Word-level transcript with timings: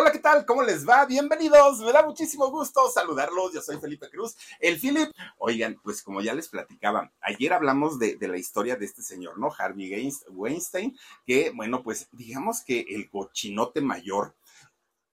Hola, 0.00 0.12
¿qué 0.12 0.20
tal? 0.20 0.46
¿Cómo 0.46 0.62
les 0.62 0.88
va? 0.88 1.04
Bienvenidos. 1.06 1.80
Me 1.80 1.90
da 1.90 2.06
muchísimo 2.06 2.48
gusto 2.52 2.88
saludarlos. 2.88 3.52
Yo 3.52 3.60
soy 3.60 3.78
Felipe 3.78 4.08
Cruz, 4.08 4.36
el 4.60 4.78
Philip. 4.78 5.10
Oigan, 5.38 5.76
pues 5.82 6.04
como 6.04 6.20
ya 6.20 6.34
les 6.34 6.48
platicaba, 6.48 7.10
ayer 7.20 7.52
hablamos 7.52 7.98
de, 7.98 8.16
la 8.20 8.38
historia 8.38 8.76
de 8.76 8.84
este 8.84 9.02
señor, 9.02 9.40
¿no? 9.40 9.50
Harvey 9.58 10.08
Weinstein, 10.30 10.96
que, 11.26 11.50
bueno, 11.50 11.82
pues 11.82 12.06
digamos 12.12 12.62
que 12.64 12.86
el 12.90 13.10
cochinote 13.10 13.80
mayor, 13.80 14.36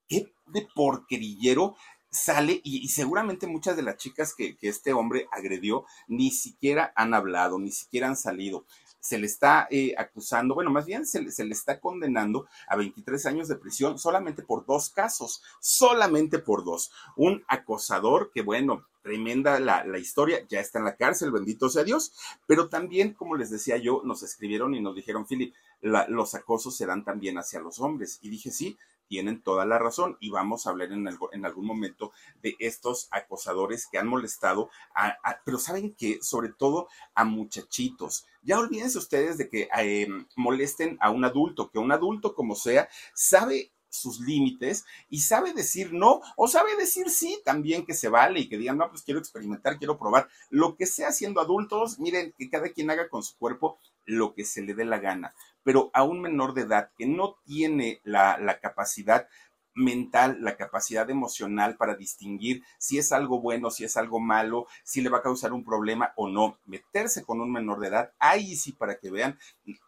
qué 0.08 0.32
de 0.46 0.68
porquerillero 0.76 1.76
sale 2.12 2.62
y, 2.64 2.88
seguramente 2.90 3.48
muchas 3.48 3.76
de 3.76 3.82
las 3.82 3.98
chicas 3.98 4.36
que, 4.36 4.56
que, 4.56 4.70
este 4.70 4.94
hombre 4.94 5.28
agredió 5.32 5.86
ni 6.08 6.30
siquiera 6.30 6.94
han 6.96 7.16
hablado, 7.16 7.58
ni 7.58 7.72
siquiera 7.72 8.08
han 8.08 8.16
salido 8.16 8.68
se 9.06 9.20
le 9.20 9.28
está 9.28 9.68
eh, 9.70 9.94
acusando, 10.00 10.56
bueno, 10.56 10.72
más 10.72 10.88
bien 10.88 11.06
se 11.06 11.22
le, 11.22 11.54
está 11.54 11.80
condenando 11.80 12.48
a 12.68 12.76
23 12.76 13.24
años 13.28 13.48
de 13.48 13.56
prisión 13.56 14.00
solamente 14.00 14.42
por 14.42 14.66
dos 14.66 14.90
casos, 14.90 15.44
solamente 15.60 16.40
por 16.40 16.66
dos. 16.66 16.92
Un 17.16 17.44
acosador 17.48 18.32
que, 18.34 18.42
bueno, 18.42 18.88
tremenda 19.04 19.60
la, 19.60 19.86
la, 19.86 20.00
historia, 20.00 20.44
ya 20.50 20.60
está 20.60 20.80
en 20.80 20.86
la 20.86 20.96
cárcel, 20.96 21.32
bendito 21.32 21.70
sea 21.70 21.84
Dios, 21.84 22.14
pero 22.48 22.68
también, 22.68 23.14
como 23.14 23.36
les 23.36 23.52
decía 23.52 23.78
yo, 23.78 24.02
nos 24.04 24.24
escribieron 24.24 24.74
y 24.74 24.82
nos 24.82 24.96
dijeron, 24.96 25.28
Philip, 25.28 25.54
los 25.82 26.34
acosos 26.34 26.76
se 26.76 26.88
dan 26.88 27.04
también 27.04 27.38
hacia 27.38 27.60
los 27.60 27.80
hombres. 27.80 28.18
Y 28.24 28.30
dije, 28.30 28.50
sí, 28.50 28.76
tienen 29.08 29.42
toda 29.42 29.66
la 29.66 29.80
razón 29.80 30.18
y 30.20 30.30
vamos 30.30 30.66
a 30.66 30.72
hablar 30.72 30.92
en, 30.92 31.08
en 31.32 31.46
algún 31.46 31.66
momento 31.66 32.12
de 32.42 32.56
estos 32.60 33.08
acosadores 33.12 33.88
que 33.92 33.98
han 33.98 34.08
molestado, 34.08 34.70
a, 34.96 35.18
pero 35.44 35.58
saben 35.58 35.94
que 35.94 36.20
sobre 36.22 36.50
todo 36.50 36.88
a 37.14 37.24
muchachitos. 37.24 38.26
Ya 38.42 38.60
olvídense 38.60 38.98
ustedes 38.98 39.38
de 39.38 39.50
que 39.50 39.70
eh, 39.78 40.08
molesten 40.36 40.98
a 41.02 41.10
un 41.10 41.26
adulto, 41.26 41.70
que 41.70 41.80
un 41.80 41.92
adulto 41.92 42.36
como 42.36 42.56
sea 42.56 42.90
sabe 43.14 43.72
sus 43.96 44.20
límites 44.20 44.86
y 45.10 45.22
sabe 45.22 45.54
decir 45.54 45.94
no 45.94 46.22
o 46.36 46.48
sabe 46.48 46.76
decir 46.76 47.10
sí 47.10 47.40
también 47.46 47.86
que 47.86 47.94
se 47.94 48.10
vale 48.10 48.42
y 48.42 48.50
que 48.50 48.58
digan, 48.58 48.78
no, 48.78 48.90
pues 48.90 49.04
quiero 49.04 49.20
experimentar, 49.20 49.78
quiero 49.78 49.98
probar. 49.98 50.28
Lo 50.50 50.76
que 50.76 50.86
sea 50.86 51.12
siendo 51.12 51.40
adultos, 51.40 51.98
miren, 52.00 52.34
que 52.38 52.50
cada 52.50 52.70
quien 52.70 52.90
haga 52.90 53.10
con 53.10 53.24
su 53.24 53.38
cuerpo 53.38 53.80
lo 54.06 54.36
que 54.36 54.44
se 54.46 54.62
le 54.62 54.76
dé 54.76 54.86
la 54.86 55.00
gana 55.00 55.34
pero 55.66 55.90
a 55.94 56.04
un 56.04 56.22
menor 56.22 56.54
de 56.54 56.62
edad 56.62 56.92
que 56.96 57.08
no 57.08 57.38
tiene 57.44 58.00
la, 58.04 58.60
capacidad 58.62 59.28
mental, 59.74 60.38
la 60.40 60.56
capacidad 60.56 61.10
emocional 61.10 61.76
para 61.76 61.96
distinguir 61.96 62.64
si 62.78 63.00
es 63.00 63.12
algo 63.12 63.42
bueno, 63.42 63.72
si 63.72 63.84
es 63.84 63.98
algo 63.98 64.20
malo, 64.20 64.68
si 64.84 65.02
le 65.02 65.10
va 65.10 65.18
a 65.18 65.24
causar 65.24 65.54
un 65.54 65.66
problema 65.66 66.14
o 66.18 66.30
no. 66.30 66.60
Meterse 66.68 67.26
con 67.26 67.42
un 67.42 67.52
menor 67.52 67.80
de 67.80 67.88
edad, 67.88 68.14
ahí 68.20 68.56
sí 68.56 68.74
para 68.74 69.00
que 69.00 69.10
vean, 69.10 69.40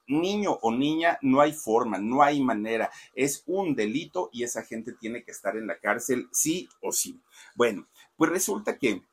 niño 0.07 0.57
o 0.63 0.71
niña, 0.71 1.19
no 1.21 1.41
hay 1.41 1.53
forma, 1.53 1.99
no 1.99 2.23
hay 2.23 2.43
manera, 2.43 2.89
es 3.13 3.43
un 3.45 3.75
delito 3.75 4.31
y 4.33 4.43
esa 4.43 4.63
gente 4.63 4.93
tiene 4.93 5.23
que 5.23 5.31
estar 5.31 5.55
en 5.55 5.67
la 5.67 5.77
cárcel 5.77 6.27
sí 6.31 6.67
o 6.81 6.91
sí. 6.91 7.21
Bueno, 7.55 7.87
pues 8.17 8.31
resulta 8.31 8.79
que 8.79 9.03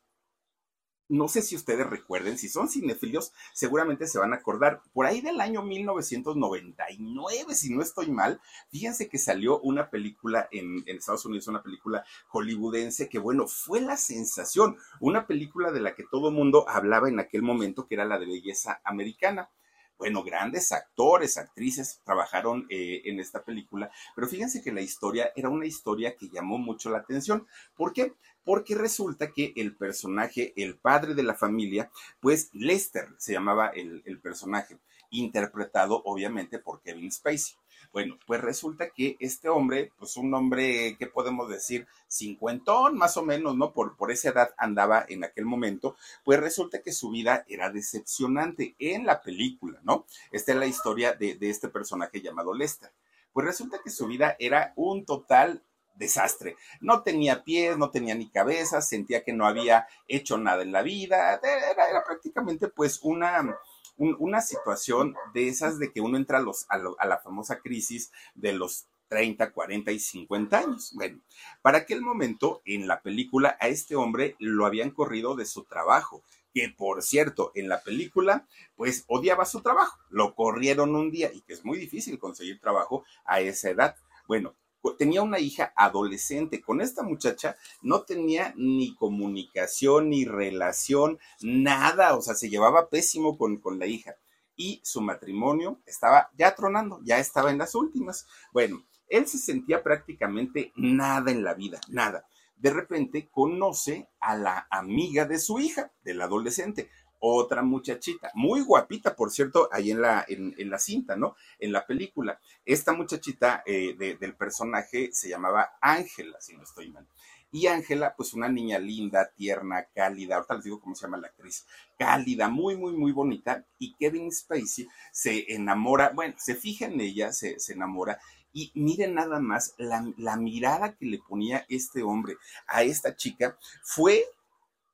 no 1.14 1.28
sé 1.28 1.42
si 1.42 1.54
ustedes 1.54 1.86
recuerden, 1.86 2.36
si 2.38 2.48
son 2.48 2.68
cinefilios, 2.68 3.32
seguramente 3.52 4.06
se 4.06 4.18
van 4.18 4.32
a 4.32 4.36
acordar. 4.36 4.82
Por 4.92 5.06
ahí 5.06 5.20
del 5.20 5.40
año 5.40 5.62
1999, 5.62 7.54
si 7.54 7.72
no 7.72 7.82
estoy 7.82 8.10
mal, 8.10 8.40
fíjense 8.70 9.08
que 9.08 9.18
salió 9.18 9.60
una 9.60 9.90
película 9.90 10.48
en, 10.50 10.82
Estados 10.86 11.24
Unidos, 11.24 11.48
una 11.48 11.62
película 11.62 12.04
hollywoodense 12.28 13.08
que, 13.08 13.18
bueno, 13.18 13.46
fue 13.46 13.80
la 13.80 13.96
sensación. 13.96 14.76
Una 15.00 15.26
película 15.26 15.70
de 15.70 15.80
la 15.80 15.94
que 15.94 16.04
todo 16.10 16.30
mundo 16.30 16.68
hablaba 16.68 17.08
en 17.08 17.20
aquel 17.20 17.42
momento, 17.42 17.86
que 17.86 17.94
era 17.94 18.04
la 18.04 18.18
de 18.18 18.26
belleza 18.26 18.80
americana 18.84 19.50
bueno, 19.96 20.24
grandes 20.24 20.72
actores, 20.72 21.38
actrices 21.38 22.00
trabajaron 22.04 22.66
eh, 22.68 23.02
en 23.04 23.20
esta 23.20 23.44
película, 23.44 23.90
pero 24.14 24.26
fíjense 24.26 24.60
que 24.60 24.72
la 24.72 24.80
historia 24.80 25.30
era 25.36 25.48
una 25.48 25.66
historia 25.66 26.16
que 26.16 26.28
llamó 26.28 26.58
mucho 26.58 26.90
la 26.90 26.98
atención. 26.98 27.46
¿Por 27.76 27.92
qué? 27.92 28.12
Porque 28.44 28.74
resulta 28.74 29.32
que 29.32 29.52
el 29.56 29.74
personaje, 29.74 30.52
el 30.56 30.76
padre 30.76 31.14
de 31.14 31.22
la 31.22 31.34
familia, 31.34 31.90
pues 32.20 32.50
Lester 32.52 33.08
se 33.18 33.32
llamaba 33.32 33.68
el, 33.68 34.02
personaje, 34.20 34.78
interpretado 35.10 36.02
obviamente 36.04 36.58
por 36.58 36.82
Kevin 36.82 37.10
Spacey. 37.10 37.56
Bueno, 37.92 38.18
pues 38.26 38.40
resulta 38.40 38.90
que 38.90 39.16
este 39.20 39.48
hombre, 39.48 39.92
pues 39.98 40.16
un 40.16 40.32
hombre, 40.34 40.96
¿qué 40.98 41.06
podemos 41.06 41.48
decir? 41.48 41.86
Cincuentón, 42.08 42.96
más 42.96 43.16
o 43.16 43.22
menos, 43.22 43.56
¿no? 43.56 43.72
Por, 43.72 43.96
por 43.96 44.10
esa 44.10 44.30
edad 44.30 44.54
andaba 44.56 45.04
en 45.08 45.22
aquel 45.22 45.44
momento, 45.44 45.96
pues 46.24 46.40
resulta 46.40 46.82
que 46.82 46.92
su 46.92 47.10
vida 47.10 47.44
era 47.48 47.70
decepcionante 47.70 48.74
en 48.78 49.06
la 49.06 49.22
película, 49.22 49.80
¿no? 49.84 50.06
Esta 50.32 50.52
es 50.52 50.58
la 50.58 50.66
historia 50.66 51.12
de, 51.12 51.36
de 51.36 51.50
este 51.50 51.68
personaje 51.68 52.20
llamado 52.20 52.52
Lester. 52.52 52.90
Pues 53.32 53.46
resulta 53.46 53.80
que 53.82 53.90
su 53.90 54.06
vida 54.06 54.36
era 54.38 54.72
un 54.76 55.04
total 55.04 55.62
desastre. 55.94 56.56
No 56.80 57.02
tenía 57.02 57.44
pies, 57.44 57.78
no 57.78 57.90
tenía 57.90 58.14
ni 58.14 58.28
cabeza, 58.30 58.80
sentía 58.80 59.24
que 59.24 59.32
no 59.32 59.46
había 59.46 59.86
hecho 60.08 60.38
nada 60.38 60.62
en 60.62 60.72
la 60.72 60.82
vida, 60.82 61.40
era, 61.42 62.04
prácticamente 62.04 62.68
pues 62.68 63.00
una 63.02 63.56
una 63.96 64.40
situación 64.40 65.14
de 65.34 65.48
esas 65.48 65.78
de 65.78 65.92
que 65.92 66.00
uno 66.00 66.16
entra 66.16 66.42
a, 66.68 67.06
la 67.06 67.18
famosa 67.18 67.60
crisis 67.60 68.10
de 68.34 68.52
los 68.52 68.86
30, 69.08 69.52
40 69.52 69.92
y 69.92 69.98
50 69.98 70.58
años. 70.58 70.92
Bueno, 70.94 71.20
para 71.62 71.78
aquel 71.78 72.00
momento 72.00 72.62
en 72.64 72.88
la 72.88 73.02
película 73.02 73.56
a 73.60 73.68
este 73.68 73.94
hombre 73.94 74.36
lo 74.38 74.66
habían 74.66 74.90
corrido 74.90 75.36
de 75.36 75.46
su 75.46 75.64
trabajo, 75.64 76.22
que 76.52 76.68
por 76.76 77.02
cierto, 77.02 77.52
en 77.54 77.68
la 77.68 77.82
película 77.82 78.46
pues 78.76 79.04
odiaba 79.06 79.44
su 79.44 79.60
trabajo, 79.60 79.98
lo 80.08 80.34
corrieron 80.34 80.94
un 80.96 81.10
día 81.10 81.32
y 81.32 81.42
que 81.42 81.52
es 81.52 81.64
muy 81.64 81.78
difícil 81.78 82.18
conseguir 82.18 82.60
trabajo 82.60 83.04
a 83.24 83.40
esa 83.40 83.70
edad. 83.70 83.96
Bueno, 84.26 84.54
tenía 84.92 85.22
una 85.22 85.38
hija 85.38 85.72
adolescente. 85.76 86.60
Con 86.60 86.80
esta 86.80 87.02
muchacha 87.02 87.56
no 87.82 88.02
tenía 88.02 88.52
ni 88.56 88.94
comunicación, 88.94 90.10
ni 90.10 90.24
relación, 90.24 91.18
nada. 91.40 92.16
O 92.16 92.22
sea, 92.22 92.34
se 92.34 92.50
llevaba 92.50 92.90
pésimo 92.90 93.38
con, 93.38 93.58
con 93.58 93.78
la 93.78 93.86
hija. 93.86 94.16
Y 94.56 94.80
su 94.84 95.00
matrimonio 95.00 95.80
estaba 95.84 96.30
ya 96.36 96.54
tronando, 96.54 97.00
ya 97.02 97.18
estaba 97.18 97.50
en 97.50 97.58
las 97.58 97.74
últimas. 97.74 98.26
Bueno, 98.52 98.84
él 99.08 99.26
se 99.26 99.38
sentía 99.38 99.82
prácticamente 99.82 100.72
nada 100.76 101.30
en 101.30 101.42
la 101.42 101.54
vida, 101.54 101.80
nada. 101.88 102.26
De 102.56 102.70
repente 102.70 103.28
conoce 103.30 104.08
a 104.20 104.36
la 104.36 104.66
amiga 104.70 105.24
de 105.24 105.38
su 105.38 105.58
hija, 105.58 105.92
del 106.02 106.22
adolescente, 106.22 106.88
otra 107.26 107.62
muchachita, 107.62 108.30
muy 108.34 108.60
guapita, 108.60 109.16
por 109.16 109.30
cierto, 109.30 109.68
ahí 109.72 109.90
en 109.90 110.02
la, 110.02 110.24
en, 110.28 110.70
la 110.70 110.78
cinta, 110.78 111.16
¿no? 111.16 111.36
En 111.58 111.72
la 111.72 111.86
película. 111.86 112.38
Esta 112.66 112.92
muchachita 112.92 113.62
eh, 113.64 113.94
del 114.20 114.34
personaje 114.36 115.10
se 115.12 115.30
llamaba 115.30 115.70
Ángela, 115.80 116.38
si 116.40 116.54
no 116.54 116.62
estoy 116.62 116.90
mal. 116.90 117.06
Y 117.50 117.68
Ángela, 117.68 118.14
pues 118.14 118.34
una 118.34 118.48
niña 118.48 118.78
linda, 118.78 119.30
tierna, 119.34 119.86
cálida, 119.94 120.34
ahorita 120.34 120.56
les 120.56 120.64
digo 120.64 120.80
cómo 120.80 120.94
se 120.94 121.06
llama 121.06 121.18
la 121.18 121.28
actriz, 121.28 121.64
cálida, 121.96 122.48
muy, 122.48 122.76
muy, 122.76 122.92
muy 122.92 123.12
bonita. 123.12 123.64
Y 123.78 123.94
Kevin 123.94 124.30
Spacey 124.30 124.86
se 125.12 125.46
enamora, 125.54 126.10
bueno, 126.10 126.34
se 126.36 126.56
fija 126.56 126.86
en 126.86 127.00
ella, 127.00 127.32
se, 127.32 127.58
se 127.58 127.72
enamora. 127.72 128.18
Y 128.52 128.70
miren 128.74 129.14
nada 129.14 129.40
más, 129.40 129.74
la, 129.78 130.04
la 130.18 130.36
mirada 130.36 130.94
que 130.94 131.06
le 131.06 131.20
ponía 131.20 131.64
este 131.68 132.02
hombre 132.02 132.36
a 132.66 132.82
esta 132.82 133.16
chica 133.16 133.56
fue 133.82 134.24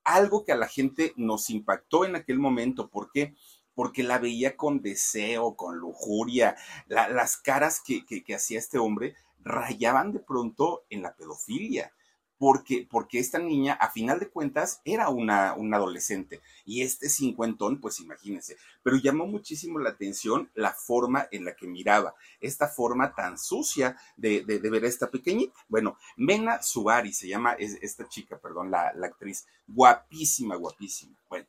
algo 0.03 0.43
que 0.43 0.51
a 0.51 0.57
la 0.57 0.67
gente 0.67 1.13
nos 1.15 1.49
impactó 1.49 2.05
en 2.05 2.15
aquel 2.15 2.39
momento. 2.39 2.89
¿Por 2.89 3.11
qué? 3.11 3.35
Porque 3.73 4.03
la 4.03 4.19
veía 4.19 4.57
con 4.57 4.81
deseo, 4.81 5.55
con 5.55 5.77
lujuria, 5.77 6.55
las 6.87 7.37
caras 7.37 7.81
que, 7.85 8.05
que, 8.05 8.35
hacía 8.35 8.59
este 8.59 8.77
hombre 8.77 9.15
rayaban 9.39 10.11
de 10.11 10.19
pronto 10.19 10.83
en 10.89 11.01
la 11.01 11.15
pedofilia 11.15 11.93
porque, 12.41 12.87
porque 12.89 13.19
esta 13.19 13.37
niña, 13.37 13.73
a 13.73 13.91
final 13.91 14.19
de 14.19 14.27
cuentas, 14.27 14.81
era 14.83 15.09
una, 15.09 15.51
adolescente. 15.51 16.41
Y 16.65 16.81
este 16.81 17.07
cincuentón, 17.07 17.79
pues 17.79 17.99
imagínense, 17.99 18.57
pero 18.81 18.97
llamó 18.97 19.27
muchísimo 19.27 19.77
la 19.77 19.91
atención 19.91 20.49
la 20.55 20.73
forma 20.73 21.27
en 21.29 21.45
la 21.45 21.55
que 21.55 21.67
miraba, 21.67 22.15
esta 22.39 22.67
forma 22.67 23.13
tan 23.13 23.37
sucia 23.37 23.95
de, 24.17 24.43
ver 24.43 24.83
a 24.83 24.87
esta 24.87 25.11
pequeñita. 25.11 25.53
Bueno, 25.67 25.99
Mena 26.17 26.63
Subari 26.63 27.13
se 27.13 27.27
llama 27.27 27.53
esta 27.59 28.09
chica, 28.09 28.39
perdón, 28.39 28.71
la, 28.71 28.87
actriz, 29.03 29.45
guapísima, 29.67 30.55
guapísima. 30.55 31.15
Bueno. 31.29 31.45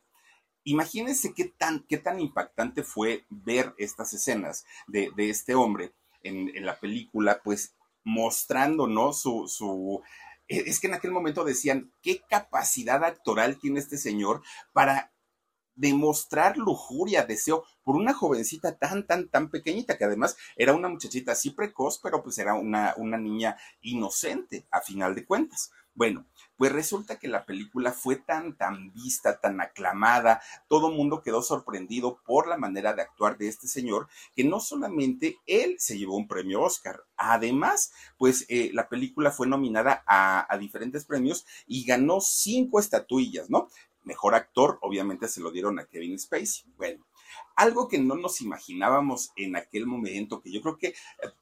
Imagínense 0.63 1.33
qué 1.33 1.45
tan, 1.45 1.79
qué 1.89 1.97
tan 1.97 2.19
impactante 2.19 2.83
fue 2.83 3.25
ver 3.29 3.73
estas 3.79 4.13
escenas 4.13 4.63
de, 4.85 5.11
este 5.17 5.55
hombre 5.55 5.91
en, 6.21 6.55
en, 6.55 6.67
la 6.67 6.79
película, 6.79 7.41
pues 7.43 7.73
mostrando, 8.03 8.87
¿no? 8.87 9.11
Su, 9.11 9.47
su 9.47 10.01
es 10.59 10.79
que 10.79 10.87
en 10.87 10.93
aquel 10.93 11.11
momento 11.11 11.43
decían, 11.43 11.91
¿qué 12.01 12.21
capacidad 12.29 13.03
actoral 13.03 13.59
tiene 13.59 13.79
este 13.79 13.97
señor 13.97 14.41
para 14.73 15.12
demostrar 15.75 16.57
lujuria, 16.57 17.25
deseo 17.25 17.65
por 17.83 17.95
una 17.95 18.13
jovencita 18.13 18.77
tan, 18.77 19.05
tan, 19.05 19.27
tan 19.29 19.49
pequeñita, 19.49 19.97
que 19.97 20.05
además 20.05 20.37
era 20.55 20.73
una 20.73 20.89
muchachita 20.89 21.33
así 21.33 21.51
precoz, 21.51 21.99
pero 21.99 22.23
pues 22.23 22.37
era 22.37 22.53
una, 22.53 22.93
una 22.97 23.17
niña 23.17 23.57
inocente, 23.81 24.65
a 24.71 24.81
final 24.81 25.15
de 25.15 25.25
cuentas. 25.25 25.71
Bueno, 25.95 26.25
pues 26.57 26.71
resulta 26.71 27.19
que 27.19 27.27
la 27.27 27.45
película 27.45 27.91
fue 27.91 28.15
tan, 28.15 28.55
tan 28.57 28.91
vista, 28.93 29.39
tan 29.39 29.61
aclamada, 29.61 30.41
todo 30.67 30.89
el 30.89 30.95
mundo 30.95 31.21
quedó 31.21 31.43
sorprendido 31.43 32.19
por 32.25 32.47
la 32.47 32.57
manera 32.57 32.93
de 32.93 33.03
actuar 33.03 33.37
de 33.37 33.47
este 33.47 33.67
señor, 33.67 34.07
que 34.35 34.43
no 34.43 34.59
solamente 34.59 35.37
él 35.45 35.75
se 35.77 35.97
llevó 35.97 36.17
un 36.17 36.27
premio 36.27 36.61
Oscar, 36.61 37.03
además, 37.15 37.91
pues 38.17 38.45
eh, 38.49 38.71
la 38.73 38.89
película 38.89 39.29
fue 39.29 39.45
nominada 39.45 40.03
a, 40.07 40.51
a 40.51 40.57
diferentes 40.57 41.05
premios 41.05 41.45
y 41.67 41.85
ganó 41.85 42.21
cinco 42.21 42.79
estatuillas, 42.79 43.51
¿no? 43.51 43.69
Mejor 44.03 44.35
actor, 44.35 44.79
obviamente 44.81 45.27
se 45.27 45.41
lo 45.41 45.51
dieron 45.51 45.79
a 45.79 45.85
Kevin 45.85 46.19
Spacey. 46.19 46.65
Bueno, 46.77 47.05
algo 47.55 47.87
que 47.87 47.99
no 47.99 48.15
nos 48.15 48.41
imaginábamos 48.41 49.31
en 49.35 49.55
aquel 49.55 49.85
momento, 49.85 50.41
que 50.41 50.51
yo 50.51 50.61
creo 50.61 50.77
que 50.77 50.87
eh, 50.87 50.95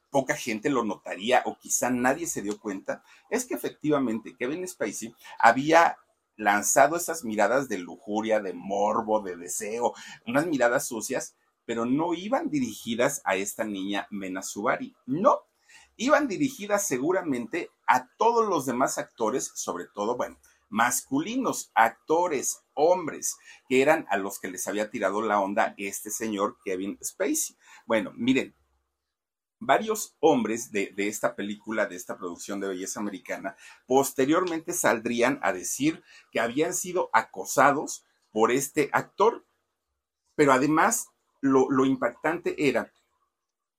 poca 0.09 0.35
gente 0.35 0.69
lo 0.69 0.83
notaría 0.83 1.41
o 1.45 1.57
quizá 1.57 1.89
nadie 1.89 2.27
se 2.27 2.41
dio 2.41 2.59
cuenta, 2.59 3.03
es 3.29 3.45
que 3.45 3.55
efectivamente 3.55 4.35
Kevin 4.37 4.67
Spacey 4.67 5.13
había 5.39 5.97
lanzado 6.35 6.95
esas 6.95 7.23
miradas 7.23 7.69
de 7.69 7.77
lujuria, 7.77 8.39
de 8.39 8.53
morbo, 8.53 9.21
de 9.21 9.37
deseo, 9.37 9.93
unas 10.25 10.47
miradas 10.47 10.87
sucias, 10.87 11.35
pero 11.65 11.85
no 11.85 12.13
iban 12.13 12.49
dirigidas 12.49 13.21
a 13.23 13.35
esta 13.35 13.63
niña 13.63 14.07
Mena 14.09 14.41
Subari, 14.41 14.95
no, 15.05 15.41
iban 15.95 16.27
dirigidas 16.27 16.87
seguramente 16.87 17.69
a 17.87 18.07
todos 18.17 18.47
los 18.47 18.65
demás 18.65 18.97
actores, 18.97 19.51
sobre 19.55 19.85
todo, 19.85 20.17
bueno, 20.17 20.37
masculinos, 20.71 21.69
actores, 21.75 22.63
hombres, 22.73 23.37
que 23.67 23.81
eran 23.81 24.07
a 24.09 24.17
los 24.17 24.39
que 24.39 24.49
les 24.49 24.67
había 24.67 24.89
tirado 24.89 25.21
la 25.21 25.39
onda 25.39 25.75
este 25.77 26.09
señor 26.09 26.57
Kevin 26.63 26.97
Spacey. 27.03 27.57
Bueno, 27.85 28.13
miren, 28.15 28.55
varios 29.59 30.15
hombres 30.19 30.71
de, 30.71 30.93
esta 30.95 31.35
película, 31.35 31.85
de 31.85 31.97
esta 31.97 32.17
producción 32.17 32.61
de 32.61 32.69
belleza 32.69 33.01
americana, 33.01 33.55
posteriormente 33.85 34.73
saldrían 34.73 35.39
a 35.43 35.53
decir 35.53 36.01
que 36.31 36.39
habían 36.39 36.73
sido 36.73 37.09
acosados 37.13 38.05
por 38.31 38.51
este 38.51 38.89
actor, 38.93 39.45
pero 40.35 40.53
además 40.53 41.09
lo, 41.41 41.69
lo 41.69 41.85
impactante 41.85 42.67
era 42.67 42.93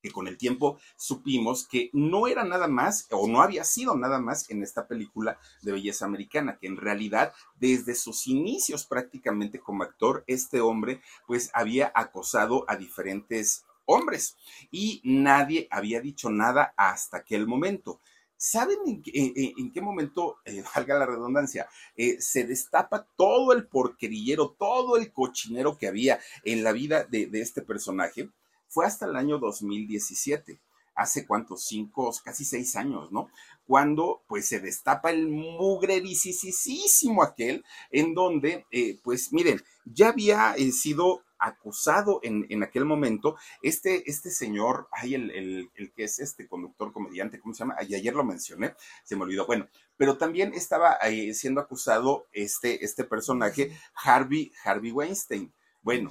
que 0.03 0.11
con 0.11 0.27
el 0.27 0.37
tiempo 0.37 0.79
supimos 0.97 1.67
que 1.67 1.91
no 1.93 2.27
era 2.27 2.45
nada 2.45 2.67
más 2.67 3.07
o 3.11 3.29
no 3.29 3.41
había 3.41 3.65
sido 3.65 3.97
nada 3.97 4.19
más 4.19 4.51
en 4.51 4.63
esta 4.63 4.89
película 4.89 5.39
de 5.63 5.73
belleza 5.73 6.05
americana, 6.05 6.59
que 6.59 6.67
en 6.67 6.77
realidad 6.77 7.33
desde 7.59 7.95
sus 7.95 8.27
inicios 8.27 8.85
prácticamente 8.85 9.61
como 9.61 9.85
actor, 9.85 10.25
este 10.27 10.61
hombre 10.61 11.01
pues 11.27 11.51
había 11.55 11.93
acosado 11.95 12.65
a 12.69 12.77
diferentes 12.77 13.65
hombres 13.87 14.37
y 14.71 15.01
nadie 15.05 15.69
había 15.71 16.01
dicho 16.01 16.31
nada 16.31 16.75
hasta 16.77 17.19
aquel 17.19 17.47
momento. 17.47 18.01
¿Saben 18.37 18.79
en, 18.85 19.73
qué 19.73 19.81
momento, 19.81 20.39
eh, 20.45 20.65
valga 20.75 20.99
la 20.99 21.07
redundancia, 21.07 21.69
eh, 21.97 22.21
se 22.21 22.43
destapa 22.43 23.07
todo 23.17 23.53
el 23.53 23.69
porquerillero, 23.69 24.57
todo 24.59 24.97
el 24.97 25.13
cochinero 25.13 25.79
que 25.79 25.87
había 25.87 26.19
en 26.43 26.65
la 26.65 26.73
vida 26.73 27.05
de 27.05 27.29
este 27.35 27.63
personaje? 27.63 28.31
Fue 28.73 28.87
hasta 28.87 29.05
el 29.05 29.17
año 29.17 29.39
2017, 29.39 30.59
hace 30.95 31.27
cuántos, 31.27 31.67
cinco, 31.67 32.11
casi 32.25 32.45
seis 32.45 32.75
años, 32.75 33.13
¿no? 33.13 33.29
Cuando 33.67 34.23
pues 34.27 34.49
se 34.49 34.61
destapa 34.61 35.11
el 35.11 35.29
mugrerisísimo 35.29 37.23
aquel, 37.23 37.65
en 37.91 38.15
donde, 38.15 38.67
eh, 38.71 38.99
pues 39.03 39.33
miren, 39.33 39.61
ya 39.85 40.09
había 40.09 40.55
eh, 40.55 40.73
sido 40.73 41.23
acusado 41.39 42.21
en, 42.23 42.47
en, 42.51 42.63
aquel 42.63 42.85
momento 42.85 43.37
este, 43.63 44.09
este 44.09 44.31
señor, 44.31 44.89
ay, 44.93 45.17
el, 45.17 45.31
el, 45.33 45.71
el, 45.75 45.93
que 45.93 46.05
es 46.05 46.21
este 46.21 46.47
conductor 46.47 46.93
comediante, 46.93 47.41
¿cómo 47.41 47.53
se 47.53 47.61
llama? 47.65 47.75
Ay, 47.79 47.95
ayer 47.95 48.15
lo 48.15 48.25
mencioné, 48.25 48.75
se 49.05 49.17
me 49.17 49.23
olvidó. 49.23 49.45
Bueno, 49.45 49.69
pero 49.97 50.17
también 50.17 50.55
estaba 50.55 50.95
eh, 51.03 51.35
siendo 51.35 51.61
acusado 51.61 52.27
este, 52.33 52.85
este 52.85 53.05
personaje, 53.05 53.77
Harvey, 53.95 54.53
Harvey 54.65 54.93
Weinstein. 54.93 55.53
Bueno, 55.83 56.11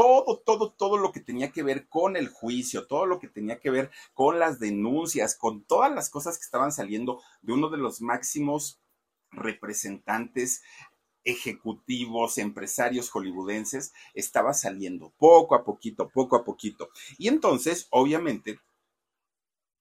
todo, 0.00 0.38
todo, 0.38 0.72
todo 0.72 0.96
lo 0.96 1.12
que 1.12 1.20
tenía 1.20 1.52
que 1.52 1.62
ver 1.62 1.86
con 1.86 2.16
el 2.16 2.28
juicio, 2.30 2.86
todo 2.86 3.04
lo 3.04 3.18
que 3.18 3.28
tenía 3.28 3.60
que 3.60 3.68
ver 3.68 3.90
con 4.14 4.38
las 4.38 4.58
denuncias, 4.58 5.36
con 5.36 5.62
todas 5.64 5.92
las 5.92 6.08
cosas 6.08 6.38
que 6.38 6.44
estaban 6.44 6.72
saliendo 6.72 7.20
de 7.42 7.52
uno 7.52 7.68
de 7.68 7.76
los 7.76 8.00
máximos 8.00 8.80
representantes 9.30 10.62
ejecutivos, 11.22 12.38
empresarios 12.38 13.10
hollywoodenses, 13.10 13.92
estaba 14.14 14.54
saliendo 14.54 15.12
poco 15.18 15.54
a 15.54 15.64
poquito, 15.64 16.08
poco 16.08 16.34
a 16.36 16.44
poquito. 16.44 16.88
Y 17.18 17.28
entonces, 17.28 17.86
obviamente, 17.90 18.58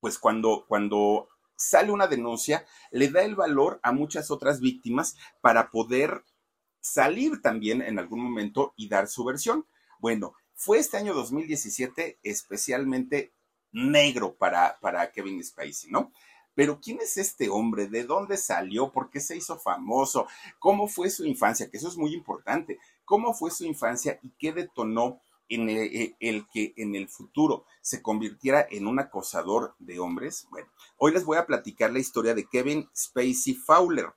pues 0.02 0.20
cuando, 0.20 0.66
cuando 0.68 1.30
sale 1.56 1.94
una 1.94 2.08
denuncia, 2.08 2.66
le 2.92 3.08
da 3.08 3.24
el 3.24 3.36
valor 3.36 3.80
a 3.84 3.94
muchas 3.94 4.32
otras 4.32 4.60
víctimas 4.60 5.16
para 5.40 5.72
poder 5.72 6.26
salir 6.82 7.42
también 7.42 7.82
en 7.82 8.00
algún 8.00 8.20
momento 8.22 8.74
y 8.76 8.90
dar 8.90 9.08
su 9.08 9.24
versión. 9.24 9.66
Bueno, 10.00 10.34
fue 10.56 10.80
este 10.80 10.98
año 10.98 11.14
2017 11.14 12.20
especialmente 12.24 13.34
negro 13.72 14.36
para, 14.36 14.80
para 14.80 15.12
Kevin 15.12 15.44
Spacey, 15.44 15.92
¿no? 15.92 16.12
Pero 16.56 16.80
¿quién 16.82 17.00
es 17.00 17.18
este 17.18 17.50
hombre? 17.50 17.88
¿De 17.88 18.04
dónde 18.04 18.36
salió? 18.36 18.92
¿Por 18.92 19.10
qué 19.10 19.20
se 19.20 19.38
hizo 19.38 19.58
famoso? 19.60 20.28
¿Cómo 20.60 20.88
fue 20.88 21.10
su 21.10 21.26
infancia? 21.26 21.70
Que 21.70 21.78
eso 21.78 21.88
es 21.88 21.98
muy 21.98 22.14
importante. 22.14 22.80
¿Cómo 23.06 23.34
fue 23.34 23.52
su 23.52 23.66
infancia 23.66 24.20
y 24.24 24.32
qué 24.38 24.52
detonó 24.52 25.22
en 25.48 25.70
el, 25.70 25.78
eh, 25.78 26.16
el, 26.20 26.48
que 26.50 26.74
en 26.76 26.96
el 26.96 27.08
futuro 27.08 27.66
se 27.82 28.02
convirtiera 28.02 28.68
en 28.70 28.88
un 28.88 29.00
acosador 29.00 29.76
de 29.80 30.00
hombres? 30.00 30.48
Bueno, 30.50 30.68
hoy 30.98 31.14
les 31.14 31.24
voy 31.24 31.38
a 31.38 31.46
platicar 31.46 31.92
la 31.94 32.00
historia 32.00 32.34
de 32.34 32.48
Kevin 32.48 32.90
Spacey 32.94 33.54
Fowler. 33.54 34.08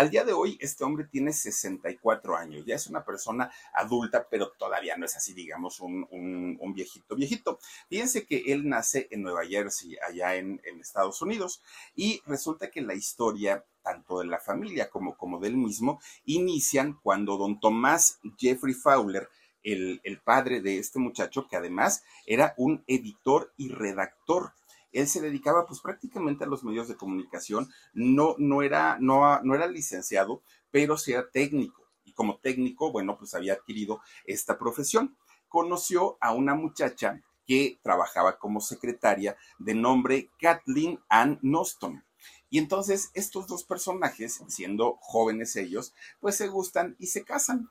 Al 0.00 0.08
día 0.08 0.24
de 0.24 0.32
hoy, 0.32 0.56
este 0.62 0.82
hombre 0.82 1.04
tiene 1.04 1.30
64 1.30 2.34
años, 2.34 2.64
ya 2.64 2.74
es 2.74 2.86
una 2.86 3.04
persona 3.04 3.52
adulta, 3.74 4.26
pero 4.30 4.50
todavía 4.52 4.96
no 4.96 5.04
es 5.04 5.14
así, 5.14 5.34
digamos, 5.34 5.78
un, 5.78 6.72
viejito, 6.74 7.14
viejito. 7.14 7.58
Fíjense 7.90 8.24
que 8.24 8.50
él 8.50 8.66
nace 8.66 9.08
en 9.10 9.20
Nueva 9.20 9.44
Jersey, 9.44 9.98
allá 10.08 10.36
en, 10.36 10.58
Estados 10.80 11.20
Unidos, 11.20 11.60
y 11.94 12.22
resulta 12.24 12.70
que 12.70 12.80
la 12.80 12.94
historia 12.94 13.62
tanto 13.82 14.20
de 14.20 14.24
la 14.24 14.38
familia 14.38 14.88
como, 14.88 15.38
del 15.38 15.58
mismo, 15.58 16.00
inician 16.24 16.98
cuando 17.02 17.36
don 17.36 17.60
Tomás 17.60 18.20
Jeffrey 18.38 18.72
Fowler, 18.72 19.28
el, 19.62 20.00
padre 20.24 20.62
de 20.62 20.78
este 20.78 20.98
muchacho, 20.98 21.46
que 21.46 21.56
además 21.56 22.04
era 22.24 22.54
un 22.56 22.82
editor 22.86 23.52
y 23.58 23.68
redactor 23.68 24.54
él 24.92 25.06
se 25.06 25.20
dedicaba 25.20 25.66
pues 25.66 25.80
prácticamente 25.80 26.44
a 26.44 26.46
los 26.46 26.64
medios 26.64 26.88
de 26.88 26.96
comunicación, 26.96 27.68
no, 27.92 28.34
no, 28.38 28.62
era, 28.62 28.98
no, 29.00 29.38
era 29.54 29.66
licenciado, 29.66 30.42
pero 30.70 30.96
sí 30.96 31.12
era 31.12 31.30
técnico. 31.30 31.86
Y 32.04 32.12
como 32.12 32.38
técnico, 32.38 32.90
bueno, 32.92 33.16
pues 33.18 33.34
había 33.34 33.54
adquirido 33.54 34.00
esta 34.24 34.58
profesión. 34.58 35.16
Conoció 35.48 36.16
a 36.20 36.32
una 36.32 36.54
muchacha 36.54 37.20
que 37.46 37.78
trabajaba 37.82 38.38
como 38.38 38.60
secretaria 38.60 39.36
de 39.58 39.74
nombre 39.74 40.30
Kathleen 40.40 41.00
Ann 41.08 41.38
Noston. 41.42 42.04
Y 42.48 42.58
entonces 42.58 43.10
estos 43.14 43.46
dos 43.46 43.64
personajes, 43.64 44.42
siendo 44.48 44.98
jóvenes 45.00 45.54
ellos, 45.56 45.94
pues 46.20 46.36
se 46.36 46.48
gustan 46.48 46.96
y 46.98 47.06
se 47.06 47.24
casan. 47.24 47.70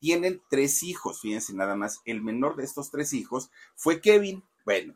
Tienen 0.00 0.40
tres 0.48 0.82
hijos, 0.82 1.20
fíjense 1.20 1.54
nada 1.54 1.74
más, 1.74 2.00
el 2.04 2.22
menor 2.22 2.56
de 2.56 2.64
estos 2.64 2.90
tres 2.90 3.12
hijos 3.12 3.50
fue 3.74 4.00
Kevin. 4.00 4.44
Bueno, 4.64 4.94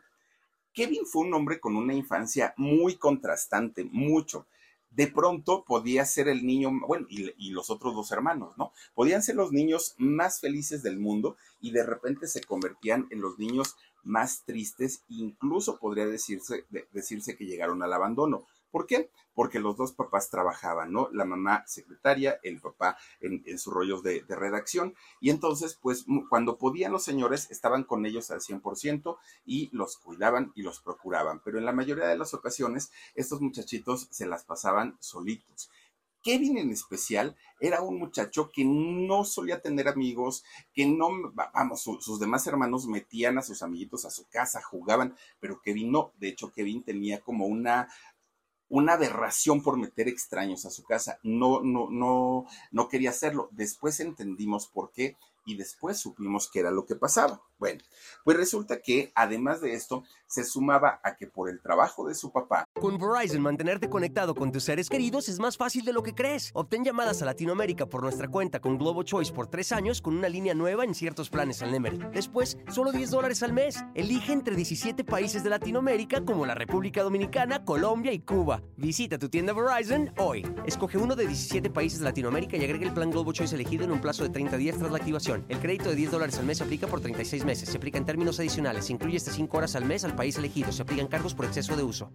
Kevin 0.73 1.07
fue 1.07 1.23
un 1.23 1.35
hombre 1.35 1.61
con 1.61 1.77
una 1.77 1.95
infancia 1.95 2.55
muy 2.57 2.97
contrastante, 2.97 3.85
mucho. 3.85 4.47
De 4.91 5.07
pronto 5.07 5.65
podía 5.65 6.05
ser 6.05 6.29
el 6.29 6.45
niño, 6.47 6.71
bueno, 6.87 7.07
y, 7.09 7.51
los 7.51 7.71
otros 7.71 7.95
dos 7.95 8.13
hermanos, 8.13 8.57
¿no? 8.59 8.73
Podían 8.95 9.23
ser 9.23 9.37
los 9.37 9.53
niños 9.53 9.95
más 9.97 10.41
felices 10.41 10.83
del 10.83 10.99
mundo 10.99 11.37
y 11.61 11.71
de 11.71 11.85
repente 11.85 12.27
se 12.27 12.43
convertían 12.43 13.07
en 13.11 13.23
los 13.23 13.39
niños 13.39 13.77
más 14.03 14.45
tristes, 14.45 15.05
incluso 15.09 15.79
podría 15.79 16.07
decirse, 16.07 16.67
decirse 16.93 17.37
que 17.37 17.47
llegaron 17.47 17.83
al 17.83 17.93
abandono. 17.93 18.47
¿Por 18.73 18.87
qué? 18.87 19.11
Porque 19.35 19.61
los 19.61 19.77
dos 19.77 19.93
papás 19.93 20.31
trabajaban, 20.31 20.93
¿no? 20.93 21.11
La 21.13 21.27
mamá 21.27 21.63
secretaria, 21.67 22.41
el 22.43 22.61
papá 22.61 22.97
en, 23.21 23.59
sus 23.59 23.73
rollos 23.73 24.03
de, 24.03 24.25
redacción. 24.29 24.95
Y 25.21 25.31
entonces, 25.31 25.79
pues, 25.81 26.07
cuando 26.31 26.57
podían 26.57 26.91
los 26.91 27.05
señores, 27.05 27.51
estaban 27.51 27.85
con 27.85 28.07
ellos 28.07 28.31
al 28.31 28.41
100% 28.41 29.19
y 29.45 29.69
los 29.77 29.99
cuidaban 29.99 30.53
y 30.55 30.63
los 30.63 30.81
procuraban. 30.81 31.41
Pero 31.45 31.59
en 31.59 31.67
la 31.67 31.73
mayoría 31.73 32.07
de 32.07 32.19
las 32.19 32.33
ocasiones, 32.33 32.91
estos 33.15 33.43
muchachitos 33.43 34.09
se 34.11 34.27
las 34.27 34.45
pasaban 34.45 34.97
solitos. 35.01 35.71
Kevin 36.23 36.57
en 36.57 36.71
especial 36.71 37.37
era 37.61 37.83
un 37.83 37.99
muchacho 37.99 38.51
que 38.53 38.65
no 38.65 39.25
solía 39.25 39.61
tener 39.61 39.89
amigos, 39.89 40.45
que 40.73 40.87
no, 40.87 41.09
vamos, 41.35 41.83
sus 41.83 42.21
demás 42.21 42.47
hermanos 42.47 42.87
metían 42.87 43.39
a 43.39 43.43
sus 43.43 43.63
amiguitos 43.63 44.05
a 44.05 44.11
su 44.11 44.29
casa, 44.29 44.63
jugaban, 44.63 45.17
pero 45.41 45.61
Kevin 45.61 45.91
no. 45.91 46.13
De 46.19 46.29
hecho, 46.29 46.53
Kevin 46.53 46.83
tenía 46.83 47.21
como 47.21 47.47
una 47.47 47.89
una 48.73 48.95
aberración 48.95 49.63
por 49.63 49.77
meter 49.77 50.09
extraños 50.09 50.65
a 50.65 50.71
su 50.71 50.83
casa. 50.83 51.19
No, 51.23 51.61
no, 51.61 51.91
no, 51.91 52.47
no 52.71 52.89
quería 52.89 53.11
hacerlo. 53.11 53.51
Después 53.53 54.01
entendimos 54.01 54.67
por 54.67 54.93
qué 54.93 55.19
y 55.45 55.57
después 55.57 55.99
supimos 55.99 56.51
qué 56.51 56.61
era 56.61 56.71
lo 56.71 56.87
que 56.87 56.97
pasaba. 56.97 57.43
Bueno, 57.59 57.81
pues 58.25 58.37
resulta 58.37 58.81
que 58.81 59.13
además 59.15 59.61
de 59.61 59.75
esto, 59.75 60.03
se 60.27 60.45
sumaba 60.45 61.01
a 61.05 61.15
que 61.15 61.27
por 61.27 61.49
el 61.49 61.61
trabajo 61.61 62.09
de 62.09 62.15
su 62.15 62.33
papá. 62.33 62.65
Con 62.81 62.99
Verizon, 62.99 63.43
mantenerte 63.43 63.89
conectado 63.89 64.35
con 64.35 64.51
tus 64.51 64.65
seres 64.65 64.89
queridos 64.89 65.29
es 65.29 65.39
más 65.39 65.57
fácil 65.57 65.85
de 65.85 65.93
lo 65.93 66.03
que 66.03 66.15
crees. 66.15 66.51
Obtén 66.55 66.85
llamadas 66.85 67.23
a 67.23 67.27
Latinoamérica 67.27 67.87
por 67.87 68.03
nuestra 68.03 68.29
cuenta 68.29 68.59
con 68.59 68.79
Globo 68.79 69.05
Choice 69.05 69.33
por 69.33 69.47
tres 69.47 69.71
años 69.71 70.01
con 70.01 70.17
una 70.17 70.29
línea 70.29 70.55
nueva 70.55 70.85
en 70.85 70.95
ciertos 70.95 71.31
planes 71.31 71.63
al 71.63 71.71
Nemery. 71.71 71.99
Después, 72.13 72.59
solo 72.69 72.91
10 72.91 73.11
dólares 73.11 73.43
al 73.45 73.53
mes. 73.53 73.85
Elige 73.95 74.33
entre 74.33 74.57
17 74.57 75.05
países 75.05 75.45
de 75.45 75.51
Latinoamérica 75.51 76.25
como 76.25 76.47
la 76.47 76.55
República 76.55 77.03
Dominicana, 77.03 77.65
Colombia 77.65 78.13
y 78.13 78.21
Cuba. 78.21 78.61
Visita 78.77 79.19
tu 79.19 79.29
tienda 79.29 79.53
Verizon 79.53 80.13
hoy. 80.19 80.45
Escoge 80.67 80.99
uno 80.99 81.15
de 81.15 81.27
17 81.29 81.71
países 81.71 82.01
de 82.01 82.07
Latinoamérica 82.07 82.57
y 82.57 82.65
agrega 82.65 82.87
el 82.87 82.95
plan 82.95 83.11
Globo 83.11 83.33
Choice 83.33 83.55
elegido 83.55 83.85
en 83.85 83.93
un 83.93 84.01
plazo 84.01 84.25
de 84.25 84.31
30 84.31 84.57
días 84.57 84.79
tras 84.79 84.91
la 84.91 84.97
activación. 84.97 85.32
El 85.49 85.61
crédito 85.61 85.89
de 85.89 85.97
10 85.97 86.11
dólares 86.11 86.39
al 86.39 86.45
mes 86.45 86.59
se 86.59 86.65
aplica 86.65 86.87
por 86.87 87.01
36 87.01 87.45
meses 87.45 87.69
se 87.69 87.77
aplica 87.77 87.99
en 87.99 88.07
términos 88.07 88.39
adicionales. 88.39 88.87
Se 88.87 88.93
incluye 88.93 89.17
hasta 89.17 89.33
5 89.33 89.57
horas 89.57 89.77
al 89.77 89.85
mes 89.85 90.05
al 90.05 90.15
país 90.15 90.37
elegido. 90.37 90.73
Se 90.73 90.83
aplican 90.83 91.09
cargos 91.09 91.35
por 91.35 91.47
exceso 91.47 91.77
de 91.77 91.83
uso. 91.83 92.11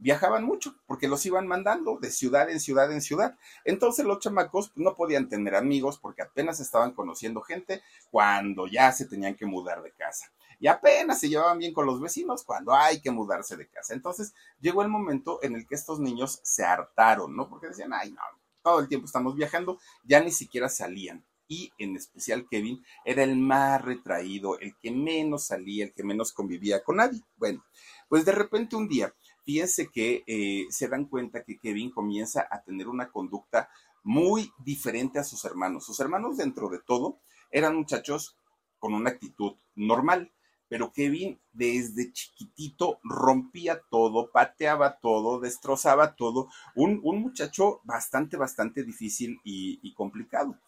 Viajaban 0.00 0.44
mucho 0.44 0.76
porque 0.86 1.08
los 1.08 1.26
iban 1.26 1.48
mandando 1.48 1.98
de 2.00 2.10
ciudad 2.10 2.48
en 2.50 2.60
ciudad 2.60 2.92
en 2.92 3.02
ciudad. 3.02 3.36
Entonces 3.64 4.04
los 4.04 4.20
chamacos 4.20 4.72
no 4.76 4.94
podían 4.94 5.28
tener 5.28 5.56
amigos 5.56 5.98
porque 5.98 6.22
apenas 6.22 6.60
estaban 6.60 6.92
conociendo 6.92 7.40
gente 7.40 7.82
cuando 8.10 8.66
ya 8.68 8.92
se 8.92 9.06
tenían 9.06 9.34
que 9.34 9.46
mudar 9.46 9.82
de 9.82 9.92
casa. 9.92 10.32
Y 10.60 10.68
apenas 10.68 11.20
se 11.20 11.28
llevaban 11.28 11.58
bien 11.58 11.72
con 11.72 11.86
los 11.86 12.00
vecinos 12.00 12.44
cuando 12.44 12.74
hay 12.74 13.00
que 13.00 13.10
mudarse 13.10 13.56
de 13.56 13.68
casa. 13.68 13.94
Entonces 13.94 14.34
llegó 14.60 14.82
el 14.82 14.88
momento 14.88 15.40
en 15.42 15.56
el 15.56 15.66
que 15.66 15.74
estos 15.74 16.00
niños 16.00 16.40
se 16.42 16.64
hartaron, 16.64 17.36
¿no? 17.36 17.48
Porque 17.48 17.68
decían, 17.68 17.92
ay, 17.92 18.12
no, 18.12 18.22
todo 18.68 18.80
el 18.80 18.88
tiempo 18.88 19.06
estamos 19.06 19.34
viajando, 19.34 19.78
ya 20.04 20.20
ni 20.20 20.30
siquiera 20.30 20.68
salían 20.68 21.24
y 21.48 21.72
en 21.78 21.96
especial 21.96 22.46
Kevin 22.50 22.84
era 23.06 23.22
el 23.22 23.34
más 23.36 23.82
retraído, 23.82 24.58
el 24.60 24.76
que 24.78 24.90
menos 24.90 25.46
salía, 25.46 25.86
el 25.86 25.94
que 25.94 26.04
menos 26.04 26.32
convivía 26.32 26.84
con 26.84 26.96
nadie. 26.96 27.22
Bueno, 27.36 27.64
pues 28.10 28.26
de 28.26 28.32
repente 28.32 28.76
un 28.76 28.86
día, 28.86 29.14
fíjense 29.44 29.88
que 29.88 30.22
eh, 30.26 30.66
se 30.68 30.88
dan 30.88 31.06
cuenta 31.06 31.42
que 31.44 31.58
Kevin 31.58 31.90
comienza 31.90 32.46
a 32.50 32.62
tener 32.62 32.86
una 32.86 33.10
conducta 33.10 33.70
muy 34.02 34.52
diferente 34.58 35.18
a 35.18 35.24
sus 35.24 35.42
hermanos. 35.46 35.86
Sus 35.86 35.98
hermanos 36.00 36.36
dentro 36.36 36.68
de 36.68 36.80
todo 36.80 37.18
eran 37.50 37.76
muchachos 37.76 38.36
con 38.78 38.92
una 38.92 39.10
actitud 39.10 39.54
normal, 39.74 40.30
pero 40.68 40.92
Kevin 40.92 41.40
desde 41.52 42.12
chiquitito 42.12 43.00
rompía 43.02 43.80
todo, 43.90 44.30
pateaba 44.30 44.98
todo, 44.98 45.40
destrozaba 45.40 46.14
todo. 46.14 46.48
Un, 46.74 47.00
muchacho 47.02 47.80
bastante, 47.84 48.36
bastante 48.36 48.84
difícil 48.84 49.40
y 49.44 49.94
complicado. 49.94 50.58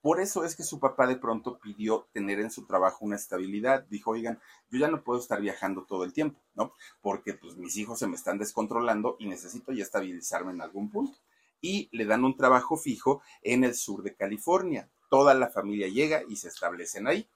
Por 0.00 0.20
eso 0.20 0.44
es 0.44 0.54
que 0.54 0.62
su 0.62 0.78
papá 0.78 1.06
de 1.08 1.16
pronto 1.16 1.58
pidió 1.58 2.08
tener 2.12 2.38
en 2.38 2.50
su 2.50 2.66
trabajo 2.66 3.04
una 3.04 3.16
estabilidad. 3.16 3.84
Dijo, 3.90 4.12
oigan, 4.12 4.38
yo 4.70 4.78
ya 4.78 4.88
no 4.88 5.02
puedo 5.02 5.18
estar 5.18 5.40
viajando 5.40 5.84
todo 5.86 6.04
el 6.04 6.12
tiempo, 6.12 6.40
¿no? 6.54 6.72
Porque 7.00 7.34
pues 7.34 7.56
mis 7.56 7.76
hijos 7.76 7.98
se 7.98 8.06
me 8.06 8.14
están 8.14 8.38
descontrolando 8.38 9.16
y 9.18 9.26
necesito 9.26 9.72
ya 9.72 9.82
estabilizarme 9.82 10.52
en 10.52 10.62
algún 10.62 10.90
punto. 10.90 11.18
Y 11.60 11.88
le 11.90 12.04
dan 12.04 12.24
un 12.24 12.36
trabajo 12.36 12.76
fijo 12.76 13.22
en 13.42 13.64
el 13.64 13.74
sur 13.74 14.04
de 14.04 14.14
California. 14.14 14.88
Toda 15.10 15.34
la 15.34 15.48
familia 15.48 15.88
llega 15.88 16.22
y 16.28 16.36
se 16.36 16.48
establecen 16.48 17.08
ahí. 17.08 17.28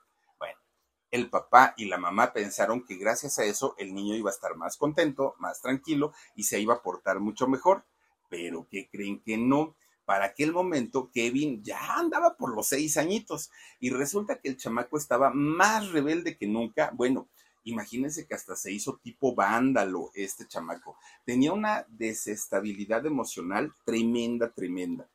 El 1.13 1.31
papá 1.31 1.75
y 1.77 1.85
la 1.85 1.99
mamá 1.99 2.33
pensaron 2.33 2.85
que 2.85 2.97
gracias 2.97 3.39
a 3.39 3.45
eso 3.45 3.77
el 3.79 3.95
niño 3.95 4.17
iba 4.17 4.31
a 4.31 4.35
estar 4.35 4.57
más 4.57 4.77
contento, 4.77 5.37
más 5.39 5.63
tranquilo 5.63 6.13
y 6.35 6.43
se 6.43 6.59
iba 6.59 6.75
a 6.75 6.83
portar 6.83 7.21
mucho 7.21 7.47
mejor. 7.47 7.85
Pero 8.29 8.67
¿qué 8.69 8.89
creen 8.91 9.23
que 9.23 9.37
no? 9.37 9.77
para 10.05 10.27
aquel 10.27 10.53
momento 10.53 11.11
Kevin 11.13 11.63
ya 11.63 11.97
andaba 11.97 12.37
por 12.37 12.55
los 12.55 12.67
seis 12.67 12.97
añitos 12.97 13.51
y 13.81 13.91
resulta 13.91 14.41
que 14.41 14.49
el 14.49 14.57
chamaco 14.57 14.99
estaba 14.99 15.31
más 15.31 15.91
rebelde 15.93 16.37
que 16.37 16.47
nunca. 16.47 16.91
Bueno, 16.95 17.29
imagínense 17.65 18.27
que 18.27 18.35
hasta 18.35 18.57
se 18.57 18.73
hizo 18.73 18.99
tipo 19.03 19.35
vándalo 19.35 20.11
este 20.15 20.47
chamaco. 20.47 20.97
Tenía 21.25 21.53
una 21.53 21.87
desestabilidad 21.89 23.07
emocional 23.07 23.73
tremenda, 23.85 24.53
tremenda. 24.53 25.09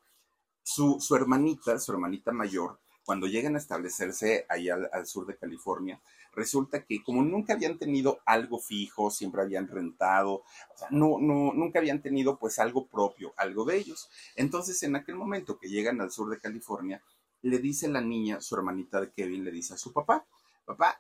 Su 0.64 1.00
hermanita, 1.16 1.80
su 1.80 1.92
hermanita 1.92 2.32
mayor, 2.32 2.80
cuando 3.08 3.26
llegan 3.26 3.56
a 3.56 3.60
establecerse 3.60 4.46
allá 4.50 4.76
al, 4.92 5.08
sur 5.08 5.26
de 5.26 5.38
California, 5.38 6.02
resulta 6.34 6.84
que 6.84 7.02
como 7.02 7.24
nunca 7.24 7.54
habían 7.54 7.78
tenido 7.78 8.20
algo 8.26 8.60
fijo, 8.60 9.12
siempre 9.12 9.42
habían 9.42 9.70
rentado, 9.70 10.44
no, 10.90 11.18
no, 11.18 11.54
nunca 11.54 11.80
habían 11.80 12.02
tenido 12.02 12.38
pues 12.38 12.60
algo 12.60 12.86
propio, 12.88 13.34
algo 13.38 13.64
de 13.64 13.78
ellos. 13.78 14.10
Entonces, 14.36 14.84
en 14.84 14.98
aquel 14.98 15.16
momento 15.16 15.58
que 15.58 15.70
llegan 15.70 16.02
al 16.02 16.12
sur 16.12 16.30
de 16.30 16.38
California, 16.38 17.02
le 17.44 17.60
dice 17.60 17.88
la 17.88 18.02
niña, 18.02 18.42
su 18.42 18.56
hermanita 18.56 19.00
de 19.00 19.14
Kevin, 19.14 19.46
le 19.46 19.52
dice 19.52 19.76
a 19.76 19.78
su 19.78 19.94
papá, 19.94 20.26
papá, 20.66 21.00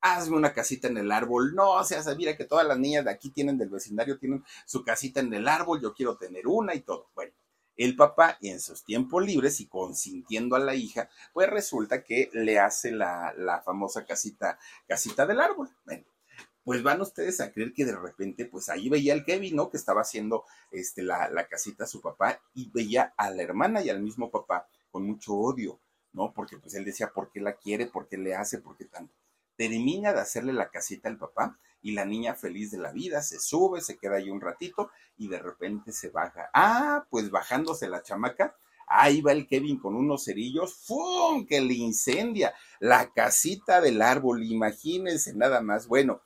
hazme 0.00 0.38
una 0.38 0.54
casita 0.54 0.88
en 0.88 0.96
el 0.96 1.12
árbol. 1.12 1.54
No, 1.54 1.72
o 1.72 1.84
sea, 1.84 2.02
mira 2.16 2.38
que 2.38 2.46
todas 2.46 2.66
las 2.66 2.78
niñas 2.78 3.04
de 3.04 3.10
aquí 3.10 3.28
tienen 3.28 3.58
del 3.58 3.68
vecindario, 3.68 4.18
tienen 4.18 4.42
su 4.64 4.82
casita 4.82 5.20
en 5.20 5.34
el 5.34 5.46
árbol, 5.46 5.82
yo 5.82 5.92
quiero 5.92 6.16
tener 6.16 6.46
una 6.46 6.74
y 6.74 6.80
todo. 6.80 7.10
Bueno, 7.14 7.34
el 7.76 7.96
papá, 7.96 8.38
en 8.40 8.60
sus 8.60 8.84
tiempos 8.84 9.24
libres 9.24 9.60
y 9.60 9.66
consintiendo 9.66 10.56
a 10.56 10.60
la 10.60 10.74
hija, 10.74 11.08
pues 11.32 11.48
resulta 11.50 12.04
que 12.04 12.30
le 12.32 12.58
hace 12.58 12.92
la, 12.92 13.62
famosa 13.64 14.04
casita, 14.04 14.58
casita 14.86 15.26
del 15.26 15.40
árbol. 15.40 15.70
Bueno, 15.84 16.04
pues 16.62 16.82
van 16.82 17.00
ustedes 17.00 17.40
a 17.40 17.52
creer 17.52 17.72
que 17.72 17.84
de 17.84 17.96
repente, 17.96 18.46
pues 18.46 18.68
ahí 18.68 18.88
veía 18.88 19.12
al 19.12 19.24
Kevin, 19.24 19.56
¿no? 19.56 19.70
Que 19.70 19.76
estaba 19.76 20.00
haciendo 20.00 20.44
este, 20.70 21.02
la, 21.02 21.28
la 21.28 21.46
casita 21.46 21.84
a 21.84 21.88
su 21.88 22.00
papá 22.00 22.40
y 22.54 22.70
veía 22.70 23.12
a 23.16 23.30
la 23.30 23.42
hermana 23.42 23.82
y 23.82 23.90
al 23.90 24.00
mismo 24.00 24.30
papá 24.30 24.66
con 24.90 25.04
mucho 25.04 25.34
odio, 25.34 25.80
¿no? 26.12 26.32
Porque 26.32 26.56
pues 26.56 26.74
él 26.74 26.84
decía, 26.84 27.10
¿por 27.10 27.30
qué 27.30 27.40
la 27.40 27.56
quiere? 27.56 27.86
¿Por 27.86 28.08
qué 28.08 28.16
le 28.16 28.34
hace? 28.34 28.58
¿Por 28.58 28.76
qué 28.76 28.86
tanto? 28.86 29.12
Termina 29.56 30.12
de 30.12 30.20
hacerle 30.20 30.52
la 30.52 30.70
casita 30.70 31.08
al 31.08 31.18
papá 31.18 31.58
y 31.84 31.92
la 31.92 32.06
niña 32.06 32.34
feliz 32.34 32.70
de 32.70 32.78
la 32.78 32.92
vida 32.92 33.22
se 33.22 33.38
sube, 33.38 33.82
se 33.82 33.98
queda 33.98 34.16
ahí 34.16 34.30
un 34.30 34.40
ratito 34.40 34.90
y 35.18 35.28
de 35.28 35.38
repente 35.38 35.92
se 35.92 36.08
baja. 36.08 36.48
Ah, 36.54 37.04
pues 37.10 37.30
bajándose 37.30 37.88
la 37.88 38.02
chamaca, 38.02 38.56
ahí 38.88 39.20
va 39.20 39.32
el 39.32 39.46
Kevin 39.46 39.78
con 39.78 39.94
unos 39.94 40.24
cerillos, 40.24 40.74
¡fum! 40.74 41.46
que 41.46 41.60
le 41.60 41.74
incendia 41.74 42.54
la 42.80 43.12
casita 43.12 43.82
del 43.82 44.00
árbol, 44.00 44.42
imagínense 44.44 45.34
nada 45.34 45.60
más. 45.60 45.86
Bueno, 45.86 46.22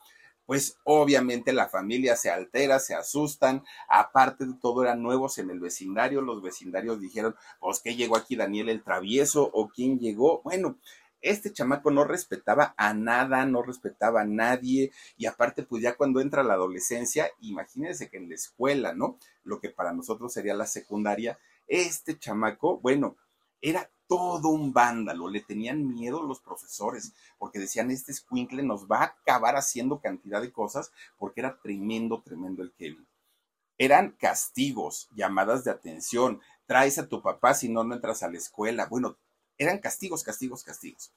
pues 0.47 0.79
obviamente 0.85 1.53
la 1.53 1.69
familia 1.69 2.15
se 2.15 2.31
altera, 2.31 2.79
se 2.79 2.95
asustan, 2.95 3.65
aparte 3.89 4.47
de 4.47 4.55
todo 4.55 4.85
eran 4.85 5.03
nuevos 5.03 5.39
en 5.39 5.51
el 5.51 5.59
vecindario, 5.59 6.23
los 6.23 6.41
vecindarios 6.41 7.01
dijeron, 7.01 7.35
pues 7.59 7.81
que 7.81 7.97
llegó 7.97 8.17
aquí 8.17 8.37
Daniel 8.37 8.69
el 8.69 8.85
travieso 8.85 9.51
o 9.53 9.69
quién 9.69 9.99
llegó, 9.99 10.41
bueno, 10.43 10.79
este 11.21 11.53
chamaco 11.53 11.91
no 11.91 12.05
respetaba 12.05 12.75
a 12.77 12.95
nada, 12.95 13.45
no 13.47 13.63
respetaba 13.63 14.23
a 14.23 14.27
nadie, 14.27 14.93
y 15.17 15.27
aparte, 15.27 15.63
pues 15.63 15.83
ya 15.83 15.97
cuando 15.97 16.21
entra 16.21 16.43
la 16.43 16.55
adolescencia, 16.55 17.31
imagínense 17.41 18.09
que 18.09 18.19
en 18.19 18.29
la 18.29 18.35
escuela, 18.35 18.95
¿no? 18.95 19.19
Lo 19.45 19.61
que 19.61 19.71
para 19.71 19.93
nosotros 19.93 20.33
sería 20.33 20.55
la 20.55 20.67
secundaria, 20.67 21.39
este 21.67 22.19
chamaco, 22.19 22.79
bueno, 22.81 23.17
era 23.61 23.91
todo 24.07 24.49
un 24.49 24.73
vándalo, 24.73 25.29
le 25.29 25.41
tenían 25.41 25.87
miedo 25.87 26.23
los 26.23 26.41
profesores, 26.41 27.13
porque 27.37 27.59
decían, 27.59 27.91
este 27.91 28.15
squinkle 28.15 28.63
nos 28.63 28.87
va 28.87 29.01
a 29.01 29.05
acabar 29.05 29.57
haciendo 29.57 30.01
cantidad 30.01 30.41
de 30.41 30.53
cosas, 30.53 30.91
porque 31.19 31.41
era 31.41 31.59
tremendo, 31.61 32.23
tremendo 32.23 32.63
el 32.63 32.73
Kevin. 32.73 33.07
Eran 33.77 34.13
castigos, 34.13 35.09
llamadas 35.15 35.63
de 35.63 35.71
atención, 35.71 36.41
traes 36.67 36.99
a 36.99 37.09
tu 37.09 37.23
papá 37.23 37.55
si 37.55 37.69
no, 37.69 37.85
no 37.85 37.95
entras 37.95 38.23
a 38.23 38.31
la 38.31 38.39
escuela. 38.39 38.87
Bueno, 38.87 39.19
eran 39.59 39.79
castigos, 39.79 40.23
castigos, 40.23 40.63
castigos. 40.63 41.13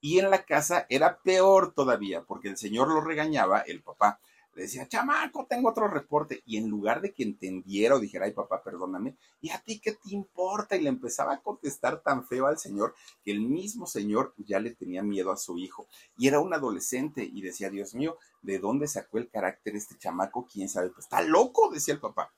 Y 0.00 0.18
en 0.18 0.30
la 0.30 0.44
casa 0.44 0.86
era 0.88 1.18
peor 1.22 1.72
todavía, 1.72 2.22
porque 2.22 2.48
el 2.48 2.56
señor 2.56 2.88
lo 2.88 3.00
regañaba, 3.00 3.60
el 3.60 3.82
papá, 3.82 4.20
le 4.56 4.62
decía, 4.62 4.88
chamaco, 4.88 5.46
tengo 5.46 5.68
otro 5.68 5.86
reporte. 5.86 6.42
Y 6.46 6.56
en 6.56 6.68
lugar 6.68 7.02
de 7.02 7.12
que 7.12 7.22
entendiera 7.22 7.94
o 7.94 8.00
dijera, 8.00 8.24
ay 8.24 8.32
papá, 8.32 8.62
perdóname, 8.62 9.14
¿y 9.42 9.50
a 9.50 9.58
ti 9.60 9.78
qué 9.80 9.92
te 9.92 10.14
importa? 10.14 10.76
Y 10.76 10.80
le 10.80 10.88
empezaba 10.88 11.34
a 11.34 11.42
contestar 11.42 12.02
tan 12.02 12.26
feo 12.26 12.46
al 12.46 12.58
señor 12.58 12.94
que 13.22 13.32
el 13.32 13.40
mismo 13.40 13.86
señor 13.86 14.32
ya 14.38 14.58
le 14.58 14.70
tenía 14.70 15.02
miedo 15.02 15.30
a 15.30 15.36
su 15.36 15.58
hijo. 15.58 15.86
Y 16.16 16.26
era 16.26 16.40
un 16.40 16.54
adolescente 16.54 17.22
y 17.22 17.42
decía, 17.42 17.68
Dios 17.68 17.94
mío, 17.94 18.16
¿de 18.40 18.58
dónde 18.58 18.88
sacó 18.88 19.18
el 19.18 19.28
carácter 19.28 19.76
este 19.76 19.98
chamaco? 19.98 20.46
¿Quién 20.50 20.70
sabe? 20.70 20.88
Pues 20.88 21.04
está 21.04 21.20
loco, 21.20 21.70
decía 21.70 21.92
el 21.92 22.00
papá. 22.00 22.32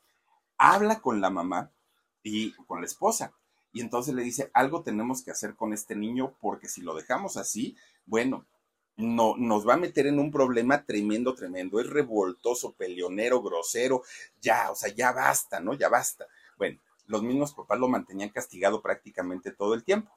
Habla 0.56 1.00
con 1.00 1.20
la 1.20 1.30
mamá 1.30 1.70
y 2.24 2.52
con 2.66 2.80
la 2.80 2.86
esposa. 2.86 3.32
Y 3.78 3.80
entonces 3.80 4.12
le 4.12 4.24
dice, 4.24 4.50
algo 4.54 4.82
tenemos 4.82 5.22
que 5.22 5.30
hacer 5.30 5.54
con 5.54 5.72
este 5.72 5.94
niño 5.94 6.34
porque 6.40 6.68
si 6.68 6.82
lo 6.82 6.96
dejamos 6.96 7.36
así, 7.36 7.76
bueno, 8.06 8.44
no, 8.96 9.36
nos 9.36 9.68
va 9.68 9.74
a 9.74 9.76
meter 9.76 10.08
en 10.08 10.18
un 10.18 10.32
problema 10.32 10.84
tremendo, 10.84 11.32
tremendo. 11.36 11.78
Es 11.78 11.88
revoltoso, 11.88 12.72
peleonero, 12.72 13.40
grosero. 13.40 14.02
Ya, 14.40 14.72
o 14.72 14.74
sea, 14.74 14.92
ya 14.92 15.12
basta, 15.12 15.60
¿no? 15.60 15.74
Ya 15.74 15.88
basta. 15.88 16.26
Bueno, 16.56 16.80
los 17.06 17.22
mismos 17.22 17.54
papás 17.54 17.78
lo 17.78 17.86
mantenían 17.86 18.30
castigado 18.30 18.82
prácticamente 18.82 19.52
todo 19.52 19.74
el 19.74 19.84
tiempo. 19.84 20.10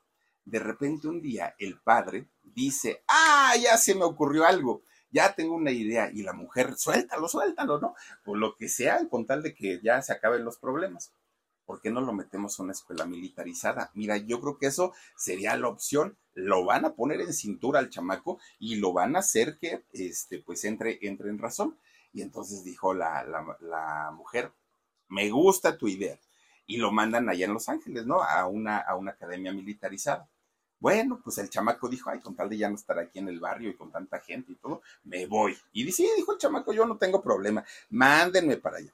De 0.44 0.58
repente 0.58 1.08
un 1.08 1.22
día 1.22 1.54
el 1.60 1.80
padre 1.80 2.30
dice, 2.42 3.04
ah, 3.08 3.54
ya 3.62 3.78
se 3.78 3.94
me 3.94 4.06
ocurrió 4.06 4.44
algo, 4.48 4.82
ya 5.12 5.36
tengo 5.36 5.54
una 5.54 5.70
idea. 5.70 6.10
Y 6.12 6.24
la 6.24 6.34
mujer, 6.34 6.74
suéltalo, 6.78 7.28
suéltalo, 7.28 7.80
¿no? 7.80 7.94
Por 8.26 8.40
lo 8.40 8.56
que 8.56 8.70
sea, 8.70 9.08
con 9.08 9.28
tal 9.28 9.44
de 9.44 9.54
que 9.54 9.80
ya 9.84 10.02
se 10.02 10.14
acaben 10.14 10.44
los 10.44 10.58
problemas. 10.58 11.14
¿Por 11.72 11.80
qué 11.80 11.90
no 11.90 12.02
lo 12.02 12.12
metemos 12.12 12.60
a 12.60 12.64
una 12.64 12.74
escuela 12.74 13.06
militarizada? 13.06 13.92
Mira, 13.94 14.18
yo 14.18 14.42
creo 14.42 14.58
que 14.58 14.66
eso 14.66 14.92
sería 15.16 15.56
la 15.56 15.70
opción. 15.70 16.18
Lo 16.34 16.66
van 16.66 16.84
a 16.84 16.96
poner 16.96 17.22
en 17.22 17.32
cintura 17.32 17.80
al 17.80 17.90
chamaco 17.90 18.42
y 18.60 18.76
lo 18.76 18.92
van 18.92 19.16
a 19.16 19.20
hacer 19.20 19.58
que, 19.58 19.86
este, 19.94 20.40
pues 20.40 20.66
entre, 20.66 21.00
entre 21.02 21.30
en 21.30 21.40
razón. 21.40 21.78
Y 22.12 22.24
entonces 22.24 22.66
dijo 22.66 22.94
la, 22.94 23.24
la, 23.24 24.12
mujer, 24.12 24.52
me 25.08 25.30
gusta 25.30 25.78
tu 25.78 25.88
idea. 25.88 26.20
Y 26.68 26.76
lo 26.76 26.92
mandan 26.92 27.30
allá 27.30 27.46
en 27.46 27.54
Los 27.54 27.70
Ángeles, 27.70 28.06
¿no? 28.06 28.22
A 28.22 28.46
una, 28.48 28.80
a 28.80 28.98
una 28.98 29.12
academia 29.12 29.54
militarizada. 29.54 30.28
Bueno, 30.78 31.22
pues 31.24 31.38
el 31.38 31.50
chamaco 31.50 31.88
dijo, 31.88 32.10
ay, 32.10 32.20
con 32.20 32.36
tal 32.36 32.50
de 32.50 32.58
ya 32.58 32.68
no 32.68 32.76
estar 32.76 33.00
aquí 33.00 33.20
en 33.20 33.30
el 33.30 33.40
barrio 33.40 33.70
y 33.70 33.78
con 33.78 33.94
tanta 33.94 34.20
gente 34.20 34.52
y 34.52 34.56
todo, 34.56 34.82
me 35.06 35.26
voy. 35.26 35.58
Y 35.72 35.86
dice, 35.86 36.04
sí, 36.04 36.10
dijo 36.18 36.34
el 36.34 36.38
chamaco, 36.38 36.74
yo 36.74 36.86
no 36.86 36.98
tengo 36.98 37.22
problema, 37.22 37.64
mándenme 37.92 38.58
para 38.58 38.80
allá. 38.80 38.94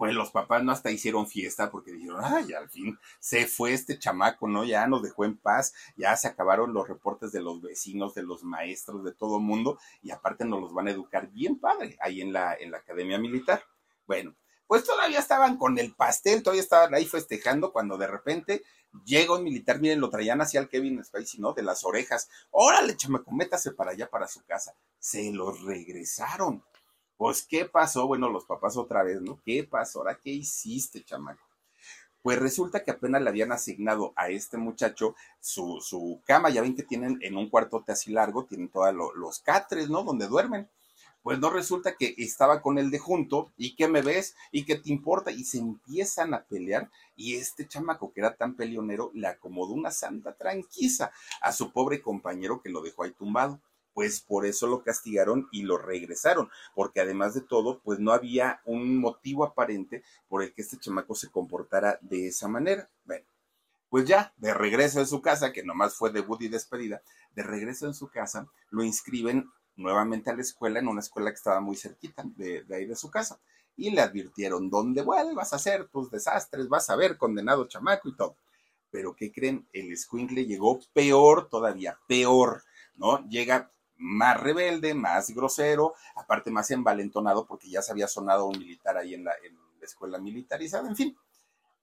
Pues 0.00 0.14
los 0.14 0.30
papás 0.30 0.64
no 0.64 0.72
hasta 0.72 0.90
hicieron 0.90 1.26
fiesta 1.26 1.70
porque 1.70 1.92
dijeron, 1.92 2.22
ay, 2.24 2.54
al 2.54 2.70
fin 2.70 2.98
se 3.18 3.46
fue 3.46 3.74
este 3.74 3.98
chamaco, 3.98 4.48
¿no? 4.48 4.64
Ya 4.64 4.86
nos 4.86 5.02
dejó 5.02 5.26
en 5.26 5.36
paz, 5.36 5.74
ya 5.94 6.16
se 6.16 6.26
acabaron 6.26 6.72
los 6.72 6.88
reportes 6.88 7.32
de 7.32 7.42
los 7.42 7.60
vecinos, 7.60 8.14
de 8.14 8.22
los 8.22 8.42
maestros, 8.42 9.04
de 9.04 9.12
todo 9.12 9.40
mundo, 9.40 9.78
y 10.00 10.10
aparte 10.10 10.46
nos 10.46 10.62
los 10.62 10.72
van 10.72 10.88
a 10.88 10.92
educar 10.92 11.28
bien 11.30 11.60
padre 11.60 11.98
ahí 12.00 12.22
en 12.22 12.32
la, 12.32 12.54
en 12.54 12.70
la 12.70 12.78
academia 12.78 13.18
militar. 13.18 13.62
Bueno, 14.06 14.34
pues 14.66 14.84
todavía 14.84 15.18
estaban 15.18 15.58
con 15.58 15.78
el 15.78 15.94
pastel, 15.94 16.42
todavía 16.42 16.62
estaban 16.62 16.94
ahí 16.94 17.04
festejando 17.04 17.70
cuando 17.70 17.98
de 17.98 18.06
repente 18.06 18.62
llega 19.04 19.34
un 19.34 19.44
militar, 19.44 19.80
miren, 19.80 20.00
lo 20.00 20.08
traían 20.08 20.40
hacia 20.40 20.60
el 20.60 20.70
Kevin 20.70 21.04
Spacey, 21.04 21.40
¿no? 21.40 21.52
De 21.52 21.62
las 21.62 21.84
orejas. 21.84 22.30
Órale, 22.52 22.96
chamaco, 22.96 23.30
métase 23.32 23.72
para 23.72 23.90
allá, 23.90 24.08
para 24.08 24.26
su 24.26 24.42
casa. 24.46 24.74
Se 24.98 25.30
los 25.30 25.60
regresaron. 25.60 26.64
Pues, 27.20 27.42
¿qué 27.42 27.66
pasó? 27.66 28.06
Bueno, 28.06 28.30
los 28.30 28.46
papás 28.46 28.78
otra 28.78 29.02
vez, 29.02 29.20
¿no? 29.20 29.38
¿Qué 29.44 29.62
pasó? 29.62 29.98
¿Ahora 29.98 30.18
qué 30.24 30.30
hiciste, 30.30 31.04
chamaco? 31.04 31.42
Pues 32.22 32.38
resulta 32.38 32.82
que 32.82 32.92
apenas 32.92 33.20
le 33.20 33.28
habían 33.28 33.52
asignado 33.52 34.14
a 34.16 34.30
este 34.30 34.56
muchacho 34.56 35.14
su, 35.38 35.82
su 35.82 36.22
cama. 36.24 36.48
Ya 36.48 36.62
ven 36.62 36.74
que 36.74 36.82
tienen 36.82 37.18
en 37.20 37.36
un 37.36 37.50
cuartote 37.50 37.92
así 37.92 38.10
largo, 38.10 38.46
tienen 38.46 38.70
todos 38.70 38.94
los 39.14 39.38
catres, 39.40 39.90
¿no? 39.90 40.02
Donde 40.02 40.28
duermen. 40.28 40.70
Pues 41.22 41.38
no 41.38 41.50
resulta 41.50 41.94
que 41.94 42.14
estaba 42.16 42.62
con 42.62 42.78
él 42.78 42.90
de 42.90 42.98
junto 42.98 43.52
y 43.58 43.76
que 43.76 43.86
me 43.86 44.00
ves 44.00 44.34
y 44.50 44.64
que 44.64 44.76
te 44.76 44.88
importa 44.88 45.30
y 45.30 45.44
se 45.44 45.58
empiezan 45.58 46.32
a 46.32 46.44
pelear 46.44 46.90
y 47.16 47.34
este 47.34 47.68
chamaco 47.68 48.14
que 48.14 48.20
era 48.20 48.34
tan 48.34 48.56
peleonero 48.56 49.10
le 49.12 49.26
acomodó 49.26 49.74
una 49.74 49.90
santa 49.90 50.32
tranquila 50.32 51.12
a 51.42 51.52
su 51.52 51.70
pobre 51.70 52.00
compañero 52.00 52.62
que 52.62 52.70
lo 52.70 52.80
dejó 52.80 53.02
ahí 53.02 53.10
tumbado 53.10 53.60
pues 54.00 54.22
por 54.22 54.46
eso 54.46 54.66
lo 54.66 54.82
castigaron 54.82 55.46
y 55.52 55.64
lo 55.64 55.76
regresaron, 55.76 56.48
porque 56.74 57.02
además 57.02 57.34
de 57.34 57.42
todo, 57.42 57.80
pues 57.80 57.98
no 57.98 58.12
había 58.12 58.62
un 58.64 58.96
motivo 58.96 59.44
aparente 59.44 60.02
por 60.26 60.42
el 60.42 60.54
que 60.54 60.62
este 60.62 60.78
chamaco 60.78 61.14
se 61.14 61.30
comportara 61.30 61.98
de 62.00 62.28
esa 62.28 62.48
manera. 62.48 62.88
Bueno, 63.04 63.26
pues 63.90 64.06
ya, 64.06 64.32
de 64.38 64.54
regreso 64.54 65.00
en 65.00 65.06
su 65.06 65.20
casa, 65.20 65.52
que 65.52 65.62
nomás 65.62 65.96
fue 65.96 66.10
debut 66.12 66.40
y 66.40 66.48
despedida, 66.48 67.02
de 67.34 67.42
regreso 67.42 67.84
en 67.84 67.92
su 67.92 68.08
casa, 68.08 68.48
lo 68.70 68.82
inscriben 68.82 69.50
nuevamente 69.76 70.30
a 70.30 70.34
la 70.34 70.40
escuela, 70.40 70.78
en 70.78 70.88
una 70.88 71.00
escuela 71.00 71.28
que 71.28 71.36
estaba 71.36 71.60
muy 71.60 71.76
cerquita 71.76 72.22
de, 72.24 72.64
ahí 72.70 72.86
de 72.86 72.96
su 72.96 73.10
casa, 73.10 73.38
y 73.76 73.90
le 73.90 74.00
advirtieron, 74.00 74.70
donde 74.70 75.02
vuelvas 75.02 75.52
a 75.52 75.56
hacer 75.56 75.88
tus 75.88 76.10
desastres, 76.10 76.70
vas 76.70 76.88
a 76.88 76.96
ver 76.96 77.18
condenado 77.18 77.68
chamaco 77.68 78.08
y 78.08 78.16
todo. 78.16 78.38
Pero 78.90 79.14
¿qué 79.14 79.30
creen? 79.30 79.68
El 79.74 79.94
le 80.30 80.46
llegó 80.46 80.80
peor 80.94 81.50
todavía, 81.50 81.98
peor, 82.08 82.62
¿no? 82.94 83.28
Llega 83.28 83.70
más 84.00 84.40
rebelde, 84.40 84.94
más 84.94 85.30
grosero, 85.30 85.94
aparte 86.16 86.50
más 86.50 86.70
envalentonado 86.70 87.46
porque 87.46 87.68
ya 87.68 87.82
se 87.82 87.92
había 87.92 88.08
sonado 88.08 88.46
un 88.46 88.58
militar 88.58 88.96
ahí 88.96 89.14
en 89.14 89.24
la, 89.24 89.32
escuela 89.82 90.18
militarizada, 90.18 90.88
en 90.88 90.96
fin. 90.96 91.16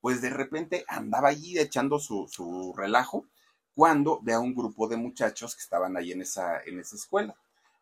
Pues 0.01 0.21
de 0.21 0.30
repente 0.30 0.86
andaba 0.88 1.30
allí 1.30 1.58
echando 1.58 1.99
su, 1.99 2.27
su, 2.27 2.73
relajo 2.77 3.25
cuando 3.73 4.19
ve 4.21 4.34
a 4.34 4.39
un 4.39 4.53
grupo 4.53 4.88
de 4.88 4.97
muchachos 4.97 5.56
que 5.56 5.62
estaban 5.62 5.97
ahí 5.97 6.12
en 6.12 6.21
esa, 6.21 6.62
en 6.62 6.80
esa 6.80 6.95
escuela. 6.95 7.36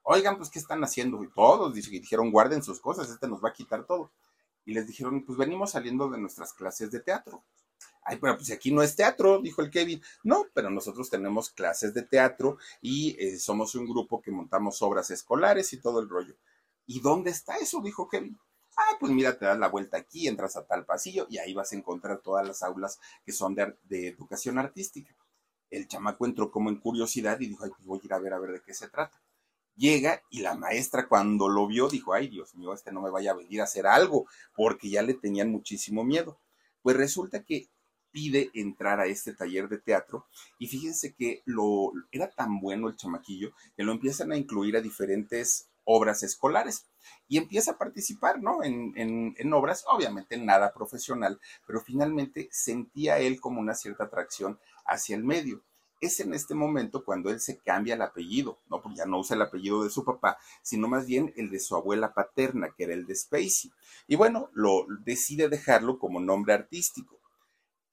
Oigan, 0.03 0.37
pues, 0.37 0.49
¿qué 0.49 0.59
están 0.59 0.83
haciendo? 0.83 1.23
Y 1.23 1.29
todos 1.29 1.73
dijeron, 1.73 2.31
guarden 2.31 2.63
sus 2.63 2.79
cosas, 2.79 3.09
este 3.09 3.27
nos 3.27 3.43
va 3.43 3.49
a 3.49 3.53
quitar 3.53 3.85
todo. 3.85 4.11
Y 4.63 4.73
les 4.73 4.87
dijeron, 4.87 5.25
pues 5.25 5.37
venimos 5.37 5.71
saliendo 5.71 6.09
de 6.09 6.17
nuestras 6.17 6.53
clases 6.53 6.91
de 6.91 6.99
teatro. 6.99 7.43
Ay, 8.07 8.17
pero 8.21 8.37
pues 8.37 8.51
aquí 8.51 8.71
no 8.71 8.83
es 8.83 8.95
teatro, 8.95 9.41
dijo 9.41 9.63
el 9.63 9.71
Kevin. 9.71 10.01
No, 10.23 10.45
pero 10.53 10.69
nosotros 10.69 11.09
tenemos 11.09 11.49
clases 11.49 11.93
de 11.95 12.03
teatro 12.03 12.57
y 12.79 13.15
eh, 13.19 13.39
somos 13.39 13.73
un 13.73 13.87
grupo 13.87 14.21
que 14.21 14.31
montamos 14.31 14.81
obras 14.83 15.09
escolares 15.09 15.73
y 15.73 15.81
todo 15.81 15.99
el 15.99 16.07
rollo. 16.07 16.35
¿Y 16.85 16.99
dónde 17.01 17.31
está 17.31 17.57
eso? 17.57 17.81
dijo 17.81 18.07
Kevin. 18.07 18.37
Ah, 18.77 18.97
pues 18.99 19.11
mira, 19.11 19.37
te 19.39 19.45
das 19.45 19.57
la 19.57 19.69
vuelta 19.69 19.97
aquí, 19.97 20.27
entras 20.27 20.55
a 20.55 20.65
tal 20.65 20.85
pasillo 20.85 21.25
y 21.29 21.39
ahí 21.39 21.53
vas 21.55 21.71
a 21.71 21.77
encontrar 21.77 22.19
todas 22.19 22.45
las 22.45 22.61
aulas 22.61 22.99
que 23.25 23.31
son 23.31 23.55
de, 23.55 23.75
de 23.83 24.09
educación 24.09 24.59
artística. 24.59 25.15
El 25.71 25.87
chamaco 25.87 26.25
entró 26.27 26.51
como 26.51 26.69
en 26.69 26.79
curiosidad 26.79 27.39
y 27.39 27.47
dijo, 27.47 27.63
ay, 27.63 27.71
pues 27.71 27.83
voy 27.85 27.99
a 28.03 28.05
ir 28.05 28.13
a 28.13 28.19
ver 28.19 28.33
a 28.33 28.39
ver 28.39 28.51
de 28.51 28.61
qué 28.61 28.73
se 28.75 28.87
trata. 28.87 29.19
Llega 29.75 30.21
y 30.29 30.41
la 30.41 30.55
maestra 30.55 31.07
cuando 31.07 31.49
lo 31.49 31.65
vio 31.65 31.89
dijo, 31.89 32.13
ay, 32.13 32.27
Dios 32.27 32.53
mío, 32.55 32.73
este 32.73 32.91
no 32.91 33.01
me 33.01 33.09
vaya 33.09 33.31
a 33.31 33.35
venir 33.35 33.61
a 33.61 33.63
hacer 33.63 33.87
algo, 33.87 34.27
porque 34.55 34.89
ya 34.89 35.01
le 35.01 35.15
tenían 35.15 35.49
muchísimo 35.49 36.03
miedo. 36.03 36.39
Pues 36.83 36.95
resulta 36.95 37.43
que 37.43 37.69
pide 38.15 38.49
entrar 38.53 39.01
a 39.01 39.07
este 39.07 39.33
taller 39.33 39.67
de 39.67 39.77
teatro 39.77 40.25
y 40.57 40.67
fíjense 40.67 41.13
que 41.15 41.41
lo 41.43 41.91
era 42.13 42.29
tan 42.29 42.61
bueno 42.61 42.87
el 42.87 42.95
chamaquillo 42.95 43.51
que 43.75 43.83
lo 43.83 43.91
empiezan 43.91 44.31
a 44.31 44.37
incluir 44.37 44.77
a 44.77 44.81
diferentes 44.81 45.67
obras 45.83 46.23
escolares 46.23 46.87
y 47.27 47.37
empieza 47.37 47.71
a 47.71 47.77
participar, 47.77 48.41
¿no? 48.41 48.63
En, 48.63 48.93
en, 48.95 49.53
obras, 49.53 49.83
obviamente 49.91 50.37
nada 50.37 50.73
profesional, 50.73 51.41
pero 51.67 51.81
finalmente 51.81 52.47
sentía 52.53 53.19
él 53.19 53.41
como 53.41 53.59
una 53.59 53.75
cierta 53.75 54.05
atracción 54.05 54.59
hacia 54.85 55.17
el 55.17 55.25
medio. 55.25 55.61
Es 55.99 56.21
en 56.21 56.33
este 56.33 56.55
momento 56.55 57.03
cuando 57.03 57.29
él 57.29 57.41
se 57.41 57.57
cambia 57.57 57.95
el 57.95 58.01
apellido, 58.01 58.59
¿no? 58.69 58.81
Porque 58.81 58.99
ya 58.99 59.05
no 59.05 59.19
usa 59.19 59.35
el 59.35 59.41
apellido 59.41 59.83
de 59.83 59.89
su 59.89 60.05
papá, 60.05 60.37
sino 60.61 60.87
más 60.87 61.05
bien 61.05 61.33
el 61.35 61.49
de 61.49 61.59
su 61.59 61.75
abuela 61.75 62.13
paterna, 62.13 62.69
que 62.75 62.85
era 62.85 62.93
el 62.93 63.05
de 63.05 63.15
Spacey. 63.15 63.73
Y 64.07 64.15
bueno, 64.15 64.49
lo 64.53 64.85
decide 65.03 65.49
dejarlo 65.49 65.99
como 65.99 66.21
nombre 66.21 66.53
artístico 66.53 67.14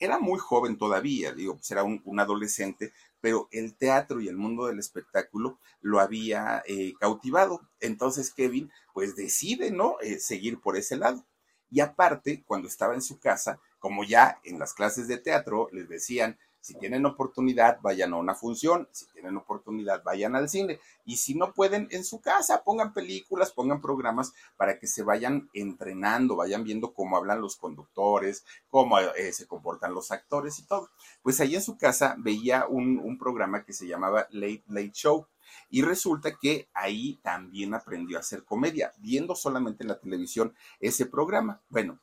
era 0.05 0.19
muy 0.19 0.41
joven 0.41 0.79
todavía, 0.79 1.33
digo, 1.33 1.55
pues 1.55 1.71
era 1.71 1.85
un, 1.85 2.03
adolescente, 2.19 2.93
pero 3.21 3.49
el 3.53 3.77
teatro 3.77 4.21
y 4.21 4.27
el 4.27 4.37
mundo 4.37 4.67
del 4.67 4.81
espectáculo 4.81 5.61
lo 5.81 6.01
había 6.01 6.61
eh, 6.67 6.95
cautivado. 6.99 7.61
Entonces 7.79 8.33
Kevin, 8.35 8.73
pues 8.93 9.15
decide, 9.15 9.71
¿no? 9.71 9.97
Eh, 10.01 10.19
seguir 10.19 10.61
por 10.61 10.77
ese 10.77 10.97
lado. 10.97 11.25
Y 11.71 11.81
aparte, 11.81 12.43
cuando 12.47 12.67
estaba 12.67 12.95
en 12.95 13.03
su 13.03 13.21
casa, 13.21 13.61
como 13.79 14.03
ya 14.03 14.41
en 14.43 14.59
las 14.59 14.75
clases 14.75 15.07
de 15.07 15.19
teatro 15.19 15.69
les 15.71 15.89
decían, 15.89 16.37
si 16.63 16.75
tienen 16.75 17.05
oportunidad, 17.07 17.81
vayan 17.83 18.13
a 18.13 18.19
una 18.19 18.37
función. 18.37 18.89
Si 18.93 19.07
tienen 19.09 19.37
oportunidad, 19.37 20.05
vayan 20.05 20.37
al 20.37 20.49
cine. 20.49 20.79
Y 21.05 21.17
si 21.17 21.35
no 21.35 21.53
pueden, 21.53 21.89
en 21.91 22.05
su 22.05 22.21
casa, 22.21 22.63
pongan 22.63 22.95
películas, 22.95 23.51
pongan 23.51 23.81
programas 23.81 24.33
para 24.57 24.79
que 24.79 24.87
se 24.87 25.03
vayan 25.03 25.51
entrenando, 25.55 26.37
vayan 26.37 26.63
viendo 26.63 26.95
cómo 26.95 27.17
hablan 27.17 27.41
los 27.41 27.57
conductores, 27.57 28.45
cómo 28.71 29.01
eh, 29.01 29.33
se 29.33 29.49
comportan 29.49 29.93
los 29.93 30.13
actores 30.13 30.61
y 30.61 30.65
todo. 30.65 30.89
Pues 31.21 31.41
ahí 31.41 31.57
en 31.57 31.63
su 31.63 31.77
casa 31.77 32.15
veía 32.17 32.67
un, 32.69 33.01
un 33.01 33.19
programa 33.19 33.65
que 33.65 33.73
se 33.73 33.89
llamaba 33.89 34.29
Late 34.31 34.63
Late 34.69 34.93
Show. 34.93 35.27
Y 35.69 35.83
resulta 35.83 36.39
que 36.41 36.69
ahí 36.75 37.19
también 37.25 37.75
aprendió 37.75 38.19
a 38.19 38.21
hacer 38.21 38.45
comedia, 38.45 38.93
viendo 38.99 39.35
solamente 39.35 39.83
en 39.83 39.89
la 39.89 39.99
televisión 39.99 40.55
ese 40.79 41.07
programa. 41.07 41.61
Bueno, 41.69 41.99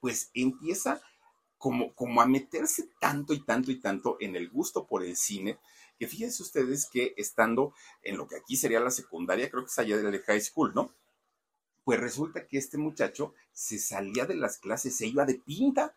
pues 0.00 0.30
empieza 0.34 1.00
como, 1.94 2.20
a 2.20 2.26
meterse 2.26 2.90
tanto 3.00 3.32
y 3.32 3.40
tanto 3.40 3.70
y 3.70 3.80
tanto 3.80 4.18
en 4.20 4.36
el 4.36 4.50
gusto 4.50 4.86
por 4.86 5.02
el 5.02 5.16
cine, 5.16 5.58
que 5.98 6.06
fíjense 6.06 6.42
ustedes 6.42 6.86
que 6.92 7.14
estando 7.16 7.72
en 8.02 8.18
lo 8.18 8.28
que 8.28 8.36
aquí 8.36 8.56
sería 8.56 8.80
la 8.80 8.90
secundaria, 8.90 9.50
creo 9.50 9.62
que 9.62 9.70
es 9.70 9.78
allá 9.78 9.96
de 9.96 10.18
high 10.18 10.40
school, 10.42 10.74
¿no? 10.74 10.92
Pues 11.84 11.98
resulta 12.00 12.46
que 12.46 12.58
este 12.58 12.76
muchacho 12.76 13.32
se 13.52 13.78
salía 13.78 14.26
de 14.26 14.34
las 14.34 14.58
clases, 14.58 14.96
se 14.96 15.06
iba 15.06 15.24
de 15.24 15.36
pinta 15.36 15.96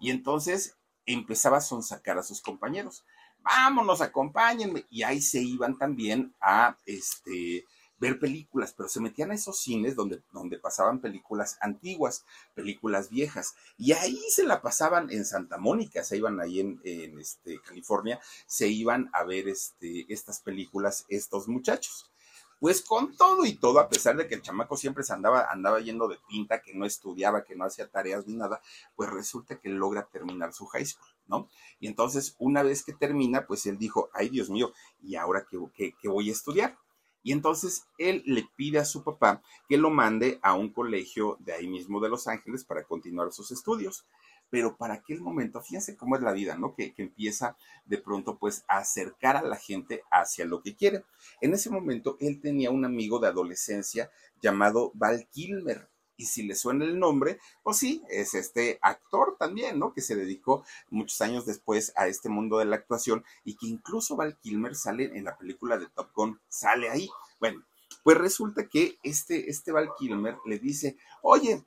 y 0.00 0.10
entonces 0.10 0.76
empezaba 1.06 1.58
a 1.58 1.62
sonsacar 1.62 2.18
a 2.18 2.22
sus 2.22 2.42
compañeros. 2.42 3.04
Vámonos, 3.38 4.02
acompáñenme. 4.02 4.84
Y 4.90 5.02
ahí 5.02 5.22
se 5.22 5.40
iban 5.40 5.78
también 5.78 6.34
a 6.40 6.76
este, 6.84 7.64
ver 7.98 8.18
películas, 8.18 8.74
pero 8.76 8.88
se 8.88 9.00
metían 9.00 9.30
a 9.30 9.34
esos 9.34 9.58
cines 9.58 9.96
donde, 9.96 10.22
donde 10.32 10.58
pasaban 10.58 11.00
películas 11.00 11.56
antiguas, 11.60 12.24
películas 12.54 13.08
viejas. 13.08 13.54
Y 13.78 13.92
ahí 13.92 14.18
se 14.30 14.44
la 14.44 14.60
pasaban 14.62 15.10
en 15.10 15.24
Santa 15.24 15.58
Mónica, 15.58 16.04
se 16.04 16.16
iban 16.16 16.40
ahí 16.40 16.60
en, 16.60 17.18
este, 17.18 17.60
California, 17.62 18.20
se 18.46 18.68
iban 18.68 19.10
a 19.12 19.24
ver 19.24 19.48
este, 19.48 20.12
estas 20.12 20.40
películas 20.40 21.04
estos 21.08 21.48
muchachos. 21.48 22.10
Pues 22.58 22.80
con 22.80 23.14
todo 23.14 23.44
y 23.44 23.54
todo, 23.54 23.78
a 23.80 23.88
pesar 23.88 24.16
de 24.16 24.26
que 24.26 24.34
el 24.34 24.40
chamaco 24.40 24.78
siempre 24.78 25.04
se 25.04 25.12
andaba, 25.12 25.46
andaba 25.50 25.78
yendo 25.80 26.08
de 26.08 26.16
pinta, 26.26 26.62
que 26.62 26.72
no 26.72 26.86
estudiaba, 26.86 27.44
que 27.44 27.54
no 27.54 27.64
hacía 27.64 27.86
tareas 27.86 28.26
ni 28.26 28.34
nada, 28.34 28.62
pues 28.94 29.10
resulta 29.10 29.60
que 29.60 29.68
logra 29.68 30.06
terminar 30.06 30.54
su 30.54 30.64
high 30.66 30.86
school, 30.86 31.06
¿no? 31.26 31.50
Y 31.80 31.86
entonces, 31.86 32.34
una 32.38 32.62
vez 32.62 32.82
que 32.82 32.94
termina, 32.94 33.46
pues 33.46 33.66
él 33.66 33.76
dijo, 33.76 34.08
ay 34.14 34.30
Dios 34.30 34.48
mío, 34.48 34.72
¿y 35.02 35.16
ahora 35.16 35.46
qué, 35.74 35.94
qué 36.00 36.08
voy 36.08 36.30
a 36.30 36.32
estudiar? 36.32 36.78
Y 37.26 37.32
entonces 37.32 37.88
él 37.98 38.22
le 38.24 38.48
pide 38.54 38.78
a 38.78 38.84
su 38.84 39.02
papá 39.02 39.42
que 39.68 39.76
lo 39.76 39.90
mande 39.90 40.38
a 40.42 40.54
un 40.54 40.72
colegio 40.72 41.36
de 41.40 41.54
ahí 41.54 41.66
mismo 41.66 41.98
de 41.98 42.08
Los 42.08 42.28
Ángeles 42.28 42.64
para 42.64 42.84
continuar 42.84 43.32
sus 43.32 43.50
estudios 43.50 44.06
pero 44.48 44.76
para 44.76 44.94
aquel 44.94 45.20
momento, 45.20 45.60
fíjense 45.60 45.96
cómo 45.96 46.14
es 46.14 46.22
la 46.22 46.32
vida, 46.32 46.56
¿no? 46.56 46.72
Que, 46.72 46.94
empieza 46.98 47.56
de 47.84 47.98
pronto 47.98 48.38
pues 48.38 48.64
a 48.68 48.78
acercar 48.78 49.36
a 49.36 49.42
la 49.42 49.56
gente 49.56 50.04
hacia 50.08 50.44
lo 50.44 50.62
que 50.62 50.76
quiere. 50.76 51.04
En 51.40 51.52
ese 51.52 51.68
momento 51.68 52.16
él 52.20 52.40
tenía 52.40 52.70
un 52.70 52.84
amigo 52.84 53.18
de 53.18 53.26
adolescencia 53.26 54.08
llamado 54.40 54.92
Val 54.94 55.26
Kilmer. 55.32 55.88
Y 56.16 56.26
si 56.26 56.42
le 56.44 56.54
suena 56.54 56.84
el 56.84 56.98
nombre, 56.98 57.38
pues 57.62 57.76
sí, 57.76 58.02
es 58.08 58.34
este 58.34 58.78
actor 58.80 59.36
también, 59.38 59.78
¿no? 59.78 59.92
Que 59.92 60.00
se 60.00 60.16
dedicó 60.16 60.64
muchos 60.88 61.20
años 61.20 61.44
después 61.44 61.92
a 61.96 62.06
este 62.06 62.28
mundo 62.28 62.58
de 62.58 62.64
la 62.64 62.76
actuación 62.76 63.24
y 63.44 63.56
que 63.56 63.66
incluso 63.66 64.16
Val 64.16 64.38
Kilmer 64.38 64.74
sale 64.74 65.16
en 65.16 65.24
la 65.24 65.36
película 65.36 65.78
de 65.78 65.88
Top 65.88 66.10
Gun, 66.14 66.40
sale 66.48 66.88
ahí. 66.88 67.08
Bueno, 67.38 67.64
pues 68.02 68.16
resulta 68.16 68.68
que 68.68 68.98
este, 69.02 69.50
este 69.50 69.72
Val 69.72 69.90
Kilmer 69.98 70.38
le 70.46 70.58
dice, 70.58 70.96
oye, 71.22 71.64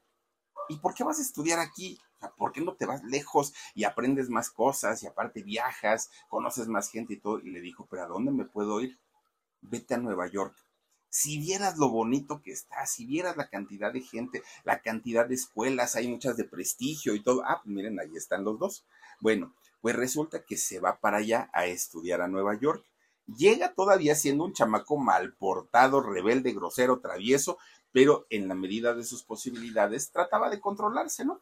¿y 0.67 0.77
por 0.77 0.93
qué 0.93 1.03
vas 1.03 1.19
a 1.19 1.23
estudiar 1.23 1.59
aquí? 1.59 1.99
¿por 2.37 2.51
qué 2.51 2.61
no 2.61 2.75
te 2.75 2.85
vas 2.85 3.03
lejos 3.03 3.53
y 3.73 3.85
aprendes 3.85 4.29
más 4.29 4.49
cosas 4.49 5.01
y 5.03 5.07
aparte 5.07 5.41
viajas, 5.41 6.09
conoces 6.27 6.67
más 6.67 6.89
gente 6.89 7.13
y 7.13 7.19
todo? 7.19 7.39
Y 7.39 7.49
le 7.51 7.61
dijo, 7.61 7.87
pero 7.89 8.03
¿a 8.03 8.07
dónde 8.07 8.31
me 8.31 8.45
puedo 8.45 8.81
ir? 8.81 8.99
Vete 9.61 9.95
a 9.95 9.97
Nueva 9.97 10.27
York. 10.27 10.55
Si 11.09 11.39
vieras 11.39 11.77
lo 11.77 11.89
bonito 11.89 12.41
que 12.41 12.51
está, 12.51 12.85
si 12.85 13.05
vieras 13.05 13.35
la 13.35 13.49
cantidad 13.49 13.91
de 13.91 14.01
gente, 14.01 14.43
la 14.63 14.81
cantidad 14.81 15.27
de 15.27 15.35
escuelas, 15.35 15.95
hay 15.95 16.07
muchas 16.07 16.37
de 16.37 16.43
prestigio 16.43 17.15
y 17.15 17.23
todo. 17.23 17.43
Ah, 17.45 17.61
pues 17.63 17.73
miren, 17.73 17.99
ahí 17.99 18.15
están 18.15 18.43
los 18.43 18.59
dos. 18.59 18.85
Bueno, 19.19 19.53
pues 19.81 19.95
resulta 19.95 20.43
que 20.43 20.57
se 20.57 20.79
va 20.79 20.99
para 20.99 21.17
allá 21.17 21.49
a 21.53 21.65
estudiar 21.65 22.21
a 22.21 22.27
Nueva 22.27 22.59
York. 22.59 22.85
Llega 23.25 23.73
todavía 23.73 24.15
siendo 24.15 24.43
un 24.43 24.53
chamaco 24.53 24.97
mal 24.97 25.33
portado, 25.33 26.01
rebelde, 26.01 26.51
grosero, 26.51 26.99
travieso, 26.99 27.57
pero 27.91 28.25
en 28.29 28.47
la 28.47 28.55
medida 28.55 28.93
de 28.93 29.03
sus 29.03 29.23
posibilidades 29.23 30.11
trataba 30.11 30.49
de 30.49 30.59
controlarse, 30.59 31.25
¿no? 31.25 31.41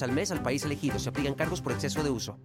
al 0.01 0.11
mes 0.11 0.31
al 0.31 0.43
país 0.43 0.63
elegido. 0.63 0.99
Se 0.99 1.09
aplican 1.09 1.35
cargos 1.35 1.61
por 1.61 1.71
exceso 1.71 2.03
de 2.03 2.09
uso. 2.09 2.39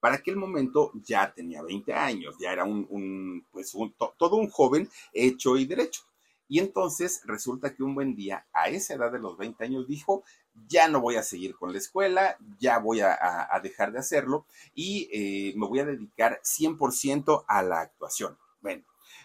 Para 0.00 0.16
aquel 0.16 0.36
momento 0.36 0.92
ya 0.94 1.32
tenía 1.32 1.62
20 1.62 1.94
años, 1.94 2.36
ya 2.38 2.52
era 2.52 2.64
un, 2.64 3.46
pues 3.50 3.74
todo 4.18 4.36
un 4.36 4.50
joven 4.50 4.88
hecho 5.14 5.56
y 5.56 5.64
derecho. 5.64 6.02
Y 6.46 6.58
entonces 6.58 7.22
resulta 7.24 7.74
que 7.74 7.82
un 7.82 7.94
buen 7.94 8.14
día, 8.14 8.46
a 8.52 8.68
esa 8.68 8.94
edad 8.94 9.10
de 9.10 9.18
los 9.18 9.38
20 9.38 9.64
años, 9.64 9.88
dijo, 9.88 10.22
ya 10.68 10.88
no 10.88 11.00
voy 11.00 11.16
a 11.16 11.22
seguir 11.22 11.54
con 11.56 11.72
la 11.72 11.78
escuela, 11.78 12.36
ya 12.58 12.78
voy 12.78 13.00
a, 13.00 13.48
dejar 13.62 13.92
de 13.92 13.98
hacerlo 13.98 14.44
y 14.74 15.08
eh, 15.10 15.54
me 15.56 15.66
voy 15.66 15.80
a 15.80 15.86
dedicar 15.86 16.38
100% 16.44 17.44
a 17.48 17.62
la 17.62 17.80
actuación. 17.80 18.36
Bueno, 18.60 18.84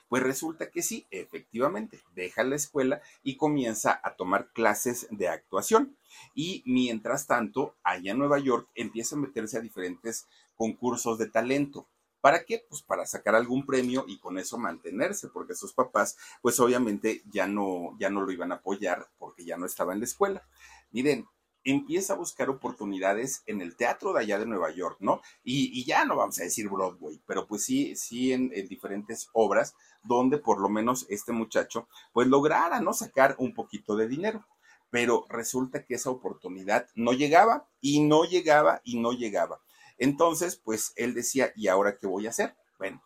pues 0.09 0.23
resulta 0.23 0.71
que 0.71 0.81
sí, 0.81 1.07
efectivamente, 1.11 2.01
deja 2.15 2.43
la 2.43 2.55
escuela 2.55 3.01
y 3.23 3.37
comienza 3.37 4.01
a 4.03 4.15
tomar 4.15 4.51
clases 4.51 5.07
de 5.11 5.29
actuación. 5.29 5.95
Y 6.33 6.63
mientras 6.65 7.27
tanto, 7.27 7.75
allá 7.83 8.11
en 8.11 8.17
Nueva 8.17 8.39
York 8.39 8.67
empieza 8.73 9.15
a 9.15 9.19
meterse 9.19 9.57
a 9.57 9.61
diferentes 9.61 10.27
concursos 10.55 11.19
de 11.19 11.29
talento. 11.29 11.87
¿Para 12.21 12.43
qué? 12.43 12.65
Pues 12.67 12.81
para 12.81 13.05
sacar 13.05 13.35
algún 13.35 13.65
premio 13.65 14.03
y 14.07 14.19
con 14.19 14.37
eso 14.39 14.57
mantenerse, 14.57 15.29
porque 15.29 15.55
sus 15.55 15.73
papás, 15.73 16.17
pues 16.41 16.59
obviamente 16.59 17.21
ya 17.31 17.47
no, 17.47 17.95
ya 17.99 18.09
no 18.09 18.21
lo 18.21 18.31
iban 18.31 18.51
a 18.51 18.55
apoyar 18.55 19.07
porque 19.19 19.45
ya 19.45 19.57
no 19.57 19.65
estaba 19.65 19.93
en 19.93 19.99
la 19.99 20.05
escuela. 20.05 20.45
Miren, 20.91 21.27
empieza 21.63 22.13
a 22.13 22.17
buscar 22.17 22.49
oportunidades 22.49 23.43
en 23.45 23.61
el 23.61 23.75
teatro 23.75 24.13
de 24.13 24.21
allá 24.21 24.39
de 24.39 24.45
Nueva 24.45 24.71
York, 24.71 24.97
¿no? 24.99 25.21
Y, 25.43 25.83
ya 25.85 26.05
no 26.05 26.15
vamos 26.15 26.39
a 26.39 26.43
decir 26.43 26.69
Broadway, 26.69 27.21
pero 27.25 27.47
pues 27.47 27.63
sí, 27.63 27.95
sí 27.95 28.33
en, 28.33 28.49
diferentes 28.49 29.29
obras 29.33 29.75
donde 30.03 30.37
por 30.37 30.61
lo 30.61 30.69
menos 30.69 31.05
este 31.09 31.31
muchacho 31.31 31.87
pues 32.13 32.27
lograra, 32.27 32.79
¿no? 32.79 32.93
Sacar 32.93 33.35
un 33.39 33.53
poquito 33.53 33.95
de 33.95 34.07
dinero. 34.07 34.45
Pero 34.91 35.25
resulta 35.29 35.85
que 35.85 35.95
esa 35.95 36.09
oportunidad 36.09 36.87
no 36.95 37.13
llegaba 37.13 37.67
y 37.79 38.01
no 38.01 38.23
llegaba 38.23 38.81
y 38.83 38.99
no 38.99 39.11
llegaba. 39.11 39.61
Entonces, 39.99 40.55
pues 40.55 40.93
él 40.95 41.13
decía, 41.13 41.51
¿y 41.55 41.67
ahora 41.67 41.97
qué 41.97 42.07
voy 42.07 42.25
a 42.25 42.31
hacer? 42.31 42.55
Bueno, 42.79 43.03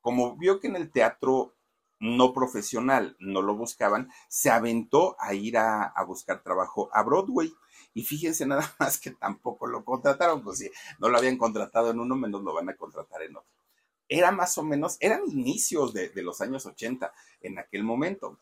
como 0.00 0.36
vio 0.36 0.58
que 0.58 0.66
en 0.66 0.74
el 0.74 0.90
teatro 0.90 1.54
no 2.00 2.32
profesional 2.32 3.16
no 3.20 3.42
lo 3.42 3.54
buscaban, 3.54 4.10
se 4.28 4.50
aventó 4.50 5.16
a 5.20 5.34
ir 5.34 5.58
a, 5.58 5.84
a 5.84 6.02
buscar 6.04 6.42
trabajo 6.42 6.88
a 6.92 7.02
Broadway 7.02 7.52
y 7.94 8.02
fíjense 8.04 8.46
nada 8.46 8.74
más 8.78 8.98
que 8.98 9.10
tampoco 9.10 9.66
lo 9.66 9.84
contrataron, 9.84 10.42
pues 10.42 10.58
si 10.58 10.70
no 10.98 11.08
lo 11.08 11.18
habían 11.18 11.38
contratado 11.38 11.90
en 11.90 12.00
uno, 12.00 12.16
menos 12.16 12.42
lo 12.42 12.54
van 12.54 12.68
a 12.68 12.76
contratar 12.76 13.22
en 13.22 13.36
otro. 13.36 13.50
Era 14.08 14.32
más 14.32 14.58
o 14.58 14.64
menos, 14.64 14.96
eran 15.00 15.22
inicios 15.30 15.92
de, 15.92 16.08
de 16.08 16.22
los 16.22 16.40
años 16.40 16.66
80 16.66 17.12
en 17.42 17.58
aquel 17.58 17.84
momento. 17.84 18.38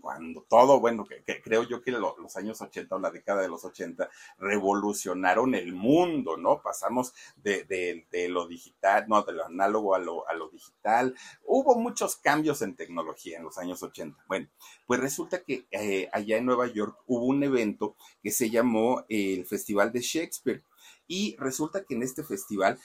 Cuando 0.00 0.42
todo, 0.48 0.80
bueno, 0.80 1.04
que, 1.04 1.42
creo 1.42 1.62
yo 1.62 1.82
que 1.82 1.90
los 1.90 2.36
años 2.36 2.60
80 2.60 2.96
o 2.96 2.98
la 2.98 3.10
década 3.10 3.42
de 3.42 3.48
los 3.48 3.64
80 3.64 4.08
revolucionaron 4.38 5.54
el 5.54 5.74
mundo, 5.74 6.38
¿no? 6.38 6.62
Pasamos 6.62 7.12
de, 7.36 8.06
lo 8.30 8.46
digital, 8.46 9.04
no, 9.08 9.22
de 9.22 9.32
lo 9.32 9.44
análogo 9.44 9.94
a 9.94 9.98
lo, 9.98 10.48
digital. 10.50 11.14
Hubo 11.44 11.74
muchos 11.74 12.16
cambios 12.16 12.62
en 12.62 12.76
tecnología 12.76 13.36
en 13.36 13.44
los 13.44 13.58
años 13.58 13.82
80. 13.82 14.24
Bueno, 14.26 14.48
pues 14.86 15.00
resulta 15.00 15.42
que 15.42 15.66
eh, 15.70 16.08
allá 16.12 16.38
en 16.38 16.46
Nueva 16.46 16.66
York 16.66 16.96
hubo 17.06 17.26
un 17.26 17.42
evento 17.42 17.94
que 18.22 18.30
se 18.30 18.48
llamó 18.48 19.04
el 19.08 19.44
Festival 19.44 19.92
de 19.92 20.00
Shakespeare. 20.00 20.62
Y 21.10 21.36
resulta 21.38 21.84
que 21.84 21.94
en 21.94 22.02
este 22.02 22.22
festival 22.22 22.78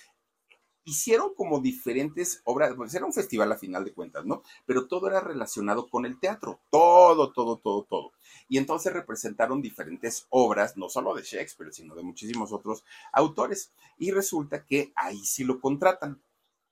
hicieron 0.86 1.34
como 1.36 1.60
diferentes 1.60 2.42
obras, 2.44 2.74
pues 2.76 2.94
era 2.94 3.06
un 3.06 3.14
festival 3.14 3.52
a 3.52 3.58
final 3.58 3.86
de 3.86 3.94
cuentas, 3.94 4.26
¿no? 4.26 4.44
Pero 4.66 4.88
todo 4.88 5.08
era 5.08 5.22
relacionado 5.22 5.88
con 5.88 6.06
el 6.06 6.20
teatro, 6.20 6.60
todo, 6.70 7.32
todo, 7.32 7.58
todo, 7.58 7.84
todo. 7.84 8.12
Y 8.48 8.58
entonces 8.58 8.94
representaron 8.94 9.62
diferentes 9.62 10.28
obras, 10.30 10.78
no 10.78 10.90
solo 10.90 11.16
de 11.16 11.24
Shakespeare, 11.24 11.74
sino 11.74 11.96
de 11.96 12.04
muchísimos 12.04 12.52
otros 12.52 12.84
autores. 13.12 13.72
Y 13.98 14.12
resulta 14.12 14.66
que 14.66 14.92
ahí 14.96 15.20
sí 15.26 15.44
lo 15.44 15.60
contratan. 15.60 16.22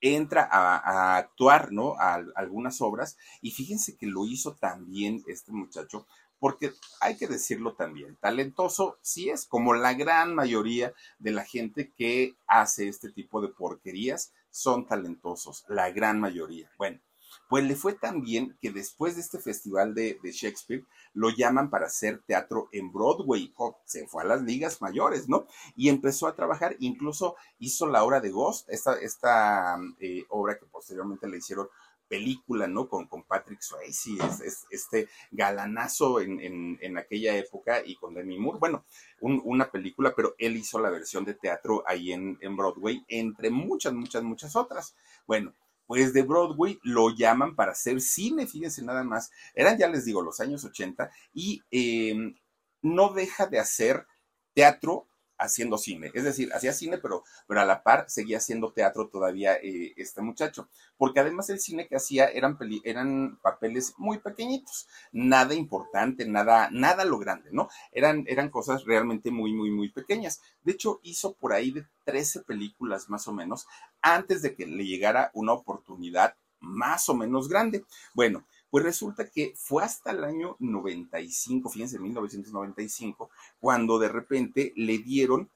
Entra 0.03 0.49
a, 0.51 1.17
actuar, 1.17 1.71
¿no? 1.71 1.93
A, 1.99 2.23
algunas 2.35 2.81
obras. 2.81 3.17
Y 3.41 3.51
fíjense 3.51 3.97
que 3.97 4.07
lo 4.07 4.25
hizo 4.25 4.55
también 4.55 5.23
este 5.27 5.51
muchacho, 5.51 6.07
porque 6.41 6.73
hay 6.99 7.17
que 7.17 7.27
decirlo 7.27 7.75
también, 7.75 8.17
talentoso 8.19 8.97
sí 9.03 9.29
es, 9.29 9.45
como 9.45 9.75
la 9.75 9.93
gran 9.93 10.33
mayoría 10.33 10.91
de 11.19 11.29
la 11.29 11.45
gente 11.45 11.93
que 11.95 12.35
hace 12.47 12.87
este 12.87 13.11
tipo 13.11 13.41
de 13.41 13.49
porquerías 13.49 14.33
son 14.49 14.87
talentosos, 14.87 15.63
la 15.69 15.91
gran 15.91 16.19
mayoría. 16.19 16.71
Bueno, 16.79 16.99
pues 17.47 17.63
le 17.63 17.75
fue 17.75 17.93
tan 17.93 18.21
bien 18.23 18.57
que 18.59 18.71
después 18.71 19.15
de 19.15 19.21
este 19.21 19.37
festival 19.37 19.93
de, 19.93 20.19
Shakespeare 20.23 20.83
lo 21.13 21.29
llaman 21.29 21.69
para 21.69 21.85
hacer 21.85 22.23
teatro 22.25 22.69
en 22.71 22.91
Broadway. 22.91 23.53
se 23.85 24.07
fue 24.07 24.23
a 24.23 24.25
las 24.25 24.41
ligas 24.41 24.81
mayores, 24.81 25.29
¿no? 25.29 25.45
Y 25.75 25.89
empezó 25.89 26.25
a 26.25 26.35
trabajar, 26.35 26.75
incluso 26.79 27.35
hizo 27.59 27.85
la 27.85 28.03
obra 28.03 28.19
de 28.19 28.31
Ghost, 28.31 28.67
esta, 28.67 28.95
esta 28.95 29.77
eh, 29.99 30.25
obra 30.29 30.57
que 30.57 30.65
posteriormente 30.65 31.27
le 31.27 31.37
hicieron 31.37 31.67
película, 32.11 32.67
¿no? 32.67 32.89
Con, 32.89 33.07
con 33.07 33.23
Patrick 33.23 33.61
Swayze, 33.61 34.17
es, 34.45 34.65
este 34.69 35.07
galanazo 35.31 36.19
en, 36.19 36.77
en, 36.81 36.97
aquella 36.97 37.37
época 37.37 37.81
y 37.85 37.95
con 37.95 38.13
Demi 38.13 38.37
Moore. 38.37 38.59
Bueno, 38.59 38.83
una 39.21 39.71
película, 39.71 40.13
pero 40.13 40.35
él 40.37 40.57
hizo 40.57 40.77
la 40.77 40.89
versión 40.89 41.23
de 41.23 41.35
teatro 41.35 41.83
ahí 41.87 42.11
en, 42.11 42.37
en 42.41 42.57
Broadway, 42.57 43.05
entre 43.07 43.49
muchas, 43.49 43.93
muchas, 43.93 44.23
muchas 44.23 44.57
otras. 44.57 44.93
Bueno, 45.25 45.53
pues 45.87 46.11
de 46.11 46.23
Broadway 46.23 46.79
lo 46.83 47.15
llaman 47.15 47.55
para 47.55 47.71
hacer 47.71 48.01
cine, 48.01 48.45
fíjense 48.45 48.83
nada 48.83 49.05
más. 49.05 49.31
Eran, 49.55 49.77
ya 49.77 49.87
les 49.87 50.03
digo, 50.03 50.21
los 50.21 50.41
años 50.41 50.65
80 50.65 51.09
y 51.33 51.61
em, 51.71 52.35
no 52.81 53.13
deja 53.13 53.47
de 53.47 53.59
hacer 53.59 54.05
teatro 54.53 55.07
haciendo 55.41 55.77
cine. 55.77 56.11
Es 56.13 56.23
decir, 56.23 56.53
hacía 56.53 56.71
cine, 56.71 56.97
pero, 56.99 57.23
pero 57.47 57.61
a 57.61 57.65
la 57.65 57.83
par 57.83 58.05
seguía 58.07 58.37
haciendo 58.37 58.71
teatro 58.71 59.07
todavía 59.07 59.55
eh, 59.55 59.93
este 59.97 60.21
muchacho. 60.21 60.69
Porque 60.97 61.19
además 61.19 61.49
el 61.49 61.59
cine 61.59 61.87
que 61.87 61.95
hacía 61.95 62.27
eran, 62.27 62.57
eran 62.83 63.39
papeles 63.41 63.95
muy 63.97 64.19
pequeñitos, 64.19 64.87
nada 65.11 65.55
importante, 65.55 66.25
nada, 66.25 66.69
nada 66.71 67.03
lo 67.05 67.17
grande, 67.17 67.49
¿no? 67.51 67.69
Eran, 67.91 68.23
eran 68.27 68.49
cosas 68.49 68.85
realmente 68.85 69.31
muy, 69.31 69.51
muy, 69.51 69.71
muy 69.71 69.89
pequeñas. 69.89 70.41
De 70.63 70.73
hecho, 70.73 70.99
hizo 71.03 71.33
por 71.33 71.53
ahí 71.53 71.71
de 71.71 71.85
13 72.05 72.41
películas 72.41 73.09
más 73.09 73.27
o 73.27 73.33
menos 73.33 73.67
antes 74.01 74.41
de 74.41 74.55
que 74.55 74.65
le 74.65 74.85
llegara 74.85 75.31
una 75.33 75.53
oportunidad 75.53 76.35
más 76.59 77.09
o 77.09 77.15
menos 77.15 77.49
grande. 77.49 77.83
Bueno, 78.13 78.45
pues 78.71 78.85
resulta 78.85 79.29
que 79.29 79.53
fue 79.57 79.83
hasta 79.83 80.11
el 80.11 80.23
año 80.23 80.55
95, 80.59 81.69
fíjense, 81.69 81.99
1995, 81.99 83.29
cuando 83.59 83.99
de 83.99 84.07
repente 84.07 84.73
le 84.77 84.97
dieron 84.97 85.51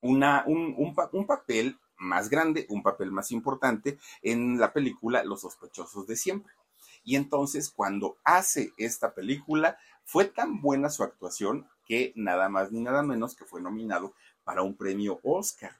una, 0.00 0.42
un, 0.46 0.74
un, 0.78 1.26
papel 1.26 1.78
más 1.98 2.30
grande, 2.30 2.66
un 2.70 2.82
papel 2.82 3.12
más 3.12 3.30
importante 3.30 3.98
en 4.22 4.58
la 4.58 4.72
película 4.72 5.22
Los 5.22 5.42
sospechosos 5.42 6.06
de 6.06 6.16
siempre. 6.16 6.52
Y 7.04 7.16
entonces 7.16 7.70
cuando 7.70 8.16
hace 8.24 8.72
esta 8.78 9.12
película, 9.14 9.76
fue 10.04 10.24
tan 10.24 10.62
buena 10.62 10.88
su 10.88 11.02
actuación 11.02 11.68
que 11.84 12.12
nada 12.16 12.48
más 12.48 12.72
ni 12.72 12.80
nada 12.80 13.02
menos 13.02 13.34
que 13.34 13.44
fue 13.44 13.60
nominado 13.60 14.14
para 14.44 14.62
un 14.62 14.74
premio 14.74 15.20
Oscar. 15.22 15.78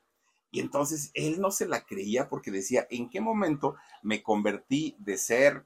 Y 0.50 0.60
entonces 0.60 1.10
él 1.14 1.40
no 1.40 1.50
se 1.50 1.66
la 1.66 1.86
creía 1.86 2.28
porque 2.28 2.50
decía, 2.50 2.86
¿en 2.90 3.08
qué 3.08 3.20
momento 3.20 3.76
me 4.02 4.22
convertí 4.22 4.94
de 4.98 5.16
ser 5.16 5.64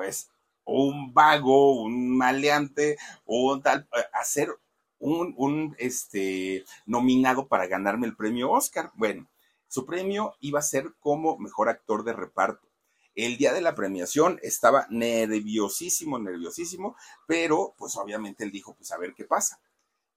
pues 0.00 0.30
un 0.64 1.12
vago, 1.12 1.82
un 1.82 2.16
maleante, 2.16 2.96
o 3.26 3.60
tal, 3.60 3.86
hacer 4.14 4.48
eh, 4.48 4.52
un, 4.98 5.34
un 5.36 5.76
este, 5.78 6.64
nominado 6.86 7.48
para 7.48 7.66
ganarme 7.66 8.06
el 8.06 8.16
premio 8.16 8.50
Oscar. 8.50 8.92
Bueno, 8.94 9.28
su 9.68 9.84
premio 9.84 10.36
iba 10.40 10.58
a 10.58 10.62
ser 10.62 10.94
como 11.00 11.36
mejor 11.36 11.68
actor 11.68 12.02
de 12.02 12.14
reparto. 12.14 12.66
El 13.14 13.36
día 13.36 13.52
de 13.52 13.60
la 13.60 13.74
premiación 13.74 14.40
estaba 14.42 14.86
nerviosísimo, 14.88 16.18
nerviosísimo, 16.18 16.96
pero 17.26 17.74
pues 17.76 17.94
obviamente 17.96 18.44
él 18.44 18.50
dijo, 18.50 18.74
pues 18.74 18.90
a 18.90 18.96
ver 18.96 19.12
qué 19.12 19.24
pasa. 19.24 19.60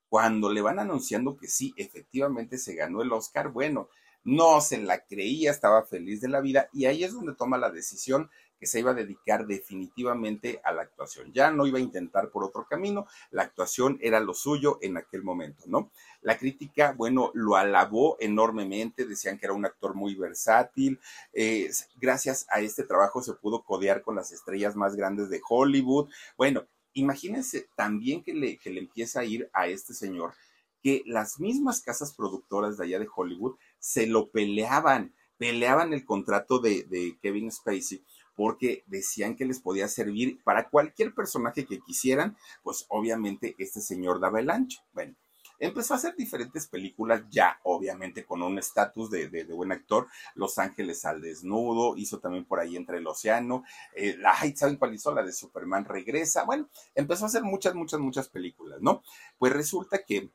Cuando 0.08 0.50
le 0.50 0.62
van 0.62 0.80
anunciando 0.80 1.36
que 1.36 1.50
sí, 1.50 1.74
efectivamente 1.76 2.58
se 2.58 2.74
ganó 2.74 3.02
el 3.02 3.12
Oscar, 3.12 3.50
bueno, 3.50 3.90
no 4.24 4.62
se 4.62 4.78
la 4.78 5.04
creía, 5.04 5.52
estaba 5.52 5.84
feliz 5.84 6.22
de 6.22 6.30
la 6.30 6.40
vida 6.40 6.70
y 6.72 6.86
ahí 6.86 7.04
es 7.04 7.12
donde 7.12 7.36
toma 7.36 7.58
la 7.58 7.70
decisión 7.70 8.30
que 8.64 8.68
se 8.68 8.80
iba 8.80 8.92
a 8.92 8.94
dedicar 8.94 9.46
definitivamente 9.46 10.62
a 10.64 10.72
la 10.72 10.84
actuación. 10.84 11.34
Ya 11.34 11.52
no 11.52 11.68
iba 11.68 11.80
a 11.80 11.82
intentar 11.82 12.30
por 12.30 12.46
otro 12.46 12.66
camino, 12.66 13.08
la 13.30 13.44
actuación 13.44 14.00
era 14.02 14.22
lo 14.22 14.34
suyo 14.34 14.80
en 14.82 14.96
aquel 14.96 15.22
momento, 15.22 15.66
¿no? 15.68 15.92
La 16.22 16.38
crítica, 16.38 16.94
bueno, 16.94 17.30
lo 17.34 17.58
alabó 17.58 18.16
enormemente, 18.22 19.06
decían 19.06 19.38
que 19.38 19.48
era 19.48 19.54
un 19.54 19.66
actor 19.66 19.96
muy 19.96 20.16
versátil. 20.16 20.98
Eh, 21.34 21.70
gracias 21.98 22.46
a 22.50 22.62
este 22.62 22.84
trabajo 22.84 23.22
se 23.22 23.34
pudo 23.34 23.64
codear 23.64 24.02
con 24.02 24.16
las 24.16 24.32
estrellas 24.32 24.78
más 24.78 24.96
grandes 24.96 25.30
de 25.30 25.42
Hollywood. 25.46 26.08
Bueno, 26.38 26.66
imagínense 26.94 27.68
también 27.76 28.24
que 28.24 28.34
le, 28.34 28.58
que 28.58 28.70
le 28.70 28.80
empieza 28.80 29.20
a 29.20 29.26
ir 29.26 29.50
a 29.52 29.68
este 29.68 29.94
señor 29.94 30.36
que 30.82 31.04
las 31.06 31.38
mismas 31.38 31.82
casas 31.82 32.14
productoras 32.14 32.78
de 32.78 32.86
allá 32.86 33.00
de 33.00 33.10
Hollywood 33.14 33.58
se 33.80 34.08
lo 34.08 34.30
peleaban, 34.30 35.14
peleaban 35.38 35.92
el 35.92 36.06
contrato 36.06 36.60
de, 36.60 36.84
de 36.84 37.18
Kevin 37.22 37.52
Spacey 37.52 38.06
porque 38.36 38.84
decían 38.88 39.36
que 39.36 39.46
les 39.46 39.60
podía 39.60 39.88
servir 39.88 40.42
para 40.44 40.70
cualquier 40.70 41.14
personaje 41.14 41.66
que 41.66 41.80
quisieran, 41.80 42.38
pues 42.64 42.86
obviamente 42.90 43.56
este 43.58 43.82
señor 43.82 44.20
daba 44.20 44.40
el 44.40 44.50
ancho. 44.50 44.82
Bueno, 44.94 45.16
empezó 45.60 45.94
a 45.94 45.98
hacer 45.98 46.16
diferentes 46.16 46.68
películas 46.68 47.24
ya, 47.30 47.60
obviamente, 47.64 48.26
con 48.26 48.42
un 48.42 48.58
estatus 48.58 49.10
de, 49.10 49.30
de, 49.30 49.44
buen 49.54 49.72
actor. 49.72 50.08
Los 50.36 50.58
Ángeles 50.58 51.06
al 51.06 51.22
Desnudo, 51.22 51.96
hizo 51.98 52.20
también 52.20 52.46
por 52.46 52.60
ahí 52.60 52.76
Entre 52.76 52.98
el 52.98 53.08
Océano. 53.08 53.64
Eh, 53.96 54.18
la, 54.18 54.36
¿Saben 54.56 54.78
cuál 54.78 54.94
hizo? 54.94 55.14
La 55.14 55.24
de 55.24 55.32
Superman 55.32 55.86
Regresa. 55.86 56.44
Bueno, 56.44 56.70
empezó 56.96 57.26
a 57.26 57.28
hacer 57.28 57.44
muchas, 57.44 57.76
muchas, 57.76 58.00
muchas 58.00 58.30
películas, 58.30 58.82
¿no? 58.82 59.04
Pues 59.38 59.54
resulta 59.54 60.04
que 60.04 60.32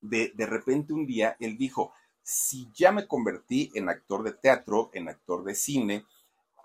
de, 0.00 0.32
de 0.34 0.46
repente 0.46 0.92
un 0.92 1.06
día 1.06 1.36
él 1.40 1.56
dijo, 1.56 1.92
si 2.22 2.68
ya 2.74 2.90
me 2.90 3.06
convertí 3.06 3.70
en 3.74 3.88
actor 3.88 4.24
de 4.24 4.32
teatro, 4.32 4.90
en 4.92 5.08
actor 5.08 5.44
de 5.44 5.54
cine, 5.54 6.04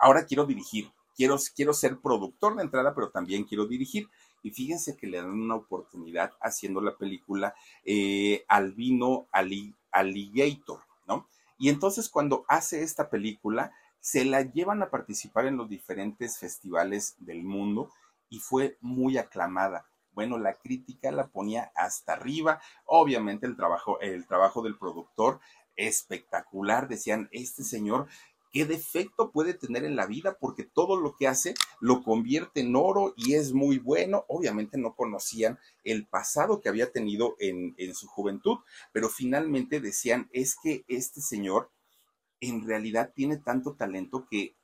ahora 0.02 0.26
quiero 0.26 0.46
dirigir, 0.46 0.92
quiero, 1.16 1.38
quiero 1.56 1.74
ser 1.74 2.00
productor 2.00 2.56
de 2.56 2.64
entrada, 2.64 2.94
pero 2.94 3.12
también 3.12 3.46
quiero 3.46 3.66
dirigir. 3.68 4.10
Y 4.44 4.52
fíjense 4.52 4.98
que 4.98 5.08
le 5.08 5.18
dan 5.18 5.30
una 5.30 5.56
oportunidad 5.56 6.34
haciendo 6.42 6.82
la 6.82 6.98
película 6.98 7.54
eh, 7.86 8.44
Albino 8.48 9.28
Alligator, 9.32 10.82
¿no? 11.08 11.28
Y 11.60 11.70
entonces 11.70 12.10
cuando 12.10 12.44
hace 12.48 12.82
esta 12.82 13.10
película, 13.10 13.72
se 14.00 14.26
la 14.26 14.42
llevan 14.42 14.82
a 14.82 14.90
participar 14.90 15.46
en 15.46 15.58
los 15.58 15.70
diferentes 15.70 16.40
festivales 16.40 17.16
del 17.20 17.44
mundo 17.44 17.92
y 18.30 18.40
fue 18.40 18.78
muy 18.82 19.20
aclamada. 19.20 19.86
Bueno, 20.14 20.40
la 20.40 20.56
crítica 20.56 21.12
la 21.12 21.28
ponía 21.28 21.72
hasta 21.76 22.14
arriba. 22.14 22.60
Obviamente 22.86 23.46
el 23.46 23.56
trabajo, 23.56 24.00
el 24.02 24.26
trabajo 24.26 24.64
del 24.64 24.78
productor 24.78 25.40
espectacular. 25.76 26.88
Decían, 26.88 27.30
este 27.32 27.64
señor 27.64 28.08
qué 28.52 28.66
defecto 28.66 29.32
puede 29.32 29.54
tener 29.54 29.86
en 29.86 29.96
la 29.96 30.06
vida 30.06 30.38
porque 30.40 30.64
todo 30.64 31.00
lo 31.00 31.16
que 31.16 31.28
hace 31.28 31.54
lo 31.80 32.04
convierte 32.04 32.62
en 32.62 32.76
oro 32.76 33.14
y 33.16 33.34
es 33.36 33.54
muy 33.54 33.80
bueno. 33.80 34.26
Obviamente 34.28 34.78
no 34.78 34.96
conocían 34.96 35.60
el 35.84 36.06
pasado 36.06 36.62
que 36.62 36.70
había 36.70 36.92
tenido 36.92 37.36
en, 37.40 37.74
en 37.78 37.96
su 37.96 38.08
juventud, 38.08 38.58
pero 38.92 39.10
finalmente 39.10 39.80
decían, 39.80 40.30
es 40.34 40.56
que 40.62 40.84
este 40.88 41.22
señor 41.22 41.70
en 42.40 42.66
realidad 42.66 43.14
tiene 43.16 43.38
tanto 43.38 43.74
talento 43.74 44.28
que 44.30 44.56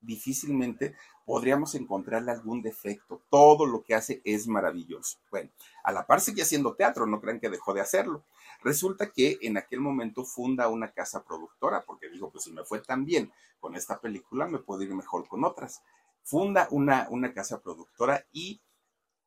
difícilmente 0.00 0.94
podríamos 1.24 1.74
encontrarle 1.74 2.30
algún 2.30 2.62
defecto. 2.62 3.20
Todo 3.30 3.66
lo 3.66 3.82
que 3.82 3.94
hace 3.94 4.22
es 4.24 4.46
maravilloso. 4.46 5.18
Bueno, 5.30 5.50
a 5.82 5.92
la 5.92 6.06
par 6.06 6.20
sigue 6.20 6.42
haciendo 6.42 6.74
teatro, 6.74 7.06
no 7.06 7.20
crean 7.20 7.40
que 7.40 7.50
dejó 7.50 7.74
de 7.74 7.80
hacerlo. 7.80 8.24
Resulta 8.66 9.12
que 9.12 9.38
en 9.42 9.56
aquel 9.58 9.78
momento 9.78 10.24
funda 10.24 10.66
una 10.66 10.90
casa 10.90 11.22
productora, 11.24 11.84
porque 11.86 12.10
digo, 12.10 12.32
pues 12.32 12.42
si 12.42 12.50
me 12.50 12.64
fue 12.64 12.80
tan 12.80 13.04
bien 13.04 13.30
con 13.60 13.76
esta 13.76 14.00
película, 14.00 14.48
me 14.48 14.58
puedo 14.58 14.82
ir 14.82 14.92
mejor 14.92 15.28
con 15.28 15.44
otras. 15.44 15.84
Funda 16.24 16.66
una, 16.72 17.06
una 17.10 17.32
casa 17.32 17.62
productora 17.62 18.26
y 18.32 18.60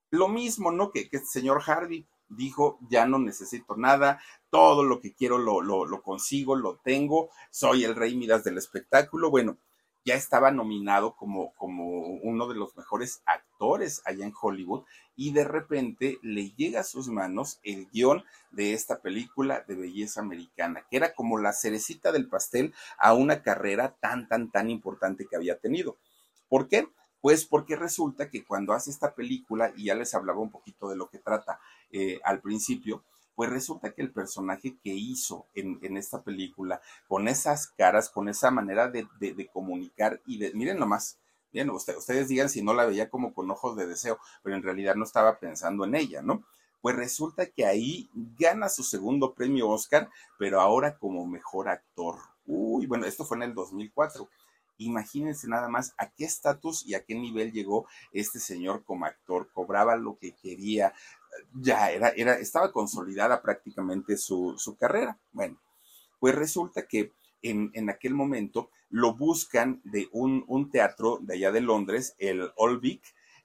lo 0.09 0.27
mismo, 0.27 0.73
¿no? 0.73 0.91
Que, 0.91 1.07
que 1.07 1.19
el 1.19 1.25
señor 1.25 1.61
Harvey 1.65 2.05
dijo, 2.27 2.79
ya 2.89 3.05
no 3.05 3.17
necesito 3.17 3.77
nada, 3.77 4.21
todo 4.49 4.83
lo 4.83 4.99
que 4.99 5.13
quiero 5.13 5.37
lo, 5.37 5.61
lo, 5.61 6.01
consigo, 6.01 6.57
lo 6.57 6.75
tengo, 6.75 7.29
soy 7.49 7.85
el 7.85 7.95
rey 7.95 8.17
Midas 8.17 8.43
del 8.43 8.57
espectáculo. 8.57 9.29
Bueno, 9.29 9.57
ya 10.09 10.15
estaba 10.15 10.49
nominado 10.49 11.15
como, 11.15 11.53
como 11.53 11.85
uno 11.87 12.47
de 12.47 12.55
los 12.55 12.75
mejores 12.75 13.21
actores 13.27 14.01
allá 14.05 14.25
en 14.25 14.33
Hollywood 14.41 14.83
y 15.15 15.33
de 15.33 15.43
repente 15.43 16.17
le 16.23 16.49
llega 16.55 16.79
a 16.79 16.83
sus 16.83 17.09
manos 17.09 17.59
el 17.61 17.87
guion 17.91 18.23
de 18.49 18.73
esta 18.73 19.03
película 19.03 19.63
de 19.67 19.75
belleza 19.75 20.21
americana, 20.21 20.83
que 20.89 20.97
era 20.97 21.13
como 21.13 21.37
la 21.37 21.53
cerecita 21.53 22.11
del 22.11 22.27
pastel 22.27 22.73
a 22.97 23.13
una 23.13 23.43
carrera 23.43 23.97
tan, 24.01 24.27
tan, 24.27 24.49
tan 24.49 24.71
importante 24.71 25.27
que 25.29 25.35
había 25.35 25.59
tenido. 25.59 25.95
¿Por 26.47 26.67
qué? 26.67 26.87
Pues 27.21 27.45
porque 27.45 27.75
resulta 27.75 28.31
que 28.31 28.43
cuando 28.43 28.73
hace 28.73 28.89
esta 28.89 29.13
película, 29.13 29.71
y 29.75 29.85
ya 29.85 29.93
les 29.93 30.15
hablaba 30.15 30.39
un 30.39 30.49
poquito 30.49 30.89
de 30.89 30.95
lo 30.95 31.07
que 31.11 31.19
trata 31.19 31.59
eh, 31.91 32.19
al 32.23 32.41
principio, 32.41 33.03
pues 33.39 33.51
resulta 33.51 33.93
que 33.93 34.01
el 34.01 34.11
personaje 34.11 34.75
que 34.83 34.89
hizo 34.89 35.45
en, 35.55 35.95
esta 35.95 36.21
película, 36.23 36.81
con 37.07 37.29
esas 37.29 37.67
caras, 37.67 38.09
con 38.09 38.27
esa 38.27 38.51
manera 38.51 38.89
de, 38.89 39.07
comunicar 39.53 40.19
y 40.25 40.39
de, 40.39 40.51
miren 40.53 40.77
nomás, 40.77 41.19
bien, 41.53 41.69
ustedes 41.69 42.27
digan 42.27 42.49
si 42.49 42.61
no 42.61 42.73
la 42.73 42.85
veía 42.85 43.09
como 43.09 43.33
con 43.33 43.49
ojos 43.49 43.77
de 43.77 43.87
deseo, 43.87 44.19
pero 44.43 44.57
en 44.57 44.61
realidad 44.61 44.95
no 44.95 45.05
estaba 45.05 45.39
pensando 45.39 45.85
en 45.85 45.95
ella, 45.95 46.21
¿no? 46.21 46.43
Pues 46.81 46.97
resulta 46.97 47.45
que 47.45 47.65
ahí 47.65 48.09
gana 48.37 48.67
su 48.67 48.83
segundo 48.83 49.33
premio 49.33 49.69
Oscar, 49.69 50.09
pero 50.37 50.59
ahora 50.59 50.97
como 50.97 51.25
mejor 51.25 51.69
actor. 51.69 52.17
Uy, 52.45 52.87
bueno, 52.87 53.05
esto 53.05 53.23
fue 53.23 53.37
en 53.37 53.43
el 53.43 53.53
2004. 53.53 54.27
Imagínense 54.79 55.47
nada 55.47 55.69
más 55.69 55.93
a 55.97 56.09
qué 56.09 56.25
estatus 56.25 56.85
y 56.85 56.95
a 56.95 57.05
qué 57.05 57.15
nivel 57.15 57.53
llegó 57.53 57.85
este 58.11 58.39
señor 58.39 58.83
como 58.83 59.05
actor. 59.05 59.49
Cobraba 59.53 59.95
lo 59.95 60.17
que 60.17 60.33
quería, 60.35 60.93
ya 61.53 61.91
era, 61.91 62.09
era, 62.09 62.33
estaba 62.39 62.71
consolidada 62.71 63.41
prácticamente 63.41 64.17
su, 64.17 64.55
su 64.57 64.75
carrera. 64.75 65.19
Bueno, 65.31 65.59
pues 66.19 66.35
resulta 66.35 66.87
que 66.87 67.13
en, 67.41 67.71
en 67.73 67.89
aquel 67.89 68.13
momento 68.13 68.69
lo 68.89 69.15
buscan 69.15 69.81
de 69.83 70.09
un, 70.11 70.43
un, 70.47 70.69
teatro 70.71 71.19
de 71.21 71.35
allá 71.35 71.51
de 71.51 71.61
Londres, 71.61 72.15
el 72.17 72.51
Old 72.55 72.81
Vic, 72.81 73.03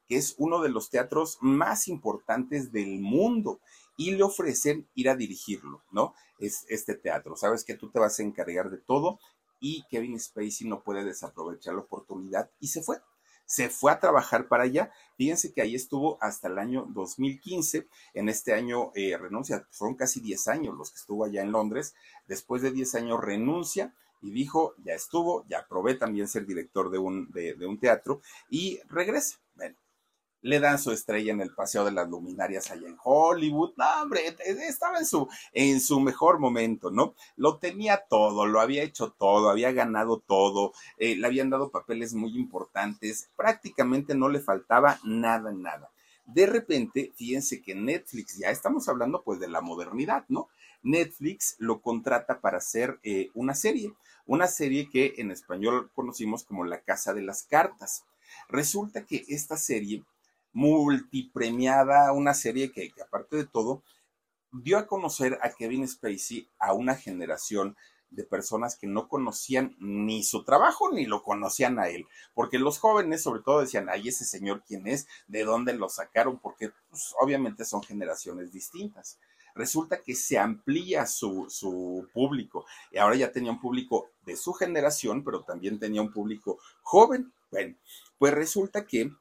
que 0.08 0.16
es 0.16 0.34
uno 0.38 0.60
de 0.60 0.68
los 0.68 0.90
teatros 0.90 1.38
más 1.40 1.88
importantes 1.88 2.72
del 2.72 3.00
mundo, 3.00 3.60
y 3.96 4.12
le 4.12 4.22
ofrecen 4.22 4.88
ir 4.94 5.08
a 5.08 5.16
dirigirlo, 5.16 5.82
¿no? 5.92 6.14
Es 6.38 6.66
este 6.68 6.94
teatro. 6.94 7.36
Sabes 7.36 7.64
que 7.64 7.74
tú 7.74 7.90
te 7.90 8.00
vas 8.00 8.18
a 8.18 8.22
encargar 8.22 8.70
de 8.70 8.78
todo 8.78 9.20
y 9.60 9.84
Kevin 9.88 10.18
Spacey 10.18 10.66
no 10.66 10.82
puede 10.82 11.04
desaprovechar 11.04 11.74
la 11.74 11.80
oportunidad 11.80 12.50
y 12.60 12.68
se 12.68 12.82
fue 12.82 12.98
se 13.46 13.68
fue 13.68 13.92
a 13.92 14.00
trabajar 14.00 14.48
para 14.48 14.64
allá. 14.64 14.90
Fíjense 15.16 15.52
que 15.52 15.62
ahí 15.62 15.74
estuvo 15.74 16.18
hasta 16.20 16.48
el 16.48 16.58
año 16.58 16.86
2015. 16.90 17.88
En 18.14 18.28
este 18.28 18.52
año 18.52 18.90
eh, 18.94 19.16
renuncia, 19.16 19.66
fueron 19.70 19.96
casi 19.96 20.20
10 20.20 20.48
años 20.48 20.74
los 20.76 20.90
que 20.90 20.96
estuvo 20.96 21.24
allá 21.24 21.42
en 21.42 21.52
Londres. 21.52 21.94
Después 22.26 22.62
de 22.62 22.72
10 22.72 22.94
años 22.96 23.20
renuncia 23.20 23.94
y 24.22 24.30
dijo, 24.30 24.74
ya 24.78 24.94
estuvo, 24.94 25.44
ya 25.48 25.66
probé 25.68 25.94
también 25.94 26.28
ser 26.28 26.46
director 26.46 26.90
de 26.90 26.98
un, 26.98 27.30
de, 27.30 27.54
de 27.54 27.66
un 27.66 27.78
teatro 27.78 28.22
y 28.48 28.80
regresa. 28.88 29.38
Le 30.44 30.60
dan 30.60 30.78
su 30.78 30.92
estrella 30.92 31.32
en 31.32 31.40
el 31.40 31.54
Paseo 31.54 31.86
de 31.86 31.90
las 31.90 32.06
Luminarias 32.06 32.70
allá 32.70 32.86
en 32.86 32.98
Hollywood. 33.02 33.72
No, 33.78 34.02
hombre, 34.02 34.36
estaba 34.68 34.98
en 34.98 35.06
su, 35.06 35.26
en 35.54 35.80
su 35.80 36.00
mejor 36.00 36.38
momento, 36.38 36.90
¿no? 36.90 37.14
Lo 37.36 37.56
tenía 37.56 38.04
todo, 38.10 38.44
lo 38.44 38.60
había 38.60 38.82
hecho 38.82 39.10
todo, 39.10 39.48
había 39.48 39.72
ganado 39.72 40.18
todo, 40.18 40.74
eh, 40.98 41.16
le 41.16 41.26
habían 41.26 41.48
dado 41.48 41.70
papeles 41.70 42.12
muy 42.12 42.36
importantes, 42.36 43.30
prácticamente 43.36 44.14
no 44.14 44.28
le 44.28 44.38
faltaba 44.38 44.98
nada, 45.02 45.50
nada. 45.50 45.90
De 46.26 46.44
repente, 46.44 47.12
fíjense 47.16 47.62
que 47.62 47.74
Netflix, 47.74 48.36
ya 48.36 48.50
estamos 48.50 48.86
hablando 48.90 49.22
pues 49.22 49.40
de 49.40 49.48
la 49.48 49.62
modernidad, 49.62 50.26
¿no? 50.28 50.48
Netflix 50.82 51.56
lo 51.58 51.80
contrata 51.80 52.42
para 52.42 52.58
hacer 52.58 53.00
eh, 53.02 53.30
una 53.32 53.54
serie, 53.54 53.94
una 54.26 54.46
serie 54.46 54.90
que 54.90 55.14
en 55.16 55.30
español 55.30 55.90
conocimos 55.94 56.44
como 56.44 56.66
La 56.66 56.82
Casa 56.82 57.14
de 57.14 57.22
las 57.22 57.44
Cartas. 57.44 58.04
Resulta 58.50 59.06
que 59.06 59.24
esta 59.28 59.56
serie 59.56 60.04
multipremiada, 60.54 62.12
una 62.12 62.32
serie 62.32 62.72
que, 62.72 62.92
aparte 63.02 63.36
de 63.36 63.44
todo, 63.44 63.82
dio 64.52 64.78
a 64.78 64.86
conocer 64.86 65.38
a 65.42 65.50
Kevin 65.50 65.86
Spacey 65.86 66.48
a 66.58 66.72
una 66.72 66.94
generación 66.94 67.76
de 68.10 68.24
personas 68.24 68.76
que 68.76 68.86
no 68.86 69.08
conocían 69.08 69.74
ni 69.80 70.22
su 70.22 70.44
trabajo 70.44 70.92
ni 70.92 71.04
lo 71.04 71.24
conocían 71.24 71.80
a 71.80 71.88
él, 71.88 72.06
porque 72.32 72.60
los 72.60 72.78
jóvenes 72.78 73.22
sobre 73.22 73.42
todo 73.42 73.60
decían, 73.60 73.88
ay, 73.88 74.08
ese 74.08 74.24
señor 74.24 74.62
quién 74.66 74.86
es, 74.86 75.08
de 75.26 75.44
dónde 75.44 75.74
lo 75.74 75.88
sacaron, 75.88 76.38
porque 76.38 76.70
pues, 76.88 77.12
obviamente 77.20 77.64
son 77.64 77.82
generaciones 77.82 78.52
distintas. 78.52 79.18
Resulta 79.56 80.02
que 80.02 80.14
se 80.14 80.38
amplía 80.38 81.06
su, 81.06 81.46
su 81.48 82.08
público 82.12 82.66
y 82.90 82.98
ahora 82.98 83.16
ya 83.16 83.30
tenía 83.30 83.52
un 83.52 83.60
público 83.60 84.10
de 84.22 84.36
su 84.36 84.52
generación, 84.52 85.22
pero 85.24 85.42
también 85.42 85.78
tenía 85.78 86.02
un 86.02 86.12
público 86.12 86.58
joven. 86.82 87.32
Bueno, 87.50 87.76
pues 88.18 88.34
resulta 88.34 88.84
que 88.84 89.12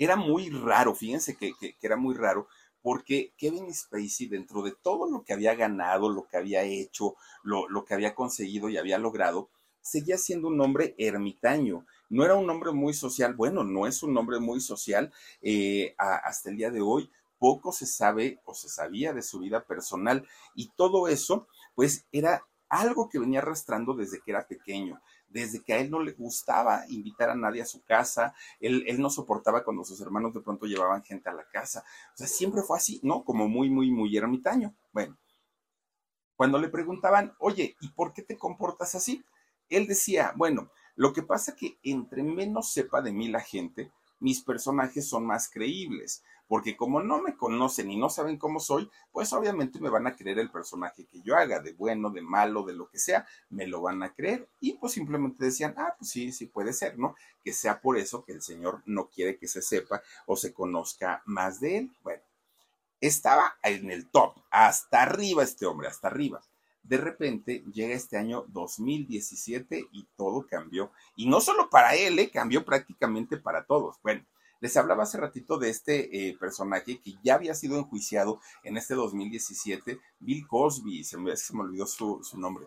era 0.00 0.16
muy 0.16 0.48
raro, 0.48 0.94
fíjense 0.94 1.36
que, 1.36 1.52
era 1.82 1.96
muy 1.98 2.14
raro, 2.14 2.48
porque 2.80 3.34
Kevin 3.36 3.72
Spacey, 3.72 4.28
dentro 4.28 4.62
de 4.62 4.72
todo 4.72 5.10
lo 5.10 5.24
que 5.24 5.34
había 5.34 5.54
ganado, 5.54 6.08
lo 6.08 6.26
que 6.26 6.38
había 6.38 6.62
hecho, 6.62 7.16
lo, 7.42 7.68
lo, 7.68 7.84
que 7.84 7.92
había 7.92 8.14
conseguido 8.14 8.70
y 8.70 8.78
había 8.78 8.96
logrado, 8.96 9.50
seguía 9.82 10.16
siendo 10.16 10.48
un 10.48 10.58
hombre 10.62 10.94
ermitaño. 10.96 11.84
No 12.08 12.24
era 12.24 12.34
un 12.34 12.48
hombre 12.48 12.72
muy 12.72 12.94
social, 12.94 13.34
bueno, 13.34 13.62
no 13.62 13.86
es 13.86 14.02
un 14.02 14.16
hombre 14.16 14.40
muy 14.40 14.62
social 14.62 15.12
eh, 15.42 15.94
hasta 15.98 16.48
el 16.48 16.56
día 16.56 16.70
de 16.70 16.80
hoy. 16.80 17.10
Poco 17.38 17.70
se 17.70 17.84
sabe 17.84 18.40
o 18.46 18.54
se 18.54 18.70
sabía 18.70 19.12
de 19.12 19.20
su 19.20 19.40
vida 19.40 19.66
personal 19.66 20.26
y 20.54 20.70
todo 20.76 21.08
eso, 21.08 21.46
pues 21.74 22.06
era 22.10 22.46
algo 22.70 23.10
que 23.10 23.18
venía 23.18 23.40
arrastrando 23.40 23.92
desde 23.92 24.22
que 24.22 24.30
era 24.30 24.46
pequeño 24.46 24.98
desde 25.30 25.62
que 25.62 25.72
a 25.72 25.78
él 25.78 25.90
no 25.90 26.02
le 26.02 26.12
gustaba 26.12 26.84
invitar 26.88 27.30
a 27.30 27.34
nadie 27.34 27.62
a 27.62 27.66
su 27.66 27.82
casa, 27.82 28.34
él, 28.58 28.84
él, 28.86 29.00
no 29.00 29.08
soportaba 29.10 29.64
cuando 29.64 29.84
sus 29.84 30.00
hermanos 30.00 30.34
de 30.34 30.40
pronto 30.40 30.66
llevaban 30.66 31.02
gente 31.02 31.30
a 31.30 31.34
la 31.34 31.48
casa. 31.48 31.84
O 32.14 32.16
sea, 32.16 32.26
siempre 32.26 32.62
fue 32.62 32.76
así, 32.76 33.00
¿no? 33.02 33.24
Como 33.24 33.48
muy, 33.48 33.70
muy, 33.70 33.90
muy 33.90 34.16
ermitaño. 34.16 34.74
Bueno, 34.92 35.16
cuando 36.36 36.58
le 36.58 36.68
preguntaban, 36.68 37.34
oye, 37.38 37.76
¿y 37.80 37.88
por 37.90 38.12
qué 38.12 38.22
te 38.22 38.36
comportas 38.36 38.94
así? 38.94 39.24
Él 39.68 39.86
decía, 39.86 40.32
bueno, 40.36 40.70
lo 40.96 41.12
que 41.12 41.22
pasa 41.22 41.54
que 41.54 41.78
entre 41.82 42.22
menos 42.22 42.72
sepa 42.72 43.00
de 43.02 43.12
mí 43.12 43.28
la 43.28 43.40
gente, 43.40 43.92
mis 44.18 44.42
personajes 44.42 45.08
son 45.08 45.26
más 45.26 45.48
creíbles 45.48 46.22
porque 46.50 46.76
como 46.76 47.00
no 47.00 47.22
me 47.22 47.36
conocen 47.36 47.92
y 47.92 47.96
no 47.96 48.10
saben 48.10 48.36
cómo 48.36 48.58
soy, 48.58 48.90
pues 49.12 49.32
obviamente 49.32 49.78
me 49.78 49.88
van 49.88 50.08
a 50.08 50.16
creer 50.16 50.40
el 50.40 50.50
personaje 50.50 51.06
que 51.06 51.22
yo 51.22 51.36
haga, 51.36 51.60
de 51.60 51.74
bueno, 51.74 52.10
de 52.10 52.22
malo, 52.22 52.64
de 52.64 52.72
lo 52.72 52.90
que 52.90 52.98
sea, 52.98 53.24
me 53.50 53.68
lo 53.68 53.82
van 53.82 54.02
a 54.02 54.12
creer 54.12 54.48
y 54.58 54.72
pues 54.72 54.94
simplemente 54.94 55.44
decían, 55.44 55.74
ah, 55.76 55.94
pues 55.96 56.10
sí, 56.10 56.32
sí 56.32 56.46
puede 56.46 56.72
ser, 56.72 56.98
¿no? 56.98 57.14
Que 57.44 57.52
sea 57.52 57.80
por 57.80 57.96
eso 57.96 58.24
que 58.24 58.32
el 58.32 58.42
Señor 58.42 58.82
no 58.84 59.10
quiere 59.10 59.38
que 59.38 59.46
se 59.46 59.62
sepa 59.62 60.02
o 60.26 60.34
se 60.34 60.52
conozca 60.52 61.22
más 61.24 61.60
de 61.60 61.78
él. 61.78 61.92
Bueno, 62.02 62.24
estaba 63.00 63.54
en 63.62 63.88
el 63.92 64.10
top, 64.10 64.34
hasta 64.50 65.02
arriba 65.02 65.44
este 65.44 65.66
hombre, 65.66 65.86
hasta 65.86 66.08
arriba. 66.08 66.42
De 66.82 66.96
repente 66.96 67.62
llega 67.72 67.94
este 67.94 68.16
año 68.16 68.44
2017 68.48 69.86
y 69.92 70.08
todo 70.16 70.48
cambió. 70.48 70.90
Y 71.14 71.28
no 71.28 71.40
solo 71.40 71.70
para 71.70 71.94
él, 71.94 72.18
¿eh? 72.18 72.28
cambió 72.28 72.64
prácticamente 72.64 73.36
para 73.36 73.66
todos. 73.66 73.98
Bueno, 74.02 74.24
les 74.60 74.76
hablaba 74.76 75.02
hace 75.02 75.18
ratito 75.18 75.58
de 75.58 75.70
este 75.70 76.28
eh, 76.28 76.36
personaje 76.38 77.00
que 77.00 77.14
ya 77.22 77.34
había 77.34 77.54
sido 77.54 77.78
enjuiciado 77.78 78.40
en 78.62 78.76
este 78.76 78.94
2017, 78.94 79.98
Bill 80.20 80.46
Cosby, 80.46 81.04
se 81.04 81.18
me, 81.18 81.36
se 81.36 81.54
me 81.54 81.62
olvidó 81.62 81.86
su, 81.86 82.20
su 82.22 82.38
nombre. 82.38 82.66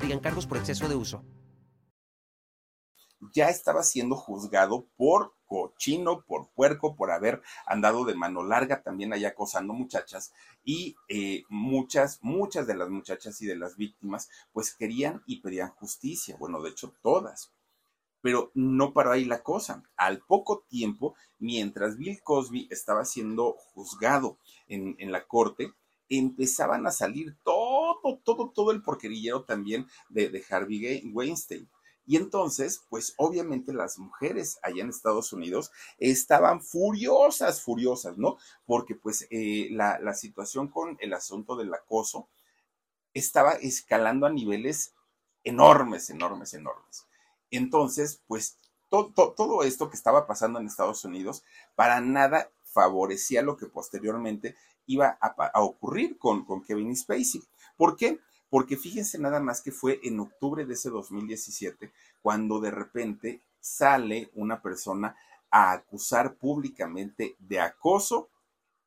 aplican 0.00 0.20
cargos 0.20 0.46
por 0.46 0.56
exceso 0.56 0.88
de 0.88 0.94
uso. 0.94 1.22
Ya 3.34 3.50
estaba 3.50 3.82
siendo 3.82 4.16
juzgado 4.16 4.86
por 4.96 5.34
cochino, 5.44 6.22
por 6.22 6.48
puerco, 6.52 6.96
por 6.96 7.10
haber 7.10 7.42
andado 7.66 8.06
de 8.06 8.14
mano 8.14 8.42
larga 8.42 8.82
también 8.82 9.12
allá 9.12 9.28
acosando 9.28 9.74
muchachas 9.74 10.32
y 10.64 10.96
eh, 11.08 11.42
muchas, 11.50 12.18
muchas 12.22 12.66
de 12.66 12.76
las 12.76 12.88
muchachas 12.88 13.42
y 13.42 13.46
de 13.46 13.56
las 13.56 13.76
víctimas 13.76 14.30
pues 14.52 14.74
querían 14.74 15.22
y 15.26 15.42
pedían 15.42 15.68
justicia, 15.72 16.34
bueno, 16.38 16.62
de 16.62 16.70
hecho 16.70 16.94
todas. 17.02 17.52
Pero 18.22 18.50
no 18.54 18.94
paró 18.94 19.12
ahí 19.12 19.26
la 19.26 19.42
cosa. 19.42 19.82
Al 19.96 20.20
poco 20.20 20.64
tiempo, 20.68 21.14
mientras 21.38 21.96
Bill 21.96 22.22
Cosby 22.22 22.68
estaba 22.70 23.04
siendo 23.04 23.52
juzgado 23.52 24.38
en, 24.66 24.94
en 24.98 25.12
la 25.12 25.26
corte, 25.26 25.72
empezaban 26.10 26.86
a 26.86 26.90
salir 26.90 27.36
todo, 27.42 28.18
todo, 28.24 28.50
todo 28.50 28.72
el 28.72 28.82
porquerillero 28.82 29.44
también 29.44 29.86
de, 30.10 30.44
Harvey 30.50 31.10
Weinstein. 31.12 31.68
Y 32.06 32.16
entonces, 32.16 32.82
pues 32.88 33.14
obviamente 33.18 33.72
las 33.72 33.98
mujeres 33.98 34.58
allá 34.62 34.82
en 34.82 34.90
Estados 34.90 35.32
Unidos 35.32 35.70
estaban 35.98 36.60
furiosas, 36.60 37.62
furiosas, 37.62 38.18
¿no? 38.18 38.36
Porque 38.66 38.96
pues 38.96 39.28
eh, 39.30 39.68
la, 39.70 39.98
la, 40.00 40.14
situación 40.14 40.68
con 40.68 40.98
el 41.00 41.12
asunto 41.12 41.54
del 41.54 41.72
acoso 41.72 42.28
estaba 43.14 43.52
escalando 43.52 44.26
a 44.26 44.30
niveles 44.30 44.94
enormes, 45.44 46.10
enormes, 46.10 46.52
enormes. 46.54 47.06
Entonces, 47.50 48.22
pues 48.26 48.58
todo 48.88 49.62
esto 49.62 49.88
que 49.88 49.96
estaba 49.96 50.26
pasando 50.26 50.58
en 50.58 50.66
Estados 50.66 51.04
Unidos 51.04 51.44
para 51.76 52.00
nada 52.00 52.50
favorecía 52.64 53.42
lo 53.42 53.56
que 53.56 53.66
posteriormente 53.66 54.56
iba 54.90 55.18
a, 55.20 55.62
ocurrir 55.62 56.18
con, 56.18 56.44
con 56.44 56.62
Kevin 56.62 56.96
Spacey. 56.96 57.42
¿Por 57.76 57.96
qué? 57.96 58.18
Porque 58.48 58.76
fíjense 58.76 59.18
nada 59.18 59.38
más 59.38 59.62
que 59.62 59.70
fue 59.70 60.00
en 60.02 60.18
octubre 60.18 60.66
de 60.66 60.74
ese 60.74 60.90
2017 60.90 61.92
cuando 62.22 62.58
de 62.58 62.72
repente 62.72 63.40
sale 63.60 64.30
una 64.34 64.60
persona 64.60 65.16
a 65.50 65.72
acusar 65.72 66.34
públicamente 66.34 67.36
de 67.38 67.60
acoso 67.60 68.28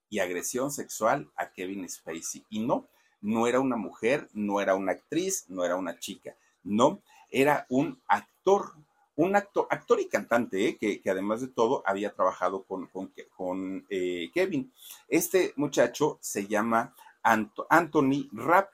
y 0.10 0.20
agresión 0.20 0.72
sexual 0.72 1.32
a 1.38 1.51
Kevin 1.51 1.88
Spacey. 1.88 2.45
Y 2.49 2.60
no, 2.60 2.88
no 3.22 3.47
era 3.47 3.62
una 3.62 3.78
mujer, 3.78 4.30
no 4.34 4.60
era 4.60 4.76
una 4.76 4.91
actriz, 4.91 5.45
no 5.47 5.64
era 5.64 5.78
una 5.78 5.97
chica, 5.99 6.36
no, 6.64 7.01
era 7.32 7.66
un 7.70 8.01
actor 8.08 8.74
un 9.16 9.36
actor, 9.36 9.68
y 9.99 10.07
cantante, 10.07 10.68
¿eh? 10.68 10.78
que, 10.78 11.01
además 11.09 11.41
de 11.41 11.47
todo 11.47 11.84
había 11.86 12.14
trabajado 12.14 12.64
con, 12.64 12.89
con, 13.36 13.86
eh, 13.89 14.32
Kevin. 14.34 14.74
Este 15.07 15.53
muchacho 15.55 16.18
se 16.22 16.47
llama 16.47 16.95
Anthony 17.22 18.30
Rapp. 18.32 18.74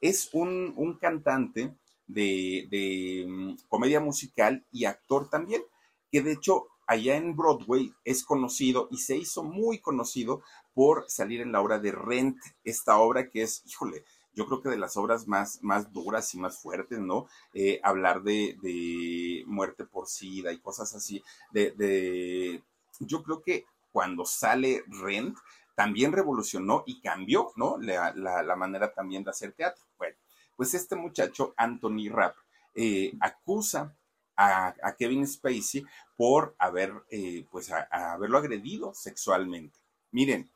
Es 0.00 0.30
un, 0.32 0.98
cantante 1.00 1.74
de, 2.06 3.24
mm, 3.26 3.54
comedia 3.68 4.00
musical 4.00 4.64
y 4.70 4.84
actor 4.84 5.28
también, 5.30 5.62
que 6.10 6.22
de 6.22 6.32
hecho 6.32 6.68
allá 6.86 7.16
en 7.16 7.36
Broadway 7.36 7.92
es 8.04 8.24
conocido 8.24 8.88
y 8.90 8.98
se 8.98 9.16
hizo 9.16 9.42
muy 9.42 9.78
conocido 9.78 10.42
por 10.72 11.04
salir 11.08 11.40
en 11.40 11.52
la 11.52 11.60
obra 11.60 11.78
de 11.78 11.92
Rent, 11.92 12.38
esta 12.64 12.98
obra 12.98 13.28
que 13.28 13.42
es, 13.42 13.62
híjole, 13.66 14.04
yo 14.38 14.46
creo 14.46 14.62
que 14.62 14.68
de 14.68 14.78
las 14.78 14.96
obras 14.96 15.26
más, 15.26 15.58
más 15.62 15.92
duras 15.92 16.32
y 16.32 16.38
más 16.38 16.60
fuertes, 16.60 17.00
¿no? 17.00 17.26
Eh, 17.52 17.80
hablar 17.82 18.22
de, 18.22 18.56
de, 18.62 19.42
muerte 19.46 19.84
por 19.84 20.06
sida 20.06 20.52
y 20.52 20.60
cosas 20.60 20.94
así, 20.94 21.24
de, 21.50 22.62
yo 23.00 23.24
creo 23.24 23.42
que 23.42 23.66
cuando 23.90 24.24
sale 24.24 24.84
Rent, 24.86 25.36
también 25.74 26.12
revolucionó 26.12 26.84
y 26.86 27.00
cambió, 27.00 27.52
¿no? 27.56 27.78
La, 27.80 28.12
la, 28.14 28.54
manera 28.54 28.92
también 28.92 29.24
de 29.24 29.30
hacer 29.30 29.52
teatro. 29.52 29.84
Bueno, 29.96 30.16
pues 30.54 30.72
este 30.74 30.94
muchacho, 30.94 31.52
Anthony 31.56 32.08
Rapp, 32.08 32.36
eh, 32.76 33.14
acusa 33.20 33.96
a, 34.36 34.72
Kevin 34.96 35.26
Spacey 35.26 35.84
por 36.16 36.54
haber, 36.60 36.92
eh, 37.10 37.44
pues, 37.50 37.72
haberlo 37.90 38.38
agredido 38.38 38.94
sexualmente. 38.94 39.80
Miren, 40.12 40.48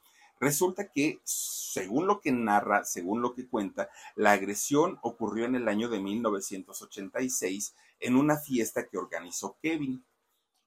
resulta 0.42 0.88
que, 0.88 1.20
según 1.24 2.08
lo 2.08 2.20
que 2.20 2.32
narra, 2.32 2.84
según 2.84 3.22
lo 3.22 3.32
que 3.32 3.46
cuenta, 3.46 3.88
la 4.16 4.32
agresión 4.32 4.98
ocurrió 5.02 5.44
en 5.44 5.54
el 5.54 5.68
año 5.68 5.88
de 5.88 6.00
1986 6.00 7.76
en 8.00 8.16
una 8.16 8.36
fiesta 8.36 8.88
que 8.88 8.98
organizó 8.98 9.56
Kevin. 9.62 10.04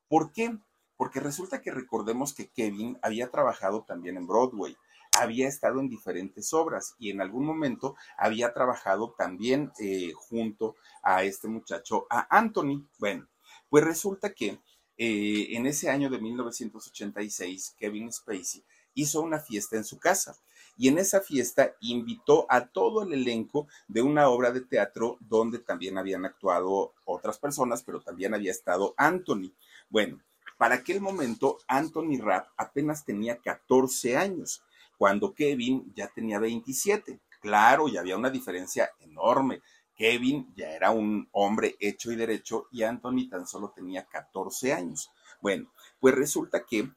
¿Por 0.07 0.31
qué? 0.31 0.57
Porque 0.95 1.19
resulta 1.19 1.61
que 1.61 1.71
recordemos 1.71 2.33
que 2.33 2.47
Kevin 2.47 2.97
había 3.01 3.29
trabajado 3.29 3.83
también 3.83 4.15
en 4.15 4.27
Broadway, 4.27 4.77
había 5.19 5.49
estado 5.49 5.81
en 5.81 5.89
diferentes 5.89 6.53
obras 6.53 6.95
y 6.97 7.09
en 7.09 7.19
algún 7.19 7.45
momento 7.45 7.97
había 8.17 8.53
trabajado 8.53 9.13
también 9.17 9.73
eh, 9.79 10.13
junto 10.15 10.77
a 11.03 11.23
este 11.23 11.49
muchacho, 11.49 12.07
a 12.09 12.27
Anthony. 12.29 12.87
Bueno, 12.97 13.27
pues 13.69 13.83
resulta 13.83 14.33
que 14.33 14.61
eh, 14.97 15.47
en 15.49 15.65
ese 15.65 15.89
año 15.89 16.09
de 16.09 16.19
1986, 16.19 17.75
Kevin 17.77 18.13
Spacey 18.13 18.63
hizo 18.95 19.21
una 19.21 19.39
fiesta 19.39 19.75
en 19.75 19.83
su 19.83 19.99
casa 19.99 20.35
y 20.77 20.87
en 20.89 20.97
esa 20.97 21.21
fiesta 21.21 21.75
invitó 21.79 22.45
a 22.49 22.67
todo 22.67 23.03
el 23.03 23.13
elenco 23.13 23.67
de 23.87 24.01
una 24.01 24.29
obra 24.29 24.51
de 24.51 24.61
teatro 24.61 25.17
donde 25.21 25.59
también 25.59 25.97
habían 25.97 26.25
actuado 26.25 26.93
otras 27.05 27.37
personas, 27.37 27.83
pero 27.83 28.01
también 28.01 28.33
había 28.33 28.51
estado 28.51 28.93
Anthony. 28.97 29.53
Bueno, 29.89 30.19
para 30.57 30.75
aquel 30.75 31.01
momento, 31.01 31.59
Anthony 31.67 32.17
Rapp 32.19 32.47
apenas 32.57 33.05
tenía 33.05 33.37
14 33.37 34.17
años, 34.17 34.63
cuando 34.97 35.33
Kevin 35.33 35.91
ya 35.95 36.07
tenía 36.07 36.39
27. 36.39 37.19
Claro, 37.41 37.87
ya 37.87 37.99
había 37.99 38.17
una 38.17 38.29
diferencia 38.29 38.89
enorme. 38.99 39.61
Kevin 39.95 40.53
ya 40.55 40.71
era 40.71 40.91
un 40.91 41.27
hombre 41.31 41.75
hecho 41.79 42.11
y 42.11 42.15
derecho 42.15 42.67
y 42.71 42.83
Anthony 42.83 43.29
tan 43.29 43.47
solo 43.47 43.71
tenía 43.73 44.05
14 44.05 44.73
años. 44.73 45.11
Bueno, 45.41 45.71
pues 45.99 46.15
resulta 46.15 46.65
que 46.65 46.89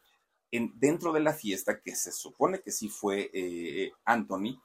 en, 0.50 0.72
dentro 0.78 1.12
de 1.12 1.20
la 1.20 1.32
fiesta, 1.32 1.80
que 1.80 1.94
se 1.94 2.12
supone 2.12 2.60
que 2.60 2.72
sí 2.72 2.88
fue 2.88 3.30
eh, 3.32 3.92
Anthony, 4.04 4.60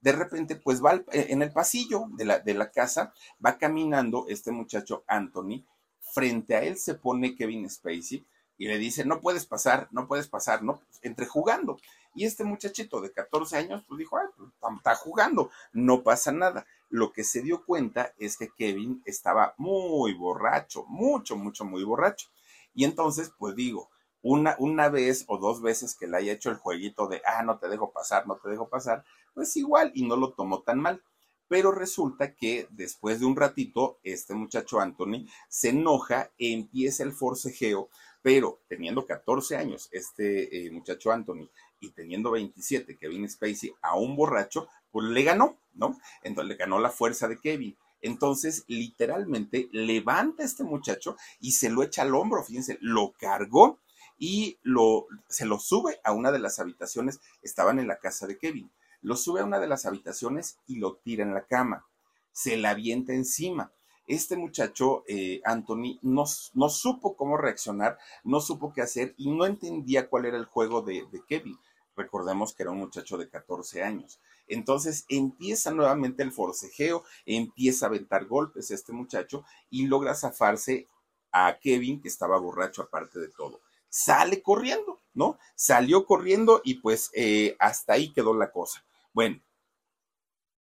de 0.00 0.12
repente 0.12 0.56
pues 0.56 0.82
va 0.82 1.02
en 1.12 1.42
el 1.42 1.52
pasillo 1.52 2.06
de 2.16 2.24
la, 2.24 2.38
de 2.40 2.54
la 2.54 2.70
casa, 2.70 3.14
va 3.44 3.56
caminando 3.56 4.26
este 4.28 4.50
muchacho 4.50 5.04
Anthony, 5.06 5.64
frente 6.00 6.56
a 6.56 6.62
él 6.62 6.76
se 6.76 6.94
pone 6.94 7.36
Kevin 7.36 7.70
Spacey 7.70 8.26
y 8.58 8.66
le 8.66 8.78
dice, 8.78 9.04
no 9.04 9.20
puedes 9.20 9.46
pasar, 9.46 9.88
no 9.92 10.06
puedes 10.06 10.28
pasar, 10.28 10.62
¿no? 10.62 10.80
Entre 11.02 11.26
jugando. 11.26 11.78
Y 12.14 12.26
este 12.26 12.44
muchachito 12.44 13.00
de 13.00 13.10
14 13.10 13.56
años, 13.56 13.84
pues 13.88 13.98
dijo, 13.98 14.18
pues, 14.36 14.50
está 14.76 14.94
jugando, 14.94 15.50
no 15.72 16.02
pasa 16.02 16.30
nada. 16.30 16.66
Lo 16.90 17.12
que 17.12 17.24
se 17.24 17.40
dio 17.42 17.64
cuenta 17.64 18.12
es 18.18 18.36
que 18.36 18.50
Kevin 18.50 19.02
estaba 19.06 19.54
muy 19.56 20.12
borracho, 20.12 20.84
mucho, 20.86 21.36
mucho, 21.36 21.64
muy 21.64 21.82
borracho. 21.84 22.28
Y 22.74 22.84
entonces, 22.84 23.32
pues 23.38 23.56
digo, 23.56 23.90
una, 24.22 24.56
una 24.58 24.88
vez 24.88 25.24
o 25.26 25.38
dos 25.38 25.60
veces 25.60 25.94
que 25.94 26.06
le 26.06 26.16
haya 26.16 26.32
hecho 26.32 26.50
el 26.50 26.56
jueguito 26.56 27.08
de, 27.08 27.22
ah, 27.26 27.42
no 27.42 27.58
te 27.58 27.68
dejo 27.68 27.92
pasar, 27.92 28.26
no 28.26 28.36
te 28.36 28.48
dejo 28.50 28.68
pasar, 28.68 29.04
pues 29.34 29.56
igual 29.56 29.92
y 29.94 30.06
no 30.06 30.16
lo 30.16 30.32
tomó 30.32 30.62
tan 30.62 30.80
mal. 30.80 31.02
Pero 31.48 31.70
resulta 31.70 32.34
que 32.34 32.66
después 32.70 33.20
de 33.20 33.26
un 33.26 33.36
ratito, 33.36 33.98
este 34.04 34.32
muchacho 34.34 34.80
Anthony 34.80 35.26
se 35.48 35.68
enoja, 35.68 36.30
e 36.38 36.52
empieza 36.52 37.02
el 37.02 37.12
forcejeo 37.12 37.90
pero 38.22 38.60
teniendo 38.68 39.04
14 39.04 39.56
años 39.56 39.88
este 39.92 40.66
eh, 40.66 40.70
muchacho 40.70 41.10
Anthony 41.10 41.50
y 41.80 41.90
teniendo 41.90 42.30
27 42.30 42.96
Kevin 42.96 43.28
Spacey 43.28 43.74
a 43.82 43.96
un 43.96 44.14
borracho, 44.14 44.68
pues 44.92 45.08
le 45.08 45.24
ganó, 45.24 45.58
¿no? 45.74 45.98
Entonces 46.22 46.48
le 46.48 46.56
ganó 46.56 46.78
la 46.78 46.90
fuerza 46.90 47.26
de 47.26 47.40
Kevin. 47.40 47.76
Entonces, 48.00 48.64
literalmente, 48.68 49.68
levanta 49.72 50.42
a 50.42 50.46
este 50.46 50.64
muchacho 50.64 51.16
y 51.40 51.52
se 51.52 51.70
lo 51.70 51.82
echa 51.82 52.02
al 52.02 52.14
hombro, 52.14 52.42
fíjense, 52.42 52.78
lo 52.80 53.12
cargó 53.12 53.80
y 54.18 54.58
lo, 54.62 55.06
se 55.28 55.46
lo 55.46 55.58
sube 55.58 56.00
a 56.04 56.12
una 56.12 56.32
de 56.32 56.38
las 56.38 56.58
habitaciones, 56.58 57.20
estaban 57.42 57.78
en 57.78 57.88
la 57.88 57.98
casa 57.98 58.26
de 58.26 58.38
Kevin, 58.38 58.70
lo 59.00 59.16
sube 59.16 59.40
a 59.40 59.44
una 59.44 59.58
de 59.58 59.68
las 59.68 59.86
habitaciones 59.86 60.58
y 60.66 60.76
lo 60.76 60.96
tira 60.96 61.22
en 61.24 61.34
la 61.34 61.46
cama, 61.46 61.86
se 62.32 62.56
la 62.56 62.70
avienta 62.70 63.12
encima 63.12 63.72
este 64.06 64.36
muchacho, 64.36 65.04
eh, 65.06 65.40
Anthony, 65.44 65.98
no, 66.02 66.24
no, 66.54 66.68
supo 66.68 67.16
cómo 67.16 67.36
reaccionar, 67.36 67.98
no 68.24 68.40
supo 68.40 68.72
qué 68.72 68.82
hacer 68.82 69.14
y 69.16 69.30
no 69.30 69.46
entendía 69.46 70.08
cuál 70.08 70.26
era 70.26 70.36
el 70.36 70.44
juego 70.44 70.82
de, 70.82 71.06
Kevin. 71.28 71.58
Recordemos 71.96 72.54
que 72.54 72.62
era 72.62 72.72
un 72.72 72.78
muchacho 72.78 73.16
de 73.16 73.28
14 73.28 73.82
años. 73.82 74.18
Entonces 74.48 75.04
empieza 75.08 75.70
nuevamente 75.70 76.22
el 76.22 76.32
forcejeo, 76.32 77.04
empieza 77.26 77.86
a 77.86 77.88
aventar 77.88 78.26
golpes 78.26 78.70
a 78.70 78.74
este 78.74 78.92
muchacho 78.92 79.44
y 79.70 79.86
logra 79.86 80.14
zafarse 80.14 80.88
a 81.30 81.58
Kevin, 81.60 82.00
que 82.00 82.08
estaba 82.08 82.38
borracho 82.38 82.82
aparte 82.82 83.20
de 83.20 83.28
todo. 83.28 83.60
Sale 83.94 84.40
corriendo, 84.40 85.02
¿no? 85.12 85.38
Salió 85.54 86.06
corriendo 86.06 86.62
y 86.64 86.76
pues 86.76 87.10
eh, 87.12 87.56
hasta 87.58 87.92
ahí 87.92 88.10
quedó 88.10 88.32
la 88.32 88.50
cosa. 88.50 88.82
Bueno, 89.12 89.42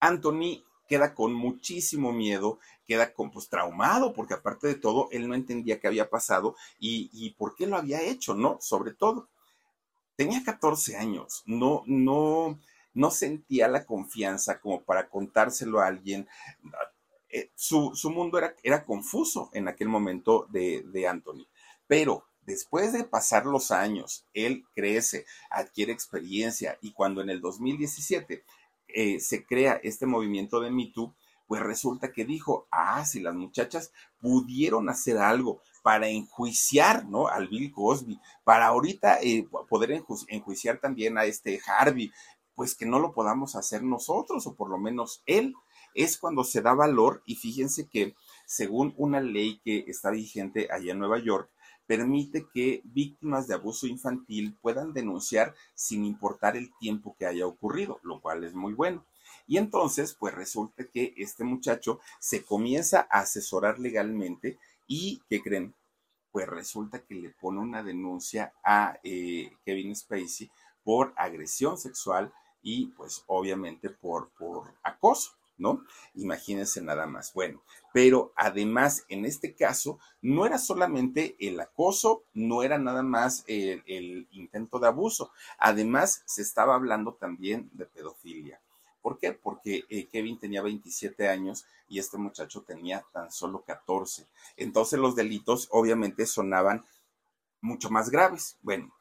Anthony 0.02 0.66
queda 0.90 1.16
con 1.16 1.34
muchísimo 1.34 2.12
miedo, 2.12 2.60
queda 2.86 3.14
con, 3.14 3.32
pues, 3.32 3.48
traumado, 3.48 4.12
porque 4.14 4.34
aparte 4.34 4.68
de 4.68 4.76
todo, 4.76 5.08
él 5.12 5.30
no 5.30 5.34
entendía 5.34 5.80
qué 5.80 5.88
había 5.88 6.10
pasado 6.10 6.58
y, 6.78 7.10
y 7.14 7.30
por 7.36 7.56
qué 7.56 7.68
lo 7.68 7.78
había 7.78 8.02
hecho, 8.02 8.34
¿no? 8.36 8.58
Sobre 8.60 8.92
todo. 8.92 9.30
Tenía 10.18 10.44
14 10.44 10.98
años, 10.98 11.42
no, 11.46 11.84
no, 11.86 12.60
no 12.94 13.12
sentía 13.12 13.70
la 13.70 13.86
confianza 13.86 14.60
como 14.60 14.84
para 14.84 15.08
contárselo 15.08 15.80
a 15.80 15.88
alguien. 15.88 16.28
Eh, 17.30 17.50
su, 17.56 17.96
su, 17.96 18.10
mundo 18.10 18.38
era, 18.38 18.56
era, 18.62 18.84
confuso 18.84 19.50
en 19.54 19.70
aquel 19.70 19.88
momento 19.88 20.48
de, 20.50 20.84
de 20.84 21.08
Anthony. 21.08 21.48
Pero 21.88 22.26
después 22.46 22.94
de 22.94 23.04
pasar 23.04 23.46
los 23.46 23.72
años, 23.72 24.26
él 24.34 24.66
crece, 24.74 25.26
adquiere 25.50 25.92
experiencia 25.92 26.78
y 26.82 26.94
cuando 26.94 27.22
en 27.22 27.30
el 27.30 27.42
2017 27.42 28.44
eh, 28.88 29.20
se 29.20 29.46
crea 29.46 29.80
este 29.84 30.06
movimiento 30.06 30.60
de 30.60 30.72
Me 30.72 30.92
pues 31.48 31.62
resulta 31.62 32.12
que 32.12 32.26
dijo, 32.26 32.68
ah, 32.72 33.06
si 33.06 33.20
las 33.20 33.36
muchachas 33.36 33.92
pudieron 34.20 34.90
hacer 34.90 35.18
algo 35.18 35.62
para 35.84 36.08
enjuiciar, 36.08 37.06
¿no? 37.06 37.28
Al 37.28 37.48
Bill 37.48 37.72
Cosby, 37.72 38.20
para 38.44 38.68
ahorita 38.68 39.20
eh, 39.22 39.48
poder 39.70 40.04
enjuiciar 40.28 40.80
también 40.80 41.18
a 41.18 41.26
este 41.26 41.62
Harvey, 41.68 42.12
pues 42.56 42.74
que 42.74 42.86
no 42.86 43.00
lo 43.00 43.14
podamos 43.14 43.56
hacer 43.56 43.84
nosotros, 43.84 44.48
o 44.48 44.56
por 44.56 44.70
lo 44.70 44.78
menos 44.78 45.22
él. 45.26 45.54
Es 45.94 46.18
cuando 46.18 46.44
se 46.44 46.62
da 46.62 46.74
valor, 46.74 47.22
y 47.26 47.36
fíjense 47.36 47.88
que 47.88 48.16
según 48.46 48.94
una 48.98 49.22
ley 49.22 49.62
que 49.64 49.86
está 49.88 50.10
vigente 50.10 50.68
allá 50.72 50.92
en 50.92 51.00
Nueva 51.00 51.20
York, 51.20 51.50
permite 51.88 52.48
que 52.54 52.82
víctimas 52.84 53.48
de 53.48 53.54
abuso 53.54 53.88
infantil 53.88 54.56
puedan 54.62 54.94
denunciar 54.94 55.56
sin 55.74 56.06
importar 56.06 56.58
el 56.58 56.72
tiempo 56.80 57.16
que 57.18 57.26
haya 57.26 57.46
ocurrido, 57.46 58.00
lo 58.04 58.22
cual 58.22 58.44
es 58.44 58.54
muy 58.54 58.74
bueno. 58.74 59.06
Y 59.48 59.58
entonces, 59.58 60.16
pues 60.20 60.34
resulta 60.34 60.86
que 60.86 61.14
este 61.18 61.44
muchacho 61.44 62.00
se 62.20 62.44
comienza 62.44 63.08
a 63.10 63.20
asesorar 63.20 63.80
legalmente 63.80 64.58
y, 64.88 65.22
¿qué 65.30 65.42
creen? 65.42 65.74
Pues 66.32 66.48
resulta 66.48 67.00
que 67.00 67.16
le 67.16 67.30
pone 67.30 67.60
una 67.60 67.84
denuncia 67.84 68.54
a 68.64 69.00
eh, 69.04 69.52
Kevin 69.64 69.96
Spacey 69.96 70.50
por 70.84 71.14
agresión 71.16 71.78
sexual 71.78 72.34
y 72.62 72.88
pues 72.88 73.24
obviamente 73.28 73.90
por, 73.90 74.30
por 74.32 74.74
acoso. 74.84 75.32
¿No? 75.58 75.84
Imagínense 76.16 76.82
nada 76.82 77.06
más. 77.06 77.34
Bueno, 77.34 77.62
pero 77.94 78.34
además 78.36 79.06
en 79.10 79.26
este 79.26 79.56
caso 79.56 80.00
no 80.22 80.46
era 80.46 80.58
solamente 80.58 81.36
el 81.40 81.60
acoso, 81.60 82.24
no 82.34 82.64
era 82.64 82.78
nada 82.78 83.04
más 83.04 83.44
el, 83.48 84.28
intento 84.32 84.80
de 84.80 84.88
abuso, 84.88 85.32
además 85.58 86.24
se 86.26 86.42
estaba 86.42 86.76
hablando 86.76 87.14
también 87.14 87.70
de 87.74 87.86
pedofilia. 87.86 88.60
¿Por 89.02 89.20
qué? 89.20 89.34
Porque 89.34 89.86
eh, 89.90 90.08
Kevin 90.08 90.40
tenía 90.40 90.64
27 90.64 91.28
años 91.30 91.66
y 91.88 92.00
este 92.00 92.18
muchacho 92.18 92.64
tenía 92.64 93.06
tan 93.14 93.32
solo 93.32 93.62
14. 93.62 94.26
Entonces 94.58 95.00
los 95.00 95.16
delitos 95.16 95.68
obviamente 95.72 96.26
sonaban 96.26 96.84
mucho 97.62 97.90
más 97.92 98.10
graves. 98.10 98.58
Bueno, 98.64 98.92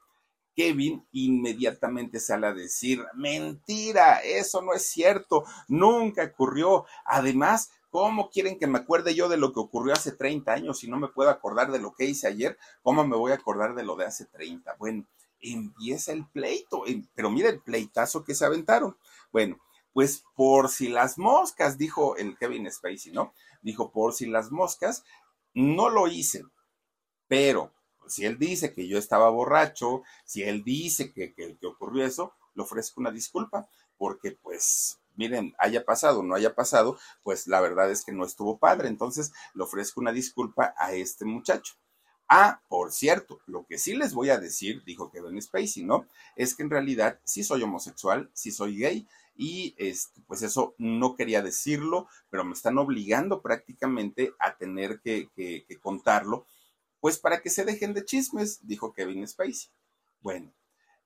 Kevin 0.54 1.06
inmediatamente 1.12 2.20
sale 2.20 2.46
a 2.46 2.54
decir, 2.54 3.04
mentira, 3.14 4.20
eso 4.20 4.62
no 4.62 4.72
es 4.72 4.86
cierto, 4.86 5.44
nunca 5.68 6.24
ocurrió. 6.24 6.86
Además, 7.04 7.70
¿Cómo 7.94 8.28
quieren 8.28 8.58
que 8.58 8.66
me 8.66 8.80
acuerde 8.80 9.14
yo 9.14 9.28
de 9.28 9.36
lo 9.36 9.52
que 9.52 9.60
ocurrió 9.60 9.92
hace 9.92 10.10
30 10.10 10.52
años 10.52 10.80
si 10.80 10.88
no 10.88 10.98
me 10.98 11.06
puedo 11.06 11.30
acordar 11.30 11.70
de 11.70 11.78
lo 11.78 11.94
que 11.94 12.04
hice 12.04 12.26
ayer? 12.26 12.58
¿Cómo 12.82 13.06
me 13.06 13.16
voy 13.16 13.30
a 13.30 13.36
acordar 13.36 13.76
de 13.76 13.84
lo 13.84 13.94
de 13.94 14.04
hace 14.04 14.24
30? 14.26 14.74
Bueno, 14.80 15.06
empieza 15.38 16.10
el 16.10 16.26
pleito, 16.26 16.88
em, 16.88 17.06
pero 17.14 17.30
mira 17.30 17.50
el 17.50 17.60
pleitazo 17.60 18.24
que 18.24 18.34
se 18.34 18.44
aventaron. 18.44 18.96
Bueno, 19.30 19.60
pues 19.92 20.24
por 20.34 20.70
si 20.70 20.88
las 20.88 21.18
moscas, 21.18 21.78
dijo 21.78 22.16
el 22.16 22.36
Kevin 22.36 22.68
Spacey, 22.68 23.12
¿no? 23.12 23.32
Dijo, 23.62 23.92
por 23.92 24.12
si 24.12 24.26
las 24.26 24.50
moscas, 24.50 25.04
no 25.52 25.88
lo 25.88 26.08
hice, 26.08 26.42
pero 27.28 27.72
si 28.08 28.24
él 28.24 28.38
dice 28.38 28.72
que 28.72 28.86
yo 28.86 28.98
estaba 28.98 29.30
borracho, 29.30 30.02
si 30.24 30.42
él 30.42 30.64
dice 30.64 31.12
que, 31.12 31.34
que, 31.34 31.56
que 31.56 31.66
ocurrió 31.66 32.04
eso, 32.04 32.32
le 32.54 32.62
ofrezco 32.62 33.00
una 33.00 33.10
disculpa, 33.10 33.68
porque 33.96 34.32
pues 34.32 34.98
miren, 35.16 35.54
haya 35.58 35.84
pasado 35.84 36.20
o 36.20 36.22
no 36.22 36.34
haya 36.34 36.54
pasado, 36.54 36.98
pues 37.22 37.46
la 37.46 37.60
verdad 37.60 37.90
es 37.90 38.04
que 38.04 38.12
no 38.12 38.24
estuvo 38.24 38.58
padre. 38.58 38.88
Entonces 38.88 39.32
le 39.54 39.64
ofrezco 39.64 40.00
una 40.00 40.12
disculpa 40.12 40.74
a 40.76 40.92
este 40.92 41.24
muchacho. 41.24 41.74
Ah, 42.28 42.62
por 42.68 42.90
cierto, 42.92 43.40
lo 43.46 43.66
que 43.66 43.78
sí 43.78 43.94
les 43.94 44.14
voy 44.14 44.30
a 44.30 44.38
decir, 44.38 44.82
dijo 44.84 45.10
Kevin 45.10 45.40
Spacey, 45.40 45.84
¿no? 45.84 46.06
Es 46.36 46.54
que 46.54 46.62
en 46.62 46.70
realidad 46.70 47.20
sí 47.24 47.44
soy 47.44 47.62
homosexual, 47.62 48.30
sí 48.32 48.50
soy 48.50 48.78
gay, 48.78 49.06
y 49.36 49.74
este, 49.76 50.22
pues 50.26 50.42
eso 50.42 50.74
no 50.78 51.16
quería 51.16 51.42
decirlo, 51.42 52.08
pero 52.30 52.44
me 52.44 52.54
están 52.54 52.78
obligando 52.78 53.42
prácticamente 53.42 54.32
a 54.38 54.56
tener 54.56 55.00
que, 55.00 55.28
que 55.36 55.78
contarlo, 55.82 56.46
pues 57.04 57.18
para 57.18 57.42
que 57.42 57.50
se 57.50 57.66
dejen 57.66 57.92
de 57.92 58.06
chismes, 58.06 58.66
dijo 58.66 58.94
Kevin 58.94 59.28
Spacey. 59.28 59.68
Bueno, 60.22 60.54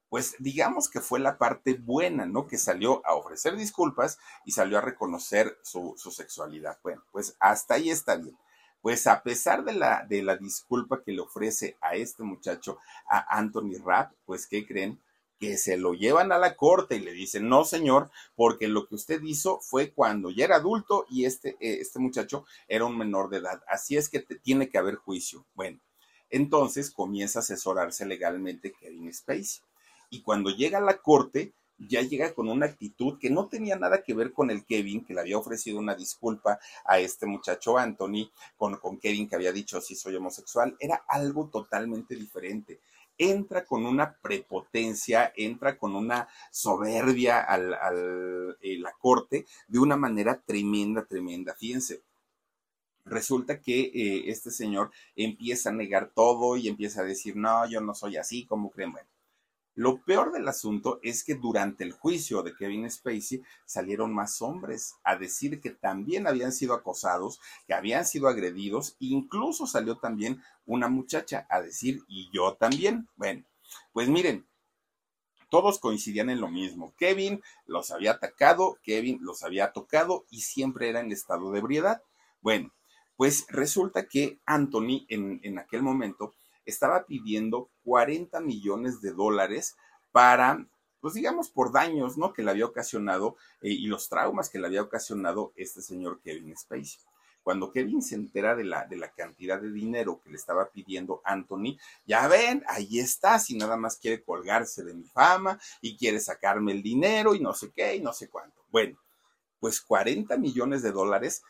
pues 0.09 0.37
digamos 0.39 0.89
que 0.89 1.01
fue 1.01 1.19
la 1.19 1.39
parte 1.39 1.75
buena, 1.75 2.25
¿no? 2.25 2.47
Que 2.47 2.57
salió 2.57 3.05
a 3.05 3.17
ofrecer 3.17 3.57
disculpas 3.57 4.17
y 4.45 4.53
salió 4.53 4.79
a 4.79 4.81
reconocer 4.81 5.59
su, 5.65 5.97
sexualidad. 5.97 6.79
Bueno, 6.85 7.03
pues 7.11 7.37
hasta 7.41 7.75
ahí 7.75 7.91
está 7.91 8.15
bien. 8.15 8.39
Pues 8.81 9.09
a 9.09 9.25
pesar 9.25 9.65
de 9.65 9.73
la, 9.73 10.07
de 10.09 10.23
la 10.23 10.37
disculpa 10.37 11.03
que 11.03 11.11
le 11.11 11.21
ofrece 11.21 11.77
a 11.81 11.97
este 11.97 12.23
muchacho, 12.23 12.79
a 13.11 13.37
Anthony 13.37 13.83
Rapp, 13.85 14.13
pues 14.25 14.47
¿qué 14.47 14.65
creen? 14.65 15.01
que 15.41 15.57
se 15.57 15.77
lo 15.77 15.95
llevan 15.95 16.31
a 16.31 16.39
la 16.39 16.57
corte 16.57 16.97
y 16.97 17.01
le 17.01 17.13
dicen, 17.13 17.49
no 17.49 17.65
señor, 17.65 18.11
porque 18.37 18.69
lo 18.69 18.87
que 18.87 18.97
usted 18.97 19.21
hizo 19.23 19.61
fue 19.61 19.93
cuando 19.93 20.31
ya 20.31 20.45
era 20.45 20.57
adulto 20.57 21.07
y 21.09 21.25
este, 21.25 21.51
eh, 21.61 21.79
este 21.81 21.99
muchacho 21.99 22.45
era 22.69 22.85
un 22.85 22.99
menor 22.99 23.31
de 23.31 23.39
edad. 23.39 23.63
Así 23.69 23.97
es 23.97 24.09
que 24.09 24.21
tiene 24.21 24.69
que 24.69 24.79
haber 24.79 24.97
juicio. 24.97 25.47
Bueno, 25.55 25.79
entonces 26.31 26.91
comienza 26.91 27.39
a 27.39 27.43
asesorarse 27.43 28.07
legalmente 28.07 28.73
Kevin 28.73 29.13
Spacey 29.13 29.63
y 30.11 30.23
cuando 30.23 30.51
llega 30.51 30.79
a 30.79 30.83
la 30.83 30.99
corte 30.99 31.53
ya 31.79 32.03
llega 32.03 32.35
con 32.35 32.49
una 32.49 32.67
actitud 32.67 33.19
que 33.19 33.31
no 33.31 33.47
tenía 33.47 33.77
nada 33.77 34.03
que 34.03 34.15
ver 34.15 34.33
con 34.33 34.51
el 34.51 34.65
Kevin, 34.65 35.05
que 35.05 35.15
le 35.15 35.21
había 35.21 35.39
ofrecido 35.39 35.79
una 35.79 35.95
disculpa 35.95 36.59
a 36.85 36.99
este 36.99 37.27
muchacho 37.27 37.79
Anthony, 37.79 38.31
con, 38.57 38.77
con 38.77 38.99
Kevin 38.99 39.29
que 39.29 39.37
había 39.37 39.53
dicho 39.53 39.81
sí 39.81 39.95
soy 39.95 40.17
homosexual, 40.17 40.77
era 40.81 41.05
algo 41.07 41.49
totalmente 41.49 42.17
diferente. 42.17 42.81
Entra 43.17 43.65
con 43.65 43.85
una 43.85 44.17
prepotencia, 44.17 45.33
entra 45.37 45.77
con 45.77 45.97
una 45.97 46.29
soberbia 46.53 47.41
a 47.41 47.55
al, 47.55 48.57
eh, 48.61 48.79
la 48.79 48.93
corte 48.93 49.45
de 49.67 49.79
una 49.79 49.97
manera 49.97 50.41
tremenda, 50.45 51.05
tremenda. 51.05 51.55
Fíjense, 51.55 52.03
resulta 53.09 53.61
que 53.61 53.81
eh, 53.81 54.31
este 54.31 54.51
señor 54.51 54.91
empieza 55.17 55.71
a 55.71 55.73
negar 55.73 56.11
todo 56.15 56.57
y 56.57 56.69
empieza 56.69 57.03
a 57.03 57.05
decir, 57.05 57.37
no, 57.37 57.69
yo 57.69 57.81
no 57.81 57.95
soy 57.95 58.17
así, 58.17 58.47
como 58.47 58.71
creen? 58.71 58.93
Bueno, 58.93 59.09
lo 59.79 60.03
peor 60.03 60.33
del 60.33 60.49
asunto 60.49 60.99
es 61.05 61.23
que 61.23 61.37
durante 61.37 61.85
el 61.85 61.93
juicio 61.93 62.43
de 62.43 62.53
Kevin 62.53 62.91
Spacey 62.91 63.45
salieron 63.65 64.13
más 64.13 64.43
hombres 64.43 64.97
a 65.05 65.15
decir 65.15 65.61
que 65.61 65.71
también 65.71 66.27
habían 66.27 66.51
sido 66.51 66.75
acosados, 66.75 67.41
que 67.65 67.75
habían 67.75 68.05
sido 68.05 68.27
agredidos, 68.27 68.97
incluso 68.99 69.69
salió 69.69 69.97
también 69.97 70.43
una 70.67 70.89
muchacha 70.89 71.47
a 71.49 71.63
decir, 71.63 72.03
y 72.09 72.29
yo 72.33 72.55
también. 72.55 73.07
Bueno, 73.15 73.45
pues 73.93 74.09
miren, 74.09 74.49
todos 75.49 75.79
coincidían 75.79 76.29
en 76.31 76.41
lo 76.41 76.49
mismo. 76.49 76.93
Kevin 76.99 77.41
los 77.65 77.93
había 77.93 78.11
atacado, 78.11 78.79
Kevin 78.83 79.19
los 79.23 79.45
había 79.45 79.73
tocado 79.73 80.27
y 80.29 80.41
siempre 80.41 80.89
era 80.89 80.99
en 80.99 81.13
estado 81.13 81.53
de 81.53 81.61
ebriedad. 81.61 82.03
Bueno, 82.41 82.73
pues 83.19 83.47
resulta 83.49 84.07
que 84.07 84.39
Anthony 84.47 85.05
en, 85.09 85.41
en 85.43 85.59
aquel 85.59 85.83
momento 85.83 86.37
estaba 86.65 87.05
pidiendo 87.05 87.69
40 87.83 88.39
millones 88.41 89.01
de 89.01 89.11
dólares 89.11 89.77
para, 90.13 90.65
pues 91.01 91.15
digamos, 91.15 91.51
por 91.51 91.73
daños, 91.73 92.17
¿no? 92.17 92.33
Que 92.33 92.45
le 92.45 92.53
había 92.53 92.67
ocasionado 92.67 93.37
eh, 93.61 93.71
y 93.71 93.89
los 93.89 94.09
traumas 94.09 94.49
que 94.49 94.61
le 94.61 94.69
había 94.69 94.83
ocasionado 94.83 95.53
este 95.57 95.83
señor 95.83 96.21
Kevin 96.23 96.57
Spacey. 96.57 97.01
Cuando 97.43 97.73
Kevin 97.73 98.03
se 98.03 98.15
entera 98.15 98.55
de 98.55 98.63
la, 98.63 98.87
de 98.87 98.97
la 98.97 99.11
cantidad 99.11 99.61
de 99.61 99.73
dinero 99.73 100.21
que 100.23 100.31
le 100.31 100.37
estaba 100.37 100.71
pidiendo 100.71 101.21
Anthony, 101.25 101.77
ya 102.07 102.29
ven, 102.29 102.63
ahí 102.69 103.01
está, 103.01 103.41
si 103.41 103.57
nada 103.57 103.77
más 103.77 103.97
quiere 103.97 104.23
colgarse 104.23 104.85
de 104.85 104.95
mi 104.95 105.07
fama 105.07 105.59
y 105.81 105.97
quiere 105.97 106.21
sacarme 106.21 106.71
el 106.71 106.85
dinero 106.85 107.35
y 107.35 107.41
no 107.41 107.53
sé 107.53 107.73
qué 107.75 107.97
y 107.97 108.01
no 108.01 108.13
sé 108.13 108.29
cuánto. 108.29 108.63
Bueno, 108.71 108.97
pues 109.59 109.81
40 109.81 110.37
millones 110.37 110.83
de 110.83 110.93
dólares 110.93 111.43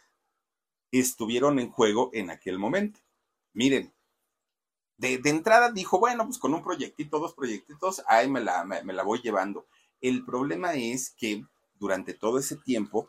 estuvieron 0.92 1.58
en 1.58 1.70
juego 1.70 2.10
en 2.12 2.30
aquel 2.30 2.58
momento. 2.58 3.00
Miren, 3.52 3.92
de, 4.96 5.20
entrada 5.24 5.70
dijo, 5.70 5.98
bueno, 5.98 6.24
pues 6.24 6.38
con 6.38 6.54
un 6.54 6.62
proyectito, 6.62 7.18
dos 7.18 7.34
proyectitos, 7.34 8.02
ahí 8.06 8.28
me 8.28 8.40
la, 8.40 8.64
me 8.64 8.92
la 8.92 9.02
voy 9.02 9.20
llevando. 9.20 9.66
El 10.00 10.24
problema 10.24 10.74
es 10.74 11.10
que 11.10 11.44
durante 11.78 12.14
todo 12.14 12.38
ese 12.38 12.56
tiempo 12.56 13.08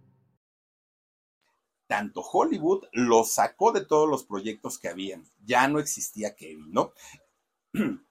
tanto 1.91 2.21
Hollywood 2.21 2.85
lo 2.93 3.25
sacó 3.25 3.73
de 3.73 3.83
todos 3.83 4.09
los 4.09 4.23
proyectos 4.23 4.79
que 4.79 4.87
habían. 4.87 5.25
Ya 5.43 5.67
no 5.67 5.77
existía 5.77 6.37
Kevin, 6.37 6.71
¿no? 6.71 6.93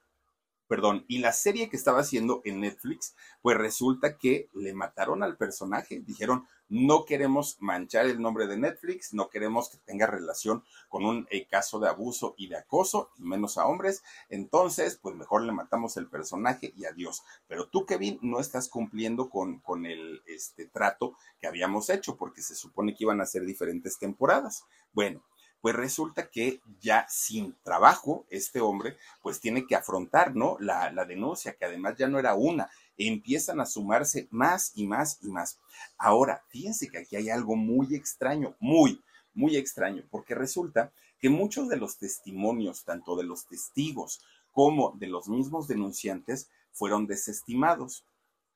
Perdón, 0.67 1.03
y 1.07 1.17
la 1.17 1.33
serie 1.33 1.67
que 1.67 1.77
estaba 1.77 2.01
haciendo 2.01 2.41
en 2.45 2.59
Netflix, 2.59 3.15
pues 3.41 3.57
resulta 3.57 4.19
que 4.19 4.49
le 4.53 4.75
mataron 4.75 5.23
al 5.23 5.35
personaje. 5.35 5.99
Dijeron, 6.05 6.45
no 6.71 7.03
queremos 7.03 7.57
manchar 7.59 8.05
el 8.05 8.21
nombre 8.21 8.47
de 8.47 8.57
Netflix, 8.57 9.13
no 9.13 9.29
queremos 9.29 9.67
que 9.67 9.77
tenga 9.79 10.07
relación 10.07 10.63
con 10.87 11.05
un 11.05 11.27
eh, 11.29 11.45
caso 11.45 11.79
de 11.79 11.89
abuso 11.89 12.33
y 12.37 12.47
de 12.47 12.55
acoso, 12.55 13.09
y 13.17 13.23
menos 13.23 13.57
a 13.57 13.65
hombres. 13.65 14.03
Entonces, 14.29 14.97
pues 15.01 15.13
mejor 15.13 15.41
le 15.43 15.51
matamos 15.51 15.97
el 15.97 16.07
personaje 16.07 16.73
y 16.77 16.85
adiós. 16.85 17.23
Pero 17.49 17.67
tú, 17.67 17.85
Kevin, 17.85 18.19
no 18.21 18.39
estás 18.39 18.69
cumpliendo 18.69 19.29
con, 19.29 19.59
con 19.59 19.85
el 19.85 20.21
este, 20.25 20.65
trato 20.65 21.17
que 21.41 21.47
habíamos 21.47 21.89
hecho, 21.89 22.15
porque 22.15 22.41
se 22.41 22.55
supone 22.55 22.95
que 22.95 23.03
iban 23.03 23.19
a 23.19 23.25
ser 23.25 23.45
diferentes 23.45 23.99
temporadas. 23.99 24.63
Bueno, 24.93 25.21
pues 25.59 25.75
resulta 25.75 26.29
que 26.29 26.61
ya 26.79 27.05
sin 27.07 27.55
trabajo, 27.63 28.25
este 28.29 28.61
hombre, 28.61 28.97
pues 29.21 29.39
tiene 29.39 29.67
que 29.67 29.75
afrontar, 29.75 30.35
¿no? 30.35 30.57
La, 30.59 30.91
la, 30.91 31.05
denuncia, 31.05 31.53
que 31.53 31.65
además 31.65 31.95
ya 31.97 32.07
no 32.07 32.17
era 32.17 32.33
una, 32.33 32.69
empiezan 32.97 33.59
a 33.59 33.65
sumarse 33.65 34.27
más 34.31 34.71
y 34.75 34.87
más 34.87 35.17
y 35.21 35.29
más. 35.29 35.59
Ahora, 35.97 36.43
fíjense 36.49 36.89
que 36.89 36.99
aquí 36.99 37.15
hay 37.15 37.29
algo 37.29 37.55
muy 37.55 37.95
extraño, 37.95 38.55
muy, 38.59 39.01
muy 39.33 39.57
extraño, 39.57 40.03
porque 40.09 40.35
resulta 40.35 40.91
que 41.19 41.29
muchos 41.29 41.69
de 41.69 41.77
los 41.77 41.97
testimonios, 41.97 42.83
tanto 42.83 43.15
de 43.15 43.23
los 43.23 43.45
testigos 43.47 44.21
como 44.51 44.91
de 44.97 45.07
los 45.07 45.29
mismos 45.29 45.67
denunciantes, 45.67 46.49
fueron 46.71 47.07
desestimados, 47.07 48.05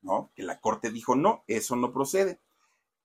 ¿no? 0.01 0.31
Que 0.36 0.43
la 0.43 0.59
corte 0.59 0.91
dijo, 0.91 1.15
no, 1.15 1.43
eso 1.47 1.75
no 1.75 1.93
procede. 1.93 2.39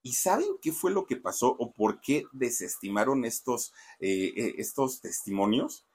¿Y 0.03 0.14
saben 0.14 0.49
qué 0.62 0.72
fue 0.72 0.91
lo 0.91 1.07
que 1.07 1.16
pasó 1.16 1.55
o 1.59 1.72
por 1.72 2.01
qué 2.01 2.24
desestimaron 2.33 3.24
estos, 3.24 3.72
eh, 3.99 4.33
eh, 4.35 4.55
estos 4.59 5.01
testimonios? 5.01 5.87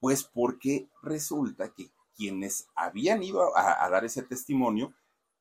Pues 0.00 0.24
porque 0.24 0.88
resulta 1.02 1.72
que 1.72 1.92
quienes 2.16 2.68
habían 2.74 3.22
ido 3.22 3.56
a, 3.56 3.88
dar 3.88 4.04
ese 4.04 4.22
testimonio 4.22 4.92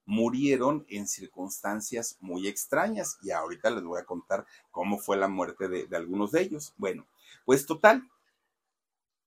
murieron 0.06 0.86
en 0.90 1.08
circunstancias 1.08 2.18
muy 2.20 2.48
extrañas 2.48 3.18
y 3.22 3.32
ahorita 3.32 3.70
les 3.70 3.84
voy 3.84 4.00
a 4.00 4.06
contar 4.06 4.46
cómo 4.72 4.98
fue 4.98 5.18
la 5.18 5.28
muerte 5.28 5.68
de, 5.68 5.96
algunos 5.96 6.32
de 6.32 6.42
ellos. 6.42 6.74
Bueno, 6.78 7.06
pues 7.46 7.66
total, 7.66 8.10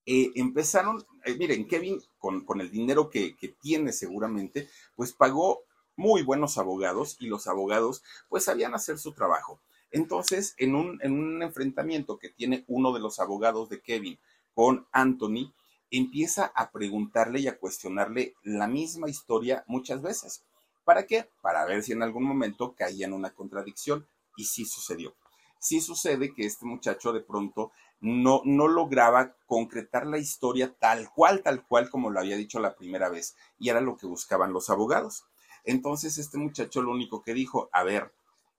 eh, 0.05 0.31
empezaron, 0.35 1.05
eh, 1.23 1.35
miren, 1.35 1.67
Kevin 1.67 2.01
con, 2.19 2.45
con 2.45 2.61
el 2.61 2.69
dinero 2.69 3.09
que, 3.09 3.35
que, 3.35 3.47
tiene 3.47 3.91
seguramente, 3.91 4.69
pues 4.95 5.13
pagó 5.13 5.61
muy 5.95 6.23
buenos 6.23 6.57
abogados 6.57 7.17
y 7.19 7.27
los 7.27 7.47
abogados 7.47 8.03
pues 8.29 8.43
sabían 8.43 8.75
hacer 8.75 8.99
su 8.99 9.13
trabajo. 9.13 9.59
Entonces, 9.91 10.55
en 10.57 10.75
un, 10.75 10.99
en 11.01 11.13
un 11.13 11.41
enfrentamiento 11.41 12.17
que 12.17 12.29
tiene 12.29 12.65
uno 12.67 12.93
de 12.93 12.99
los 12.99 13.19
abogados 13.19 13.69
de 13.69 13.81
Kevin 13.81 14.19
con 14.53 14.85
Anthony, 14.91 15.53
empieza 15.97 16.51
a 16.55 16.71
preguntarle 16.71 17.39
y 17.39 17.47
a 17.47 17.57
cuestionarle 17.57 18.35
la 18.43 18.67
misma 18.67 19.09
historia 19.09 19.63
muchas 19.67 20.01
veces. 20.01 20.43
¿Para 20.83 21.05
qué? 21.05 21.29
Para 21.41 21.65
ver 21.65 21.83
si 21.83 21.91
en 21.91 22.03
algún 22.03 22.23
momento 22.23 22.75
caía 22.75 23.05
en 23.05 23.13
una 23.13 23.33
contradicción. 23.33 24.07
Y 24.37 24.45
sí 24.45 24.65
sucedió. 24.65 25.15
Sí 25.59 25.81
sucede 25.81 26.33
que 26.33 26.45
este 26.45 26.65
muchacho 26.65 27.13
de 27.13 27.21
pronto 27.21 27.71
no, 28.01 28.41
no 28.45 28.67
lograba 28.67 29.35
concretar 29.47 30.05
la 30.05 30.17
historia 30.17 30.75
tal 30.77 31.09
cual, 31.11 31.41
tal 31.41 31.65
cual 31.65 31.89
como 31.89 32.09
lo 32.09 32.19
había 32.19 32.35
dicho 32.35 32.59
la 32.59 32.75
primera 32.75 33.09
vez. 33.09 33.35
Y 33.57 33.69
era 33.69 33.81
lo 33.81 33.97
que 33.97 34.07
buscaban 34.07 34.53
los 34.53 34.69
abogados. 34.69 35.25
Entonces 35.63 36.17
este 36.17 36.37
muchacho 36.37 36.81
lo 36.81 36.91
único 36.91 37.23
que 37.23 37.33
dijo, 37.33 37.69
a 37.71 37.83
ver, 37.83 38.13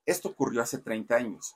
esto 0.07 0.31
ocurrió 0.31 0.63
hace 0.63 0.79
30 0.79 1.15
años. 1.15 1.55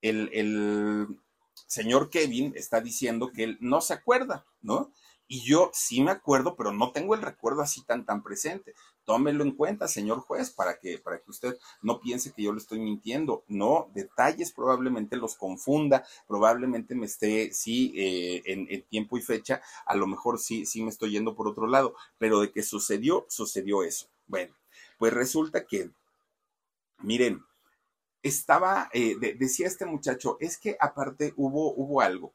El, 0.00 0.30
el 0.32 1.20
señor 1.66 2.08
Kevin 2.08 2.52
está 2.56 2.80
diciendo 2.80 3.32
que 3.32 3.44
él 3.44 3.58
no 3.60 3.80
se 3.80 3.94
acuerda, 3.94 4.46
¿no? 4.62 4.92
Y 5.30 5.42
yo 5.42 5.70
sí 5.74 6.00
me 6.00 6.10
acuerdo, 6.10 6.56
pero 6.56 6.72
no 6.72 6.90
tengo 6.90 7.14
el 7.14 7.20
recuerdo 7.20 7.60
así 7.60 7.82
tan 7.84 8.06
tan 8.06 8.22
presente. 8.22 8.74
Tómelo 9.04 9.44
en 9.44 9.52
cuenta, 9.52 9.86
señor 9.86 10.20
juez, 10.20 10.50
para 10.50 10.78
que, 10.78 10.98
para 10.98 11.18
que 11.18 11.30
usted 11.30 11.58
no 11.82 12.00
piense 12.00 12.32
que 12.32 12.42
yo 12.42 12.52
le 12.52 12.58
estoy 12.58 12.78
mintiendo. 12.80 13.44
No, 13.46 13.90
detalles 13.94 14.52
probablemente 14.52 15.16
los 15.16 15.36
confunda, 15.36 16.06
probablemente 16.26 16.94
me 16.94 17.04
esté, 17.04 17.52
sí, 17.52 17.92
eh, 17.94 18.42
en, 18.46 18.82
tiempo 18.84 19.18
y 19.18 19.22
fecha, 19.22 19.60
a 19.84 19.94
lo 19.94 20.06
mejor 20.06 20.38
sí, 20.38 20.64
sí 20.64 20.82
me 20.82 20.88
estoy 20.88 21.10
yendo 21.10 21.34
por 21.34 21.46
otro 21.46 21.66
lado, 21.66 21.94
pero 22.16 22.40
de 22.40 22.50
que 22.50 22.62
sucedió, 22.62 23.26
sucedió 23.28 23.82
eso. 23.82 24.06
Bueno, 24.26 24.54
pues 24.98 25.12
resulta 25.12 25.66
que, 25.66 25.90
miren, 27.02 27.44
estaba, 28.22 28.88
eh, 28.94 29.16
decía 29.38 29.66
este 29.66 29.84
muchacho, 29.84 30.38
es 30.40 30.56
que 30.58 30.76
aparte 30.80 31.34
hubo, 31.36 31.74
hubo 31.74 32.00
algo 32.00 32.32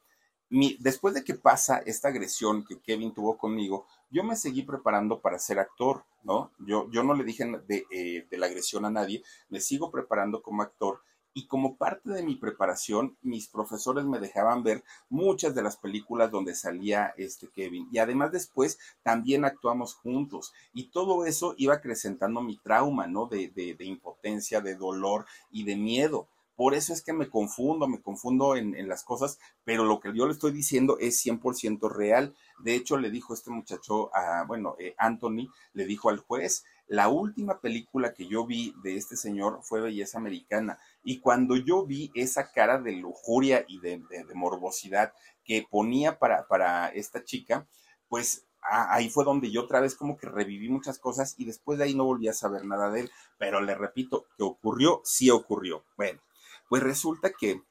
después 0.79 1.13
de 1.13 1.23
que 1.23 1.33
pasa 1.33 1.79
esta 1.85 2.09
agresión 2.09 2.63
que 2.63 2.79
Kevin 2.79 3.13
tuvo 3.13 3.37
conmigo, 3.37 3.85
yo 4.11 4.23
me 4.23 4.35
seguí 4.35 4.63
preparando 4.63 5.19
para 5.19 5.39
ser 5.39 5.59
actor, 5.59 6.03
¿no? 6.23 6.51
Yo, 6.59 6.89
yo 6.91 7.03
no 7.03 7.13
le 7.13 7.23
dije 7.23 7.45
de, 7.67 7.85
eh, 7.91 8.27
de 8.29 8.37
la 8.37 8.45
agresión 8.45 8.85
a 8.85 8.91
nadie, 8.91 9.23
me 9.49 9.59
sigo 9.59 9.89
preparando 9.91 10.41
como 10.41 10.61
actor 10.61 11.01
y 11.33 11.47
como 11.47 11.77
parte 11.77 12.11
de 12.11 12.21
mi 12.21 12.35
preparación, 12.35 13.17
mis 13.23 13.47
profesores 13.47 14.05
me 14.05 14.19
dejaban 14.19 14.61
ver 14.61 14.83
muchas 15.09 15.55
de 15.55 15.63
las 15.63 15.77
películas 15.77 16.29
donde 16.29 16.53
salía 16.53 17.13
este 17.17 17.47
Kevin. 17.47 17.87
Y 17.91 17.97
además 17.97 18.31
después 18.31 18.77
también 19.01 19.43
actuamos 19.43 19.95
juntos. 19.95 20.53
Y 20.73 20.91
todo 20.91 21.25
eso 21.25 21.55
iba 21.57 21.73
acrecentando 21.73 22.41
mi 22.41 22.57
trauma, 22.57 23.07
¿no? 23.07 23.25
De, 23.25 23.47
de, 23.49 23.73
de 23.73 23.85
impotencia, 23.85 24.61
de 24.61 24.75
dolor 24.75 25.25
y 25.51 25.63
de 25.63 25.75
miedo. 25.75 26.27
Por 26.55 26.75
eso 26.75 26.93
es 26.93 27.01
que 27.01 27.13
me 27.13 27.29
confundo, 27.29 27.87
me 27.87 28.01
confundo 28.01 28.55
en, 28.55 28.87
las 28.87 29.03
cosas, 29.03 29.39
pero 29.63 29.85
lo 29.85 29.99
que 29.99 30.11
yo 30.15 30.25
le 30.25 30.33
estoy 30.33 30.51
diciendo 30.51 30.97
es 30.99 31.23
100% 31.25 31.89
real. 31.91 32.35
De 32.59 32.75
hecho, 32.75 32.97
le 32.97 33.09
dijo 33.09 33.33
este 33.33 33.49
muchacho, 33.49 34.15
a, 34.15 34.43
bueno, 34.45 34.75
eh, 34.79 34.93
Anthony, 34.97 35.47
le 35.73 35.85
dijo 35.85 36.09
al 36.09 36.19
juez, 36.19 36.63
la 36.87 37.07
última 37.07 37.59
película 37.59 38.13
que 38.13 38.27
yo 38.27 38.45
vi 38.45 38.75
de 38.83 38.97
este 38.97 39.15
señor 39.15 39.59
fue 39.63 39.81
Belleza 39.81 40.17
Americana. 40.17 40.79
Y 41.03 41.19
cuando 41.19 41.55
yo 41.55 41.85
vi 41.85 42.11
esa 42.13 42.51
cara 42.51 42.79
de 42.79 42.91
lujuria 42.93 43.65
y 43.67 43.79
de, 43.79 44.01
morbosidad 44.35 45.13
que 45.43 45.65
ponía 45.69 46.19
para, 46.19 46.47
para 46.47 46.89
esta 46.89 47.23
chica, 47.23 47.67
pues 48.09 48.45
ahí 48.61 49.09
fue 49.09 49.25
donde 49.25 49.51
yo 49.51 49.63
otra 49.63 49.81
vez 49.81 49.95
como 49.95 50.17
que 50.17 50.27
reviví 50.27 50.69
muchas 50.69 50.99
cosas 50.99 51.35
y 51.37 51.45
después 51.45 51.77
de 51.77 51.85
ahí 51.85 51.95
no 51.95 52.05
volví 52.05 52.27
a 52.27 52.33
saber 52.33 52.65
nada 52.65 52.89
de 52.91 53.01
él. 53.01 53.11
Pero 53.37 53.61
le 53.61 53.75
repito, 53.75 54.25
que 54.37 54.43
ocurrió, 54.43 55.01
sí 55.03 55.29
ocurrió. 55.29 55.83
Bueno, 55.97 56.21
pues 56.69 56.83
resulta 56.83 57.31
que 57.31 57.61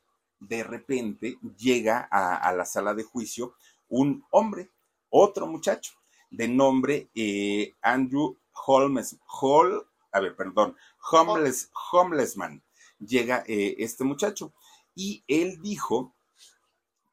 de 0.41 0.65
repente 0.65 1.39
llega 1.57 2.09
a, 2.11 2.53
la 2.53 2.65
sala 2.65 2.95
de 2.95 3.05
juicio 3.05 3.55
un 3.89 4.25
hombre, 4.31 4.71
otro 5.11 5.47
muchacho, 5.47 5.93
de 6.31 6.49
nombre 6.49 7.11
eh, 7.15 7.75
Andrew 7.83 8.37
Holmes, 8.67 9.19
Hall, 9.27 9.87
a 10.11 10.21
ver, 10.21 10.35
perdón, 10.37 10.77
Homeless, 11.11 11.71
Homelessman. 11.93 12.63
Llega 12.99 13.45
eh, 13.47 13.77
este 13.79 14.05
muchacho 14.05 14.53
y 14.95 15.25
él 15.27 15.61
dijo 15.63 16.15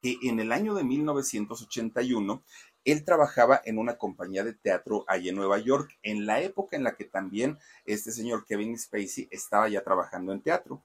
que 0.02 0.18
en 0.22 0.40
el 0.40 0.52
año 0.52 0.74
de 0.74 0.84
1981 0.84 2.42
él 2.84 3.04
trabajaba 3.04 3.60
en 3.64 3.78
una 3.78 3.98
compañía 3.98 4.42
de 4.44 4.54
teatro 4.54 5.04
allá 5.06 5.30
en 5.30 5.36
Nueva 5.36 5.58
York, 5.58 5.98
en 6.02 6.26
la 6.26 6.40
época 6.40 6.76
en 6.76 6.84
la 6.84 6.96
que 6.96 7.04
también 7.04 7.58
este 7.84 8.10
señor 8.10 8.46
Kevin 8.46 8.78
Spacey 8.78 9.28
estaba 9.30 9.68
ya 9.68 9.82
trabajando 9.84 10.32
en 10.32 10.42
teatro. 10.42 10.82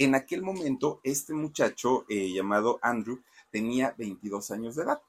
En 0.00 0.14
aquel 0.14 0.40
momento, 0.40 0.98
este 1.04 1.34
muchacho 1.34 2.06
eh, 2.08 2.32
llamado 2.32 2.78
Andrew 2.80 3.20
tenía 3.50 3.94
22 3.98 4.50
años 4.50 4.74
de 4.74 4.84
edad. 4.84 5.02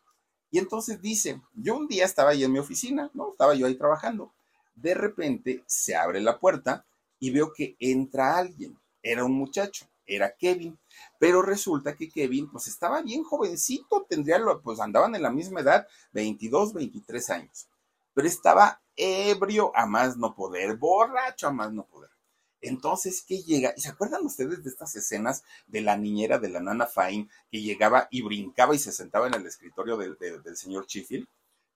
Y 0.51 0.59
entonces 0.59 1.01
dice, 1.01 1.41
yo 1.53 1.77
un 1.77 1.87
día 1.87 2.03
estaba 2.03 2.31
ahí 2.31 2.43
en 2.43 2.51
mi 2.51 2.59
oficina, 2.59 3.09
¿no? 3.13 3.31
Estaba 3.31 3.55
yo 3.55 3.67
ahí 3.67 3.75
trabajando. 3.75 4.33
De 4.75 4.93
repente 4.93 5.63
se 5.65 5.95
abre 5.95 6.19
la 6.19 6.41
puerta 6.41 6.85
y 7.19 7.31
veo 7.31 7.53
que 7.53 7.77
entra 7.79 8.37
alguien. 8.37 8.77
Era 9.01 9.23
un 9.23 9.31
muchacho, 9.31 9.85
era 10.05 10.35
Kevin. 10.35 10.77
Pero 11.17 11.41
resulta 11.41 11.95
que 11.95 12.09
Kevin, 12.09 12.51
pues 12.51 12.67
estaba 12.67 13.01
bien 13.01 13.23
jovencito, 13.23 14.05
tendría, 14.09 14.41
pues 14.61 14.81
andaban 14.81 15.15
en 15.15 15.21
la 15.21 15.31
misma 15.31 15.61
edad, 15.61 15.87
22, 16.11 16.73
23 16.73 17.29
años. 17.29 17.69
Pero 18.13 18.27
estaba 18.27 18.81
ebrio 18.97 19.71
a 19.73 19.85
más 19.85 20.17
no 20.17 20.35
poder, 20.35 20.75
borracho 20.75 21.47
a 21.47 21.53
más 21.53 21.71
no 21.71 21.85
poder. 21.85 22.10
Entonces, 22.61 23.23
¿qué 23.27 23.41
llega? 23.41 23.73
¿Y 23.75 23.81
se 23.81 23.89
acuerdan 23.89 24.25
ustedes 24.25 24.63
de 24.63 24.69
estas 24.69 24.95
escenas 24.95 25.43
de 25.67 25.81
la 25.81 25.97
niñera 25.97 26.37
de 26.37 26.49
la 26.49 26.59
nana 26.59 26.85
Fine 26.85 27.27
que 27.51 27.61
llegaba 27.61 28.07
y 28.11 28.21
brincaba 28.21 28.75
y 28.75 28.79
se 28.79 28.91
sentaba 28.91 29.27
en 29.27 29.33
el 29.33 29.45
escritorio 29.45 29.97
del 29.97 30.57
señor 30.57 30.85
Chifil? 30.85 31.27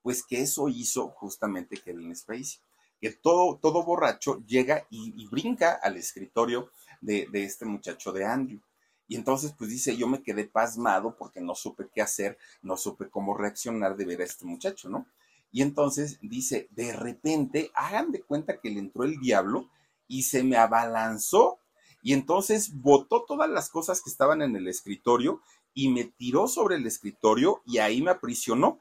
Pues 0.02 0.24
que 0.24 0.42
eso 0.42 0.70
hizo 0.70 1.10
justamente 1.10 1.78
Kevin 1.78 2.16
Spacey. 2.16 2.60
Que 3.02 3.12
todo, 3.12 3.58
todo 3.58 3.84
borracho 3.84 4.44
llega 4.46 4.86
y, 4.90 5.28
brinca 5.28 5.74
al 5.74 5.98
escritorio 5.98 6.72
de, 7.02 7.28
de 7.32 7.44
este 7.44 7.66
muchacho 7.66 8.12
de 8.12 8.26
Andrew. 8.26 8.62
Y 9.08 9.16
entonces, 9.16 9.54
pues 9.58 9.70
dice, 9.70 9.98
yo 9.98 10.08
me 10.08 10.24
quedé 10.24 10.46
pasmado 10.46 11.16
porque 11.18 11.42
no 11.42 11.56
supe 11.56 11.88
qué 11.94 12.02
hacer, 12.02 12.38
no 12.62 12.78
supe 12.78 13.10
cómo 13.10 13.36
reaccionar 13.36 13.96
de 13.96 14.06
ver 14.06 14.22
a 14.22 14.26
este 14.26 14.46
muchacho, 14.46 14.90
¿no? 14.90 15.06
Y 15.52 15.62
entonces 15.62 16.20
dice, 16.22 16.68
de 16.72 16.94
repente, 16.94 17.72
hagan 17.76 18.12
de 18.12 18.22
cuenta 18.22 18.60
que 18.60 18.70
le 18.70 18.80
entró 18.80 19.04
el 19.04 19.20
diablo 19.20 19.70
y 20.08 20.24
se 20.24 20.43
me 20.43 20.58
abalanzó 20.58 21.60
y 22.06 22.14
entonces 22.14 22.82
botó 22.82 23.26
todas 23.26 23.49
las 23.49 23.70
cosas 23.70 23.99
que 23.99 24.12
estaban 24.12 24.43
en 24.43 24.56
el 24.56 24.68
escritorio 24.68 25.41
y 25.74 25.89
me 25.89 26.03
tiró 26.03 26.47
sobre 26.47 26.76
el 26.76 26.86
escritorio 26.86 27.64
y 27.66 27.80
ahí 27.80 28.01
me 28.01 28.12
aprisionó. 28.12 28.80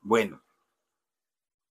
Bueno, 0.00 0.42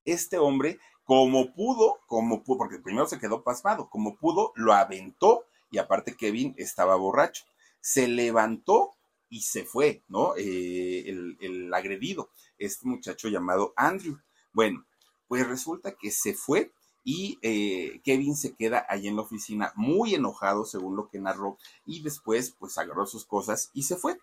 este 0.05 0.37
hombre, 0.37 0.79
como 1.03 1.53
pudo, 1.53 1.99
como 2.07 2.43
pudo, 2.43 2.59
porque 2.59 2.79
primero 2.79 3.07
se 3.07 3.19
quedó 3.19 3.43
pasmado, 3.43 3.89
como 3.89 4.15
pudo, 4.15 4.53
lo 4.55 4.71
aventó 4.71 5.43
y 5.69 5.79
aparte 5.79 6.15
Kevin 6.15 6.55
estaba 6.57 6.95
borracho. 6.95 7.43
Se 7.81 8.07
levantó 8.07 8.91
y 9.27 9.41
se 9.41 9.65
fue, 9.65 10.01
¿no? 10.07 10.37
Eh, 10.37 11.09
el, 11.09 11.37
el 11.41 11.73
agredido, 11.73 12.29
este 12.57 12.87
muchacho 12.87 13.27
llamado 13.27 13.73
Andrew. 13.75 14.17
Bueno, 14.53 14.85
pues 15.27 15.45
resulta 15.45 15.95
que 15.95 16.09
se 16.11 16.33
fue 16.33 16.71
y 17.05 17.37
eh, 17.43 18.01
Kevin 18.03 18.35
se 18.35 18.55
queda 18.55 18.85
ahí 18.89 19.07
en 19.07 19.15
la 19.15 19.21
oficina 19.21 19.71
muy 19.75 20.15
enojado, 20.15 20.65
según 20.65 20.97
lo 20.97 21.07
que 21.07 21.19
narró, 21.19 21.57
y 21.85 22.01
después 22.01 22.55
pues 22.59 22.77
agarró 22.79 23.05
sus 23.05 23.25
cosas 23.25 23.69
y 23.73 23.83
se 23.83 23.95
fue. 23.95 24.19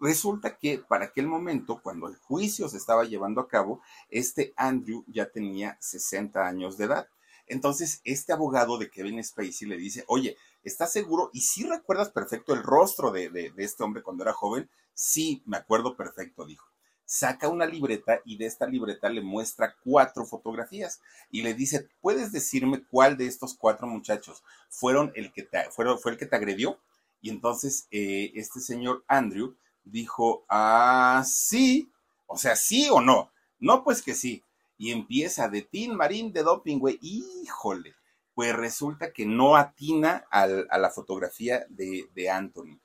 Resulta 0.00 0.58
que 0.58 0.78
para 0.78 1.06
aquel 1.06 1.28
momento, 1.28 1.80
cuando 1.82 2.08
el 2.08 2.16
juicio 2.16 2.68
se 2.68 2.78
estaba 2.78 3.04
llevando 3.04 3.40
a 3.40 3.48
cabo, 3.48 3.80
este 4.10 4.52
Andrew 4.56 5.04
ya 5.06 5.30
tenía 5.30 5.78
60 5.80 6.44
años 6.44 6.76
de 6.76 6.86
edad. 6.86 7.08
Entonces, 7.46 8.00
este 8.04 8.32
abogado 8.32 8.76
de 8.76 8.90
Kevin 8.90 9.22
Spacey 9.22 9.68
le 9.68 9.76
dice, 9.76 10.04
oye, 10.08 10.36
¿estás 10.64 10.92
seguro? 10.92 11.30
¿Y 11.32 11.42
si 11.42 11.62
recuerdas 11.62 12.10
perfecto 12.10 12.54
el 12.54 12.62
rostro 12.64 13.12
de, 13.12 13.30
de 13.30 13.52
este 13.58 13.84
hombre 13.84 14.02
cuando 14.02 14.24
era 14.24 14.32
joven? 14.32 14.68
Sí, 14.94 15.42
me 15.46 15.58
acuerdo 15.58 15.96
perfecto, 15.96 16.44
dijo 16.44 16.73
saca 17.04 17.48
una 17.48 17.66
libreta 17.66 18.20
y 18.24 18.36
de 18.36 18.46
esta 18.46 18.66
libreta 18.66 19.08
le 19.08 19.20
muestra 19.20 19.76
cuatro 19.84 20.24
fotografías 20.24 21.00
y 21.30 21.42
le 21.42 21.54
dice, 21.54 21.88
¿puedes 22.00 22.32
decirme 22.32 22.84
cuál 22.90 23.16
de 23.16 23.26
estos 23.26 23.54
cuatro 23.54 23.86
muchachos 23.86 24.42
fueron 24.70 25.12
el 25.14 25.32
que 25.32 25.48
fue 25.70 26.12
el 26.12 26.18
que 26.18 26.26
te 26.26 26.36
agredió? 26.36 26.78
Y 27.20 27.30
entonces 27.30 27.86
eh, 27.90 28.32
este 28.34 28.60
señor 28.60 29.04
Andrew 29.08 29.54
dijo, 29.84 30.44
ah, 30.48 31.22
sí, 31.26 31.90
o 32.26 32.36
sea, 32.36 32.56
sí 32.56 32.88
o 32.90 33.00
no. 33.00 33.30
No, 33.58 33.84
pues 33.84 34.02
que 34.02 34.14
sí. 34.14 34.42
Y 34.76 34.90
empieza 34.90 35.48
de 35.48 35.62
Tin 35.62 35.94
Marín 35.94 36.32
de 36.32 36.42
Doping, 36.42 36.78
güey. 36.78 36.98
Híjole. 37.00 37.94
Pues 38.34 38.54
resulta 38.54 39.12
que 39.12 39.24
no 39.24 39.56
atina 39.56 40.26
a 40.28 40.46
la 40.46 40.90
fotografía 40.90 41.64
de, 41.68 42.08
de 42.14 42.30
Anthony. 42.30 42.80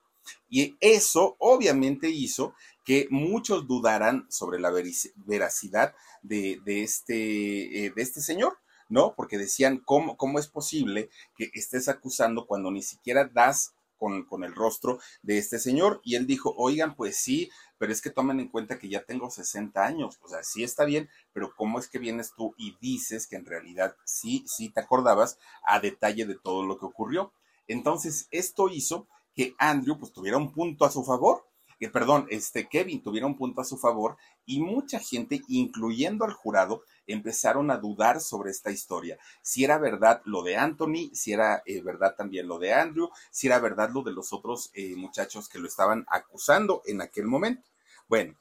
Y 0.47 0.77
eso 0.79 1.35
obviamente 1.39 2.09
hizo 2.09 2.53
que 2.89 3.07
muchos 3.11 3.67
dudaran 3.67 4.25
sobre 4.31 4.59
la 4.59 4.71
veracidad 4.71 5.93
de, 6.23 6.59
este, 6.65 7.85
eh, 7.85 7.93
de 7.95 8.01
este 8.01 8.19
señor. 8.19 8.57
¿no? 8.87 9.13
Porque 9.15 9.37
decían, 9.37 9.77
¿cómo, 9.85 10.17
¿cómo 10.17 10.39
es 10.39 10.47
posible 10.47 11.11
que 11.37 11.51
estés 11.53 11.87
acusando 11.87 12.47
cuando 12.47 12.71
ni 12.71 12.81
siquiera 12.81 13.29
das 13.31 13.75
con, 13.95 14.25
con 14.25 14.43
el 14.43 14.55
rostro 14.55 14.97
de 15.21 15.37
este 15.37 15.59
señor 15.59 16.01
y 16.03 16.15
él 16.15 16.25
dijo, 16.25 16.55
oigan, 16.57 16.95
pues 16.95 17.17
sí, 17.17 17.51
pero 17.77 17.91
es 17.91 18.01
que 18.01 18.09
tomen 18.09 18.39
en 18.39 18.47
cuenta 18.47 18.79
que 18.79 18.89
ya 18.89 19.03
tengo 19.03 19.29
60 19.29 19.85
años, 19.85 20.17
o 20.23 20.27
sea, 20.27 20.41
sí 20.41 20.63
está 20.63 20.83
bien, 20.83 21.11
pero 21.31 21.53
¿cómo 21.55 21.77
es 21.77 21.87
que 21.89 21.99
vienes 21.99 22.33
tú 22.35 22.55
y 22.57 22.75
dices 22.81 23.27
que 23.27 23.35
en 23.35 23.45
realidad 23.45 23.95
sí, 24.03 24.43
sí 24.47 24.69
te 24.69 24.79
acordabas 24.79 25.37
a 25.63 25.79
detalle 25.79 26.25
de 26.25 26.39
todo 26.39 26.65
lo 26.65 26.79
que 26.79 26.87
ocurrió? 26.87 27.33
Entonces, 27.67 28.27
esto 28.31 28.67
hizo 28.67 29.07
que 29.35 29.53
Andrew 29.59 29.99
pues 29.99 30.11
tuviera 30.11 30.37
un 30.37 30.51
punto 30.51 30.85
a 30.85 30.91
su 30.91 31.03
favor 31.03 31.48
que 31.79 31.87
perdón, 31.87 32.27
este 32.29 32.67
Kevin 32.67 33.01
tuviera 33.01 33.25
un 33.25 33.37
punto 33.37 33.61
a 33.61 33.65
su 33.65 33.77
favor 33.77 34.17
y 34.45 34.59
mucha 34.59 34.99
gente, 34.99 35.41
incluyendo 35.47 36.25
al 36.25 36.33
jurado, 36.33 36.83
empezaron 37.07 37.71
a 37.71 37.77
dudar 37.77 38.19
sobre 38.19 38.51
esta 38.51 38.69
historia. 38.69 39.17
Si 39.41 39.63
era 39.63 39.77
verdad 39.77 40.21
lo 40.25 40.43
de 40.43 40.57
Anthony, 40.57 41.09
si 41.13 41.31
era 41.31 41.63
eh, 41.65 41.81
verdad 41.81 42.15
también 42.17 42.49
lo 42.49 42.59
de 42.59 42.73
Andrew, 42.73 43.09
si 43.31 43.47
era 43.47 43.59
verdad 43.59 43.91
lo 43.93 44.03
de 44.03 44.11
los 44.11 44.33
otros 44.33 44.71
eh, 44.73 44.95
muchachos 44.97 45.47
que 45.47 45.57
lo 45.57 45.67
estaban 45.67 46.05
acusando 46.09 46.81
en 46.85 47.01
aquel 47.01 47.25
momento. 47.27 47.63
Bueno, 48.09 48.37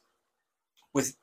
pues 0.90 1.18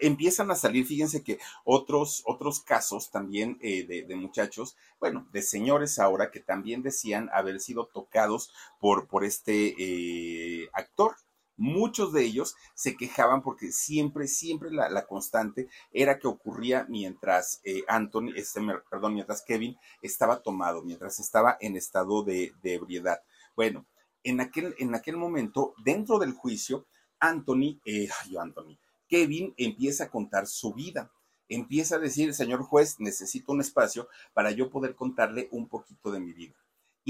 empiezan 0.00 0.50
a 0.50 0.56
salir, 0.56 0.84
fíjense 0.84 1.22
que 1.22 1.38
otros, 1.64 2.24
otros 2.26 2.58
casos 2.58 3.12
también 3.12 3.58
eh, 3.60 3.86
de, 3.86 4.02
de, 4.02 4.16
muchachos, 4.16 4.76
bueno, 4.98 5.28
de 5.30 5.42
señores 5.42 6.00
ahora 6.00 6.32
que 6.32 6.40
también 6.40 6.82
decían 6.82 7.30
haber 7.32 7.60
sido 7.60 7.86
tocados 7.86 8.50
por, 8.80 9.06
por 9.06 9.24
este 9.24 10.68
actor 10.72 11.14
muchos 11.60 12.12
de 12.14 12.24
ellos 12.24 12.56
se 12.74 12.96
quejaban 12.96 13.42
porque 13.42 13.70
siempre, 13.70 14.26
siempre 14.26 14.70
la, 14.72 15.06
constante 15.06 15.68
era 15.92 16.18
que 16.18 16.26
ocurría 16.26 16.86
mientras 16.88 17.60
eh, 17.64 17.82
Anthony, 17.86 18.32
este, 18.34 18.60
perdón, 18.90 19.14
mientras 19.14 19.42
Kevin 19.42 19.76
estaba 20.00 20.42
tomado, 20.42 20.82
mientras 20.82 21.20
estaba 21.20 21.58
en 21.60 21.76
estado 21.76 22.24
de, 22.24 22.52
ebriedad. 22.64 23.20
Bueno, 23.54 23.86
en 24.24 24.40
aquel, 24.40 24.74
en 24.78 24.94
aquel 24.94 25.18
momento, 25.18 25.74
dentro 25.84 26.18
del 26.18 26.32
juicio, 26.32 26.86
Anthony, 27.18 27.78
eh, 27.84 28.08
ay, 28.24 28.36
Anthony, 28.38 28.78
Kevin 29.06 29.52
empieza 29.58 30.04
a 30.04 30.10
contar 30.10 30.46
su 30.46 30.72
vida. 30.72 31.12
Empieza 31.48 31.96
a 31.96 31.98
decir, 31.98 32.32
señor 32.32 32.62
juez, 32.62 33.00
necesito 33.00 33.52
un 33.52 33.60
espacio 33.60 34.08
para 34.32 34.50
yo 34.50 34.70
poder 34.70 34.94
contarle 34.94 35.48
un 35.50 35.68
poquito 35.68 36.10
de 36.10 36.20
mi 36.20 36.32
vida 36.32 36.54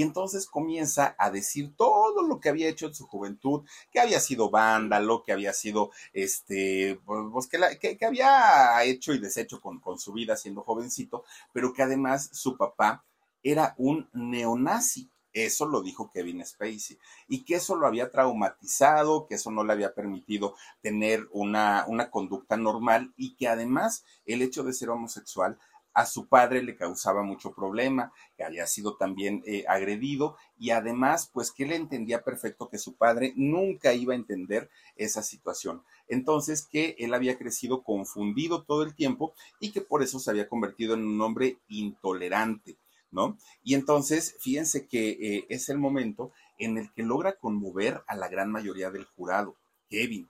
y 0.00 0.02
entonces 0.02 0.46
comienza 0.46 1.14
a 1.18 1.30
decir 1.30 1.74
todo 1.76 2.22
lo 2.22 2.40
que 2.40 2.48
había 2.48 2.70
hecho 2.70 2.86
en 2.86 2.94
su 2.94 3.06
juventud, 3.06 3.68
que 3.92 4.00
había 4.00 4.18
sido 4.18 4.48
vándalo, 4.48 5.22
que 5.22 5.30
había 5.30 5.52
sido, 5.52 5.90
este, 6.14 6.98
pues, 7.04 7.46
que, 7.48 7.98
que, 7.98 8.06
había 8.06 8.82
hecho 8.82 9.12
y 9.12 9.18
deshecho 9.18 9.60
con, 9.60 9.78
con 9.78 9.98
su 9.98 10.14
vida 10.14 10.38
siendo 10.38 10.62
jovencito, 10.62 11.24
pero 11.52 11.74
que 11.74 11.82
además 11.82 12.30
su 12.32 12.56
papá 12.56 13.04
era 13.42 13.74
un 13.76 14.08
neonazi. 14.14 15.10
Eso 15.34 15.66
lo 15.66 15.82
dijo 15.82 16.10
Kevin 16.10 16.46
Spacey. 16.46 16.98
Y 17.28 17.44
que 17.44 17.56
eso 17.56 17.76
lo 17.76 17.86
había 17.86 18.10
traumatizado, 18.10 19.26
que 19.26 19.34
eso 19.34 19.50
no 19.50 19.64
le 19.64 19.74
había 19.74 19.92
permitido 19.92 20.54
tener 20.80 21.28
una, 21.30 21.84
una 21.88 22.10
conducta 22.10 22.56
normal 22.56 23.12
y 23.18 23.36
que 23.36 23.48
además 23.48 24.02
el 24.24 24.40
hecho 24.40 24.64
de 24.64 24.72
ser 24.72 24.88
homosexual 24.88 25.58
a 25.92 26.06
su 26.06 26.28
padre 26.28 26.62
le 26.62 26.76
causaba 26.76 27.22
mucho 27.22 27.52
problema, 27.52 28.12
que 28.36 28.44
había 28.44 28.66
sido 28.66 28.96
también 28.96 29.42
eh, 29.46 29.64
agredido 29.68 30.36
y 30.58 30.70
además, 30.70 31.30
pues 31.32 31.50
que 31.50 31.64
él 31.64 31.72
entendía 31.72 32.22
perfecto 32.22 32.68
que 32.68 32.78
su 32.78 32.94
padre 32.94 33.32
nunca 33.36 33.92
iba 33.92 34.12
a 34.12 34.16
entender 34.16 34.70
esa 34.96 35.22
situación. 35.22 35.82
Entonces, 36.08 36.66
que 36.66 36.96
él 36.98 37.14
había 37.14 37.38
crecido 37.38 37.82
confundido 37.82 38.62
todo 38.62 38.82
el 38.82 38.94
tiempo 38.94 39.34
y 39.58 39.72
que 39.72 39.80
por 39.80 40.02
eso 40.02 40.18
se 40.18 40.30
había 40.30 40.48
convertido 40.48 40.94
en 40.94 41.04
un 41.04 41.20
hombre 41.20 41.58
intolerante, 41.68 42.76
¿no? 43.10 43.36
Y 43.62 43.74
entonces, 43.74 44.36
fíjense 44.40 44.86
que 44.86 45.10
eh, 45.10 45.46
es 45.48 45.68
el 45.68 45.78
momento 45.78 46.32
en 46.58 46.78
el 46.78 46.92
que 46.92 47.02
logra 47.02 47.36
conmover 47.36 48.02
a 48.06 48.16
la 48.16 48.28
gran 48.28 48.50
mayoría 48.50 48.90
del 48.90 49.04
jurado, 49.04 49.56
Kevin 49.88 50.28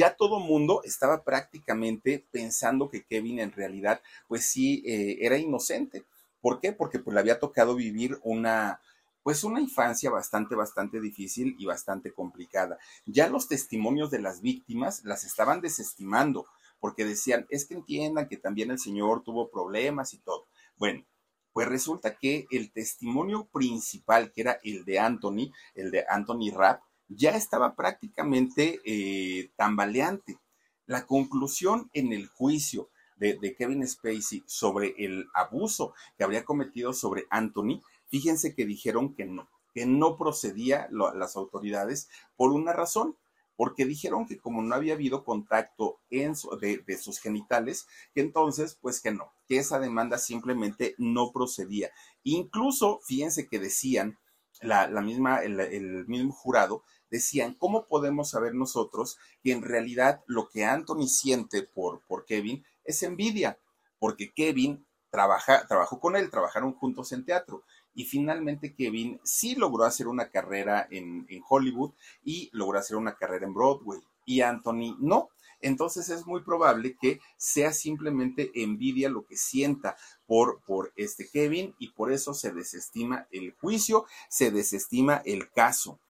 ya 0.00 0.16
todo 0.16 0.40
mundo 0.40 0.80
estaba 0.82 1.24
prácticamente 1.24 2.26
pensando 2.30 2.88
que 2.88 3.04
Kevin 3.04 3.38
en 3.38 3.52
realidad, 3.52 4.00
pues 4.28 4.46
sí, 4.46 4.82
eh, 4.86 5.18
era 5.20 5.36
inocente. 5.36 6.06
¿Por 6.40 6.58
qué? 6.58 6.72
Porque 6.72 7.00
pues 7.00 7.12
le 7.12 7.20
había 7.20 7.38
tocado 7.38 7.74
vivir 7.74 8.18
una, 8.22 8.80
pues 9.22 9.44
una 9.44 9.60
infancia 9.60 10.08
bastante, 10.08 10.54
bastante 10.54 11.02
difícil 11.02 11.54
y 11.58 11.66
bastante 11.66 12.14
complicada. 12.14 12.78
Ya 13.04 13.28
los 13.28 13.46
testimonios 13.46 14.10
de 14.10 14.20
las 14.20 14.40
víctimas 14.40 15.04
las 15.04 15.24
estaban 15.24 15.60
desestimando, 15.60 16.46
porque 16.78 17.04
decían, 17.04 17.46
es 17.50 17.66
que 17.66 17.74
entiendan 17.74 18.26
que 18.26 18.38
también 18.38 18.70
el 18.70 18.78
señor 18.78 19.22
tuvo 19.22 19.50
problemas 19.50 20.14
y 20.14 20.18
todo. 20.20 20.46
Bueno, 20.78 21.04
pues 21.52 21.68
resulta 21.68 22.16
que 22.16 22.46
el 22.50 22.72
testimonio 22.72 23.50
principal, 23.52 24.32
que 24.32 24.40
era 24.40 24.60
el 24.64 24.86
de 24.86 24.98
Anthony, 24.98 25.52
el 25.74 25.90
de 25.90 26.06
Anthony 26.08 26.50
Rapp, 26.54 26.80
ya 27.10 27.30
estaba 27.30 27.74
prácticamente 27.74 28.80
eh, 28.84 29.50
tambaleante. 29.56 30.38
La 30.86 31.06
conclusión 31.06 31.90
en 31.92 32.12
el 32.12 32.28
juicio 32.28 32.88
de, 33.16 33.54
Kevin 33.56 33.86
Spacey 33.86 34.42
sobre 34.46 34.94
el 34.96 35.28
abuso 35.34 35.92
que 36.16 36.24
habría 36.24 36.44
cometido 36.44 36.92
sobre 36.94 37.26
Anthony, 37.30 37.82
fíjense 38.08 38.54
que 38.54 38.64
dijeron 38.64 39.14
que 39.14 39.26
no, 39.26 39.48
que 39.74 39.84
no 39.84 40.16
procedía 40.16 40.88
las 40.90 41.36
autoridades 41.36 42.08
por 42.36 42.52
una 42.52 42.72
razón, 42.72 43.16
porque 43.56 43.84
dijeron 43.84 44.26
que 44.26 44.38
como 44.38 44.62
no 44.62 44.74
había 44.74 44.94
habido 44.94 45.22
contacto 45.22 46.00
en 46.08 46.32
de, 46.32 46.98
sus 46.98 47.20
genitales, 47.20 47.86
que 48.14 48.22
entonces, 48.22 48.78
pues 48.80 49.02
que 49.02 49.10
no, 49.10 49.34
que 49.46 49.58
esa 49.58 49.78
demanda 49.78 50.16
simplemente 50.16 50.94
no 50.96 51.30
procedía. 51.30 51.90
Incluso, 52.22 53.00
fíjense 53.04 53.48
que 53.48 53.58
decían 53.58 54.18
la, 54.62 54.88
misma, 55.02 55.42
el 55.42 56.06
mismo 56.06 56.32
jurado, 56.32 56.84
decían, 57.10 57.54
¿cómo 57.54 57.86
podemos 57.86 58.30
saber 58.30 58.54
nosotros 58.54 59.18
que 59.42 59.52
en 59.52 59.62
realidad 59.62 60.22
lo 60.26 60.48
que 60.48 60.64
Anthony 60.64 61.06
siente 61.08 61.62
por, 61.62 62.02
por 62.06 62.24
Kevin 62.24 62.64
es 62.84 63.02
envidia? 63.02 63.58
Porque 63.98 64.32
Kevin 64.32 64.86
trabajó 65.10 66.00
con 66.00 66.16
él, 66.16 66.30
trabajaron 66.30 66.72
juntos 66.74 67.12
en 67.12 67.24
teatro. 67.24 67.64
Y 67.92 68.04
finalmente 68.04 68.74
Kevin 68.74 69.20
sí 69.24 69.56
logró 69.56 69.84
hacer 69.84 70.06
una 70.06 70.30
carrera 70.30 70.86
en, 70.90 71.26
en 71.28 71.42
Hollywood 71.48 71.92
y 72.22 72.48
logró 72.52 72.78
hacer 72.78 72.96
una 72.96 73.16
carrera 73.16 73.46
en 73.46 73.54
Broadway. 73.54 74.00
Y 74.24 74.42
Anthony 74.42 74.96
no 75.00 75.30
entonces 75.60 76.08
es 76.08 76.26
muy 76.26 76.42
probable 76.42 76.96
que 77.00 77.20
sea 77.36 77.72
simplemente 77.72 78.50
envidia 78.54 79.08
lo 79.08 79.26
que 79.26 79.36
sienta 79.36 79.96
por, 80.26 80.62
por 80.62 80.92
este 80.96 81.28
Kevin 81.28 81.74
y 81.78 81.90
por 81.90 82.12
eso 82.12 82.34
se 82.34 82.52
desestima 82.52 83.26
el 83.30 83.54
juicio, 83.60 84.06
se 84.28 84.50
desestima 84.50 85.22
el 85.24 85.50
caso. 85.50 86.00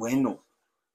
Bueno, 0.00 0.46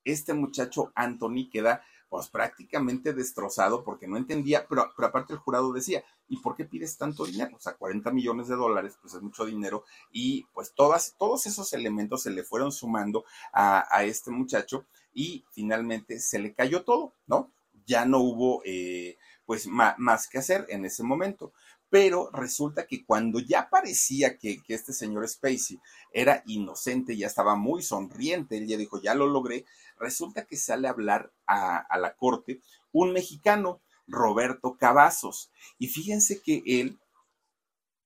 este 0.04 0.34
muchacho 0.34 0.92
Anthony 0.96 1.48
queda 1.52 1.84
pues 2.10 2.28
prácticamente 2.28 3.14
destrozado 3.14 3.84
porque 3.84 4.08
no 4.08 4.18
entendía, 4.18 4.66
pero, 4.68 4.92
pero, 4.96 5.10
aparte 5.10 5.32
el 5.32 5.38
jurado 5.38 5.72
decía, 5.72 6.04
¿y 6.28 6.38
por 6.38 6.56
qué 6.56 6.66
pides 6.66 6.98
tanto 6.98 7.24
dinero? 7.24 7.56
O 7.56 7.60
sea, 7.60 7.76
40 7.76 8.10
millones 8.10 8.48
de 8.48 8.56
dólares, 8.56 8.98
pues 9.00 9.14
es 9.14 9.22
mucho 9.22 9.46
dinero 9.46 9.84
y 10.12 10.46
pues 10.56 10.74
todas, 10.74 11.14
todos 11.20 11.46
esos 11.46 11.72
elementos 11.74 12.24
se 12.24 12.32
le 12.32 12.44
fueron 12.44 12.72
sumando 12.72 13.26
a, 13.54 13.86
a 13.96 14.06
este 14.06 14.32
muchacho 14.32 14.88
y 15.14 15.46
finalmente 15.52 16.20
se 16.20 16.40
le 16.40 16.56
cayó 16.56 16.84
todo, 16.84 17.14
¿no? 17.28 17.52
Ya 17.86 18.06
no 18.06 18.18
hubo 18.22 18.64
eh, 18.66 19.20
pues 19.46 19.68
más 19.68 20.28
que 20.28 20.40
hacer 20.40 20.66
en 20.70 20.84
ese 20.84 21.04
momento 21.04 21.54
pero 21.90 22.30
resulta 22.32 22.88
que 22.88 23.06
cuando 23.06 23.40
ya 23.40 23.70
parecía 23.70 24.38
que, 24.38 24.62
este 24.68 24.94
señor 24.94 25.28
Spacey 25.28 25.80
era 26.12 26.44
inocente, 26.46 27.16
ya 27.16 27.28
estaba 27.28 27.56
muy 27.56 27.82
sonriente, 27.82 28.58
él 28.58 28.68
ya 28.68 28.78
dijo, 28.78 29.02
ya 29.02 29.16
lo 29.16 29.28
logré, 29.28 29.66
resulta 29.98 30.46
que 30.46 30.58
sale 30.58 30.88
a 30.88 30.92
hablar 30.92 31.32
a, 31.48 31.98
la 31.98 32.16
corte 32.16 32.62
un 32.92 33.14
mexicano, 33.14 33.82
Roberto 34.08 34.78
Cavazos, 34.78 35.52
y 35.80 35.88
fíjense 35.88 36.42
que 36.42 36.64
él 36.66 37.00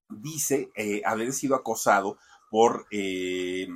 dice 0.10 0.72
eh, 0.76 1.02
haber 1.06 1.34
sido 1.34 1.56
acosado 1.56 2.18
por 2.50 2.88
eh, 2.90 3.68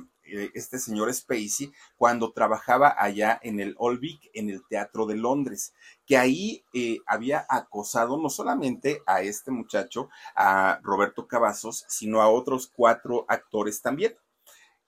este 0.54 0.78
señor 0.78 1.12
Spacey 1.12 1.72
cuando 1.96 2.32
trabajaba 2.32 2.94
allá 2.98 3.38
en 3.42 3.60
el 3.60 3.76
Vic, 3.98 4.30
en 4.32 4.50
el 4.50 4.66
Teatro 4.66 5.06
de 5.06 5.16
Londres, 5.16 5.72
que 6.06 6.16
ahí 6.16 6.64
eh, 6.72 6.98
había 7.06 7.46
acosado 7.48 8.16
no 8.16 8.28
solamente 8.28 9.02
a 9.06 9.22
este 9.22 9.50
muchacho, 9.50 10.08
a 10.34 10.80
Roberto 10.82 11.26
Cavazos, 11.26 11.84
sino 11.88 12.20
a 12.20 12.28
otros 12.28 12.70
cuatro 12.74 13.24
actores 13.28 13.82
también. 13.82 14.14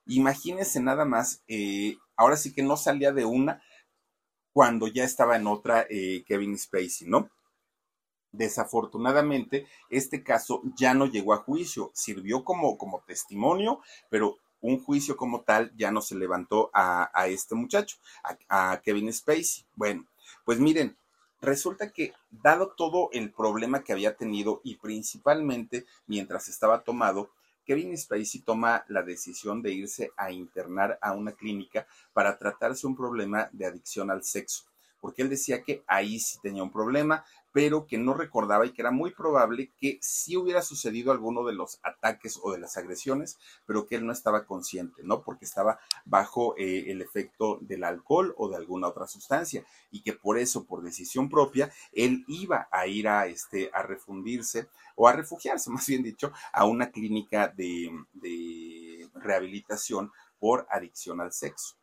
Imagínense 0.07 0.81
nada 0.81 1.05
más, 1.05 1.43
eh, 1.49 1.97
ahora 2.17 2.37
sí 2.37 2.53
que 2.53 2.63
no 2.63 2.77
salía 2.77 3.13
de 3.13 3.25
una 3.25 3.63
cuando 4.53 4.87
ya 4.87 5.05
estaba 5.05 5.37
en 5.37 5.47
otra 5.47 5.87
eh, 5.91 6.25
Kevin 6.27 6.59
Spacey, 6.59 7.09
¿no? 7.09 7.29
Desafortunadamente, 8.33 9.67
este 9.91 10.23
caso 10.23 10.63
ya 10.79 10.95
no 10.95 11.07
llegó 11.07 11.33
a 11.33 11.39
juicio, 11.39 11.91
sirvió 11.95 12.45
como, 12.45 12.77
como 12.77 13.03
testimonio, 13.07 13.81
pero 14.11 14.39
un 14.61 14.83
juicio 14.83 15.17
como 15.17 15.43
tal 15.43 15.73
ya 15.77 15.91
no 15.91 16.01
se 16.01 16.15
levantó 16.15 16.71
a, 16.73 17.27
este 17.29 17.55
muchacho, 17.55 17.97
a, 18.49 18.81
Kevin 18.85 19.13
Spacey. 19.13 19.65
Bueno, 19.75 20.07
pues 20.45 20.59
miren, 20.59 20.97
resulta 21.41 21.93
que 21.93 22.13
dado 22.31 22.75
todo 22.77 23.11
el 23.13 23.33
problema 23.33 23.83
que 23.83 23.93
había 23.93 24.17
tenido 24.17 24.61
y 24.65 24.77
principalmente 24.77 25.87
mientras 26.07 26.49
estaba 26.49 26.83
tomado, 26.83 27.31
Kevin 27.65 27.97
Spacey 27.99 28.43
toma 28.43 28.85
la 28.89 29.03
decisión 29.03 29.61
de 29.61 29.73
irse 29.73 30.13
a 30.17 30.31
internar 30.31 30.99
a 31.03 31.13
una 31.13 31.33
clínica 31.33 31.87
para 32.13 32.39
tratarse 32.39 32.87
un 32.87 32.97
problema 32.97 33.49
de 33.53 33.67
adicción 33.67 34.11
al 34.11 34.23
sexo 34.23 34.65
porque 35.07 35.23
él 35.23 35.31
decía 35.31 35.63
que 35.63 35.85
ahí 35.87 36.19
sí 36.19 36.41
tenía 36.43 36.65
un 36.65 36.73
problema, 36.73 37.25
pero 37.53 37.87
que 37.87 37.97
no 37.97 38.13
recordaba 38.13 38.67
y 38.67 38.73
que 38.73 38.83
era 38.83 38.91
muy 38.91 39.13
probable 39.13 39.71
que 39.79 40.01
sí 40.03 40.37
hubiera 40.37 40.63
sucedido 40.63 41.13
alguno 41.13 41.45
de 41.45 41.53
los 41.53 41.79
ataques 41.85 42.41
o 42.43 42.51
de 42.51 42.59
las 42.59 42.77
agresiones, 42.77 43.39
pero 43.67 43.87
que 43.87 43.95
él 43.95 44.05
no 44.05 44.13
estaba 44.13 44.47
consciente, 44.47 45.05
¿no? 45.05 45.23
Porque 45.23 45.45
estaba 45.45 45.79
bajo 46.05 46.57
eh, 46.59 46.87
el 46.89 47.03
efecto 47.03 47.59
del 47.61 47.85
alcohol 47.85 48.35
o 48.37 48.49
de 48.49 48.57
alguna 48.57 48.89
otra 48.89 49.07
sustancia 49.07 49.65
y 49.93 50.03
que 50.03 50.13
por 50.13 50.39
eso, 50.39 50.65
por 50.65 50.83
decisión 50.83 51.31
propia, 51.31 51.71
él 51.93 52.25
iba 52.27 52.67
a 52.73 52.89
ir 52.89 53.07
a, 53.07 53.29
este, 53.29 53.71
a 53.73 53.83
refundirse 53.83 54.67
o 54.97 55.07
a 55.07 55.13
refugiarse, 55.13 55.71
más 55.71 55.87
bien 55.87 56.03
dicho, 56.03 56.33
a 56.53 56.65
una 56.65 56.91
clínica 56.91 57.47
de, 57.47 57.93
de 58.13 59.09
rehabilitación 59.15 60.11
por 60.41 60.67
adicción 60.69 61.21
al 61.21 61.33
sexo. 61.33 61.77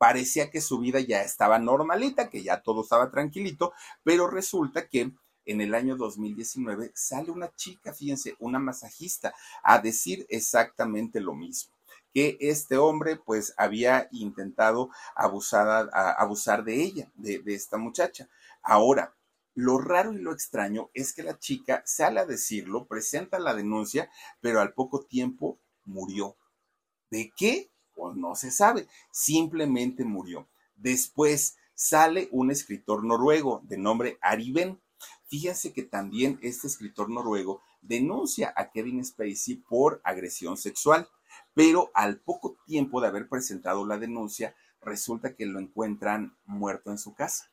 Parecía 0.00 0.50
que 0.50 0.62
su 0.62 0.78
vida 0.78 1.00
ya 1.00 1.20
estaba 1.20 1.58
normalita, 1.58 2.30
que 2.30 2.42
ya 2.42 2.62
todo 2.62 2.82
estaba 2.82 3.10
tranquilito, 3.10 3.74
pero 4.02 4.28
resulta 4.28 4.88
que 4.88 5.12
en 5.44 5.60
el 5.60 5.74
año 5.74 5.94
2019 5.96 6.92
sale 6.94 7.30
una 7.30 7.54
chica, 7.54 7.92
fíjense, 7.92 8.34
una 8.38 8.58
masajista, 8.58 9.34
a 9.62 9.78
decir 9.78 10.24
exactamente 10.30 11.20
lo 11.20 11.34
mismo 11.34 11.74
que 12.14 12.38
este 12.40 12.76
hombre 12.76 13.16
pues 13.16 13.54
había 13.56 14.08
intentado 14.10 14.90
abusar, 15.14 15.90
abusar 15.92 16.64
de 16.64 16.82
ella, 16.82 17.12
de, 17.14 17.38
de 17.38 17.54
esta 17.54 17.76
muchacha. 17.76 18.28
Ahora, 18.62 19.14
lo 19.54 19.78
raro 19.78 20.12
y 20.12 20.18
lo 20.18 20.32
extraño 20.32 20.90
es 20.94 21.12
que 21.12 21.22
la 21.22 21.38
chica 21.38 21.82
sale 21.84 22.20
a 22.20 22.26
decirlo, 22.26 22.86
presenta 22.86 23.38
la 23.38 23.54
denuncia, 23.54 24.10
pero 24.40 24.60
al 24.60 24.72
poco 24.72 25.04
tiempo 25.04 25.60
murió. 25.84 26.36
¿De 27.10 27.32
qué? 27.36 27.69
Pues 27.94 28.16
no 28.16 28.34
se 28.34 28.50
sabe, 28.50 28.88
simplemente 29.10 30.04
murió. 30.04 30.48
Después 30.76 31.56
sale 31.74 32.28
un 32.30 32.50
escritor 32.50 33.04
noruego 33.04 33.62
de 33.64 33.78
nombre 33.78 34.18
Ariben. 34.20 34.80
Fíjense 35.26 35.72
que 35.72 35.82
también 35.82 36.38
este 36.42 36.66
escritor 36.66 37.08
noruego 37.10 37.62
denuncia 37.80 38.52
a 38.56 38.70
Kevin 38.70 39.04
Spacey 39.04 39.56
por 39.56 40.00
agresión 40.04 40.56
sexual, 40.56 41.08
pero 41.54 41.90
al 41.94 42.20
poco 42.20 42.56
tiempo 42.66 43.00
de 43.00 43.08
haber 43.08 43.28
presentado 43.28 43.86
la 43.86 43.98
denuncia, 43.98 44.54
resulta 44.82 45.34
que 45.34 45.46
lo 45.46 45.58
encuentran 45.58 46.36
muerto 46.44 46.90
en 46.90 46.98
su 46.98 47.14
casa. 47.14 47.50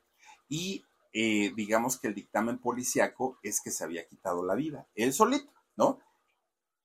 Y 0.49 0.85
eh, 1.13 1.53
digamos 1.55 1.97
que 1.99 2.07
el 2.07 2.15
dictamen 2.15 2.57
policiaco 2.57 3.39
es 3.43 3.61
que 3.61 3.71
se 3.71 3.83
había 3.83 4.07
quitado 4.07 4.45
la 4.45 4.55
vida, 4.55 4.87
él 4.95 5.13
solito, 5.13 5.51
¿no? 5.75 5.99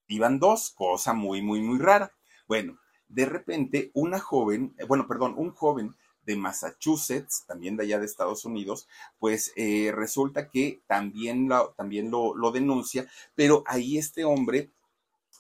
Iban 0.09 0.39
dos, 0.39 0.71
cosa 0.71 1.13
muy, 1.13 1.43
muy, 1.43 1.61
muy 1.61 1.79
rara. 1.79 2.13
Bueno, 2.47 2.79
de 3.13 3.27
repente 3.27 3.91
una 3.95 4.19
joven, 4.19 4.75
eh, 4.79 4.85
bueno, 4.85 5.07
perdón, 5.07 5.35
un 5.37 5.53
joven 5.53 5.95
de 6.25 6.37
Massachusetts, 6.37 7.45
también 7.47 7.77
de 7.77 7.85
allá 7.85 7.99
de 7.99 8.07
Estados 8.07 8.45
Unidos, 8.45 8.89
pues 9.19 9.53
eh, 9.57 9.93
resulta 9.95 10.49
que 10.49 10.83
también, 10.87 11.49
lo, 11.49 11.71
también 11.77 12.11
lo, 12.11 12.35
lo 12.35 12.53
denuncia, 12.53 13.09
pero 13.35 13.65
ahí 13.67 13.99
este 13.99 14.25
hombre 14.25 14.71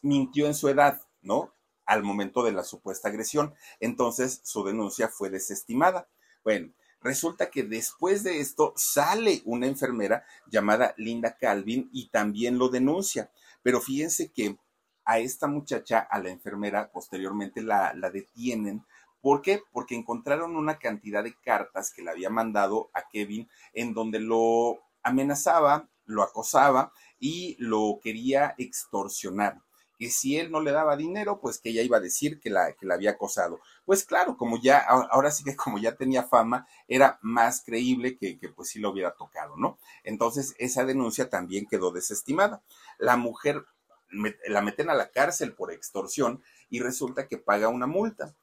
mintió 0.02 0.46
en 0.46 0.54
su 0.54 0.68
edad, 0.68 1.00
¿no? 1.22 1.54
Al 1.86 2.02
momento 2.02 2.42
de 2.42 2.52
la 2.52 2.64
supuesta 2.64 3.08
agresión. 3.08 3.54
Entonces 3.80 4.40
su 4.44 4.64
denuncia 4.64 5.08
fue 5.08 5.30
desestimada. 5.30 6.08
Bueno, 6.44 6.72
resulta 7.00 7.50
que 7.50 7.62
después 7.62 8.22
de 8.22 8.40
esto 8.40 8.72
sale 8.76 9.42
una 9.44 9.66
enfermera 9.66 10.24
llamada 10.46 10.94
Linda 10.96 11.36
Calvin 11.36 11.88
y 11.92 12.08
también 12.08 12.58
lo 12.58 12.68
denuncia. 12.68 13.30
Pero 13.62 13.80
fíjense 13.80 14.32
que 14.32 14.58
a 15.04 15.18
esta 15.18 15.46
muchacha, 15.46 15.98
a 15.98 16.18
la 16.18 16.30
enfermera, 16.30 16.90
posteriormente 16.90 17.62
la, 17.62 17.92
la 17.94 18.10
detienen. 18.10 18.84
¿Por 19.20 19.42
qué? 19.42 19.62
Porque 19.72 19.94
encontraron 19.94 20.56
una 20.56 20.78
cantidad 20.78 21.22
de 21.22 21.34
cartas 21.44 21.92
que 21.92 22.02
le 22.02 22.10
había 22.10 22.30
mandado 22.30 22.90
a 22.94 23.08
Kevin 23.08 23.48
en 23.72 23.94
donde 23.94 24.20
lo 24.20 24.80
amenazaba, 25.02 25.88
lo 26.04 26.22
acosaba 26.22 26.92
y 27.18 27.56
lo 27.58 28.00
quería 28.02 28.54
extorsionar 28.58 29.60
que 30.02 30.10
si 30.10 30.36
él 30.36 30.50
no 30.50 30.60
le 30.60 30.72
daba 30.72 30.96
dinero, 30.96 31.38
pues 31.40 31.60
que 31.60 31.70
ella 31.70 31.82
iba 31.82 31.98
a 31.98 32.00
decir 32.00 32.40
que 32.40 32.50
la, 32.50 32.72
que 32.72 32.92
había 32.92 33.12
acosado. 33.12 33.60
Pues 33.84 34.04
claro, 34.04 34.36
como 34.36 34.60
ya, 34.60 34.78
ahora 34.78 35.30
sí 35.30 35.44
que 35.44 35.54
como 35.54 35.78
ya 35.78 35.94
tenía 35.94 36.24
fama, 36.24 36.66
era 36.88 37.20
más 37.22 37.62
creíble 37.64 38.16
que, 38.16 38.36
que 38.36 38.48
pues 38.48 38.70
sí 38.70 38.80
lo 38.80 38.90
hubiera 38.90 39.14
tocado, 39.14 39.56
¿no? 39.56 39.78
Entonces 40.02 40.56
esa 40.58 40.84
denuncia 40.84 41.30
también 41.30 41.66
quedó 41.66 41.92
desestimada. 41.92 42.64
La 42.98 43.16
mujer 43.16 43.64
la 44.12 44.62
meten 44.62 44.90
a 44.90 44.94
la 44.94 45.10
cárcel 45.10 45.54
por 45.54 45.72
extorsión 45.72 46.42
y 46.68 46.80
resulta 46.80 47.26
que 47.26 47.38
paga 47.38 47.68
una 47.68 47.86
multa. 47.86 48.34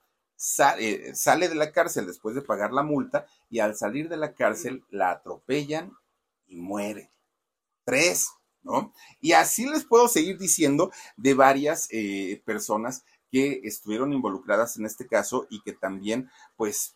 Eh, 0.78 1.12
sale 1.16 1.50
de 1.50 1.56
la 1.56 1.72
cárcel 1.72 2.08
después 2.08 2.34
de 2.34 2.42
pagar 2.42 2.72
la 2.72 2.84
multa 2.84 3.26
y 3.50 3.60
al 3.60 3.76
salir 3.76 4.08
de 4.08 4.18
la 4.18 4.34
cárcel 4.34 4.84
la 4.90 5.12
atropellan 5.12 5.92
y 6.48 6.62
muere. 6.62 7.12
Tres, 7.84 8.30
¿no? 8.64 8.94
Y 9.20 9.34
así 9.34 9.68
les 9.68 9.84
puedo 9.84 10.08
seguir 10.08 10.38
diciendo 10.38 10.92
de 11.18 11.34
varias 11.34 11.88
eh, 11.92 12.42
personas 12.46 13.04
que 13.32 13.62
estuvieron 13.64 14.14
involucradas 14.14 14.78
en 14.78 14.86
este 14.86 15.08
caso 15.08 15.46
y 15.50 15.62
que 15.62 15.74
también, 15.74 16.30
pues, 16.56 16.96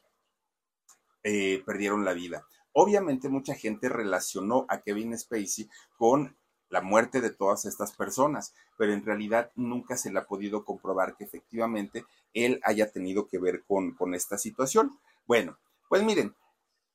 eh, 1.24 1.62
perdieron 1.66 2.06
la 2.06 2.14
vida. 2.14 2.46
Obviamente 2.72 3.30
mucha 3.30 3.56
gente 3.56 3.88
relacionó 3.88 4.66
a 4.68 4.82
Kevin 4.82 5.18
Spacey 5.18 5.70
con 5.98 6.36
la 6.74 6.82
muerte 6.82 7.22
de 7.22 7.30
todas 7.30 7.66
estas 7.66 7.92
personas, 7.92 8.56
pero 8.80 8.94
en 8.94 9.06
realidad 9.06 9.52
nunca 9.56 9.96
se 9.96 10.12
le 10.12 10.18
ha 10.18 10.26
podido 10.26 10.66
comprobar 10.66 11.16
que 11.16 11.24
efectivamente 11.24 12.04
él 12.34 12.60
haya 12.64 12.92
tenido 12.92 13.28
que 13.28 13.38
ver 13.38 13.64
con, 13.68 13.92
con 13.94 14.16
esta 14.16 14.40
situación. 14.40 14.98
Bueno, 15.28 15.60
pues 15.88 16.02
miren, 16.02 16.34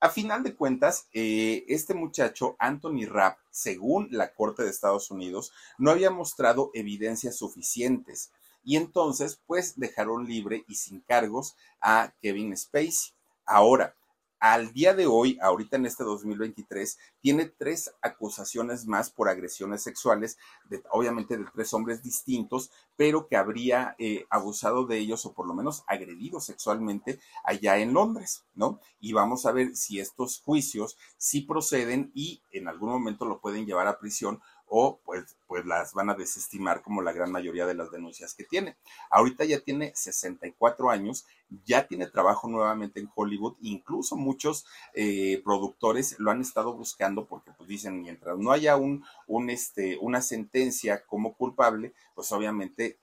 a 0.00 0.08
final 0.08 0.42
de 0.42 0.56
cuentas, 0.56 1.06
eh, 1.12 1.64
este 1.68 1.94
muchacho, 1.94 2.56
Anthony 2.58 3.06
Rapp, 3.06 3.38
según 3.52 4.08
la 4.10 4.34
Corte 4.34 4.64
de 4.64 4.70
Estados 4.70 5.12
Unidos, 5.12 5.52
no 5.78 5.92
había 5.92 6.10
mostrado 6.10 6.72
evidencias 6.74 7.36
suficientes 7.36 8.32
y 8.64 8.78
entonces 8.78 9.40
pues 9.46 9.78
dejaron 9.78 10.26
libre 10.26 10.64
y 10.66 10.74
sin 10.74 11.02
cargos 11.02 11.54
a 11.80 12.12
Kevin 12.20 12.56
Spacey. 12.56 13.12
Ahora, 13.46 13.94
al 14.40 14.72
día 14.72 14.94
de 14.94 15.06
hoy, 15.06 15.38
ahorita 15.40 15.76
en 15.76 15.86
este 15.86 16.04
2023, 16.04 16.98
tiene 17.20 17.46
tres 17.46 17.92
acusaciones 18.02 18.86
más 18.86 19.10
por 19.10 19.28
agresiones 19.28 19.82
sexuales, 19.82 20.38
de, 20.68 20.82
obviamente 20.90 21.36
de 21.36 21.44
tres 21.52 21.72
hombres 21.74 22.02
distintos, 22.02 22.70
pero 22.96 23.26
que 23.26 23.36
habría 23.36 23.96
eh, 23.98 24.26
abusado 24.30 24.86
de 24.86 24.98
ellos 24.98 25.24
o 25.26 25.32
por 25.32 25.46
lo 25.46 25.54
menos 25.54 25.84
agredido 25.86 26.40
sexualmente 26.40 27.20
allá 27.44 27.78
en 27.78 27.92
Londres, 27.92 28.44
¿no? 28.54 28.80
Y 29.00 29.12
vamos 29.12 29.46
a 29.46 29.52
ver 29.52 29.76
si 29.76 30.00
estos 30.00 30.40
juicios 30.40 30.96
sí 31.16 31.42
proceden 31.42 32.10
y 32.14 32.42
en 32.50 32.68
algún 32.68 32.90
momento 32.90 33.24
lo 33.24 33.40
pueden 33.40 33.66
llevar 33.66 33.86
a 33.86 33.98
prisión 33.98 34.40
o 34.68 35.00
pues, 35.04 35.36
pues 35.46 35.64
las 35.66 35.94
van 35.94 36.10
a 36.10 36.14
desestimar 36.14 36.82
como 36.82 37.02
la 37.02 37.12
gran 37.12 37.32
mayoría 37.32 37.66
de 37.66 37.74
las 37.74 37.90
denuncias 37.90 38.34
que 38.34 38.44
tiene. 38.44 38.76
Ahorita 39.10 39.44
ya 39.44 39.60
tiene 39.60 39.92
64 39.94 40.90
años, 40.90 41.26
ya 41.64 41.86
tiene 41.86 42.06
trabajo 42.06 42.48
nuevamente 42.48 43.00
en 43.00 43.10
Hollywood, 43.14 43.56
incluso 43.60 44.16
muchos 44.16 44.66
eh, 44.94 45.40
productores 45.44 46.18
lo 46.18 46.30
han 46.30 46.40
estado 46.40 46.74
buscando 46.74 47.26
porque 47.26 47.52
pues 47.52 47.68
dicen, 47.68 48.00
mientras 48.00 48.38
no 48.38 48.52
haya 48.52 48.76
un, 48.76 49.04
un 49.26 49.50
este, 49.50 49.98
una 50.00 50.22
sentencia 50.22 51.04
como 51.06 51.34
culpable, 51.34 51.94
pues 52.14 52.30
obviamente 52.32 52.98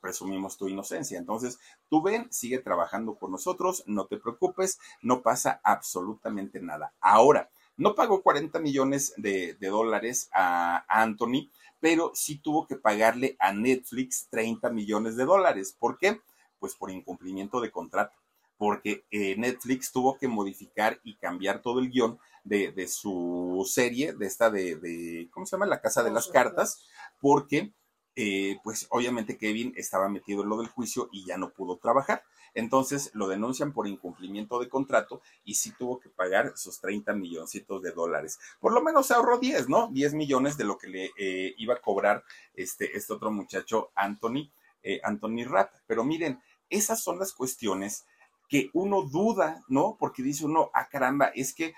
presumimos 0.00 0.56
tu 0.56 0.68
inocencia. 0.68 1.18
Entonces, 1.18 1.58
tú 1.88 2.02
ven, 2.02 2.32
sigue 2.32 2.58
trabajando 2.58 3.16
con 3.16 3.32
nosotros, 3.32 3.82
no 3.86 4.06
te 4.06 4.16
preocupes, 4.16 4.78
no 5.02 5.22
pasa 5.22 5.60
absolutamente 5.64 6.60
nada. 6.60 6.94
Ahora, 7.00 7.50
no 7.76 7.94
pagó 7.94 8.22
40 8.22 8.58
millones 8.60 9.12
de, 9.16 9.56
dólares 9.60 10.28
a, 10.32 10.84
Anthony, 10.88 11.50
pero 11.80 12.12
sí 12.14 12.38
tuvo 12.38 12.66
que 12.66 12.76
pagarle 12.76 13.36
a 13.38 13.52
Netflix 13.52 14.28
30 14.30 14.70
millones 14.70 15.16
de 15.16 15.24
dólares. 15.24 15.76
¿Por 15.78 15.98
qué? 15.98 16.20
Pues 16.58 16.74
por 16.74 16.90
incumplimiento 16.90 17.60
de 17.60 17.70
contrato, 17.70 18.16
porque 18.56 19.04
eh, 19.10 19.36
Netflix 19.36 19.92
tuvo 19.92 20.16
que 20.16 20.28
modificar 20.28 21.00
y 21.04 21.16
cambiar 21.16 21.60
todo 21.60 21.80
el 21.80 21.90
guion 21.90 22.18
de, 22.44 22.88
su 22.88 23.66
serie, 23.68 24.12
de 24.12 24.26
esta 24.26 24.50
de, 24.50 25.28
¿cómo 25.32 25.46
se 25.46 25.56
llama? 25.56 25.66
La 25.66 25.80
Casa 25.80 26.02
de 26.02 26.12
las 26.12 26.28
Cartas, 26.28 26.86
porque 27.20 27.72
eh, 28.14 28.58
pues 28.64 28.86
obviamente 28.90 29.36
Kevin 29.36 29.74
estaba 29.76 30.08
metido 30.08 30.42
en 30.42 30.48
lo 30.48 30.56
del 30.56 30.68
juicio 30.68 31.08
y 31.12 31.26
ya 31.26 31.36
no 31.36 31.50
pudo 31.50 31.76
trabajar. 31.76 32.22
Entonces 32.56 33.10
lo 33.12 33.28
denuncian 33.28 33.74
por 33.74 33.86
incumplimiento 33.86 34.58
de 34.58 34.70
contrato 34.70 35.20
y 35.44 35.54
sí 35.54 35.72
tuvo 35.78 36.00
que 36.00 36.08
pagar 36.08 36.56
sus 36.56 36.80
30 36.80 37.12
milloncitos 37.12 37.82
de 37.82 37.92
dólares. 37.92 38.40
Por 38.60 38.72
lo 38.72 38.82
menos 38.82 39.10
ahorró 39.10 39.38
10, 39.38 39.68
¿no? 39.68 39.88
10 39.92 40.14
millones 40.14 40.56
de 40.56 40.64
lo 40.64 40.78
que 40.78 40.88
le 40.88 41.10
eh, 41.18 41.54
iba 41.58 41.74
a 41.74 41.82
cobrar 41.82 42.24
este, 42.54 42.96
este 42.96 43.12
otro 43.12 43.30
muchacho, 43.30 43.90
Anthony, 43.94 44.50
eh, 44.82 45.00
Anthony 45.04 45.44
Rapp. 45.44 45.74
Pero 45.86 46.02
miren, 46.02 46.40
esas 46.70 47.02
son 47.02 47.18
las 47.18 47.34
cuestiones 47.34 48.06
que 48.48 48.70
uno 48.72 49.02
duda, 49.02 49.62
¿no? 49.68 49.98
Porque 50.00 50.22
dice 50.22 50.46
uno, 50.46 50.70
ah, 50.72 50.88
caramba, 50.88 51.26
es 51.34 51.52
que 51.52 51.74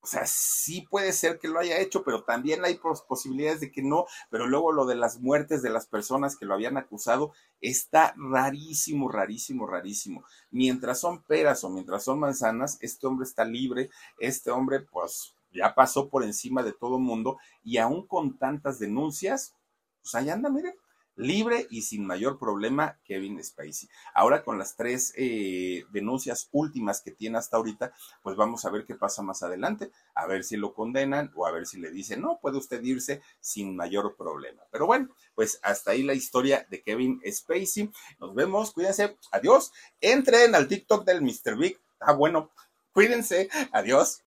o 0.00 0.06
sea, 0.06 0.26
sí 0.26 0.86
puede 0.88 1.12
ser 1.12 1.38
que 1.38 1.48
lo 1.48 1.58
haya 1.58 1.78
hecho, 1.80 2.04
pero 2.04 2.22
también 2.22 2.64
hay 2.64 2.80
posibilidades 3.08 3.60
de 3.60 3.72
que 3.72 3.82
no. 3.82 4.06
Pero 4.30 4.46
luego 4.46 4.72
lo 4.72 4.86
de 4.86 4.94
las 4.94 5.20
muertes 5.20 5.60
de 5.60 5.70
las 5.70 5.86
personas 5.86 6.36
que 6.36 6.46
lo 6.46 6.54
habían 6.54 6.76
acusado 6.76 7.32
está 7.60 8.14
rarísimo, 8.16 9.08
rarísimo, 9.08 9.66
rarísimo. 9.66 10.24
Mientras 10.50 11.00
son 11.00 11.22
peras 11.24 11.64
o 11.64 11.70
mientras 11.70 12.04
son 12.04 12.20
manzanas, 12.20 12.78
este 12.80 13.06
hombre 13.06 13.24
está 13.26 13.44
libre, 13.44 13.90
este 14.18 14.50
hombre 14.50 14.80
pues 14.80 15.34
ya 15.52 15.74
pasó 15.74 16.08
por 16.08 16.22
encima 16.22 16.62
de 16.62 16.72
todo 16.72 16.98
mundo 16.98 17.38
y 17.64 17.78
aún 17.78 18.06
con 18.06 18.38
tantas 18.38 18.78
denuncias, 18.78 19.54
pues 20.02 20.14
ahí 20.14 20.30
anda, 20.30 20.48
miren, 20.48 20.74
libre 21.18 21.66
y 21.68 21.82
sin 21.82 22.06
mayor 22.06 22.38
problema 22.38 22.98
Kevin 23.04 23.42
Spacey. 23.42 23.88
Ahora 24.14 24.42
con 24.42 24.58
las 24.58 24.76
tres 24.76 25.12
eh, 25.16 25.84
denuncias 25.90 26.48
últimas 26.52 27.02
que 27.02 27.10
tiene 27.10 27.38
hasta 27.38 27.56
ahorita, 27.56 27.92
pues 28.22 28.36
vamos 28.36 28.64
a 28.64 28.70
ver 28.70 28.86
qué 28.86 28.94
pasa 28.94 29.22
más 29.22 29.42
adelante, 29.42 29.90
a 30.14 30.26
ver 30.26 30.44
si 30.44 30.56
lo 30.56 30.72
condenan 30.72 31.30
o 31.34 31.46
a 31.46 31.52
ver 31.52 31.66
si 31.66 31.80
le 31.80 31.90
dicen, 31.90 32.22
no, 32.22 32.38
puede 32.40 32.56
usted 32.56 32.82
irse 32.82 33.20
sin 33.40 33.76
mayor 33.76 34.16
problema. 34.16 34.62
Pero 34.70 34.86
bueno, 34.86 35.08
pues 35.34 35.58
hasta 35.62 35.90
ahí 35.90 36.02
la 36.02 36.14
historia 36.14 36.66
de 36.70 36.82
Kevin 36.82 37.20
Spacey. 37.30 37.90
Nos 38.18 38.34
vemos, 38.34 38.72
cuídense, 38.72 39.16
adiós. 39.32 39.72
Entren 40.00 40.54
al 40.54 40.68
TikTok 40.68 41.04
del 41.04 41.22
Mr. 41.22 41.58
Big. 41.58 41.78
Ah, 42.00 42.12
bueno, 42.12 42.50
cuídense, 42.92 43.48
adiós. 43.72 44.22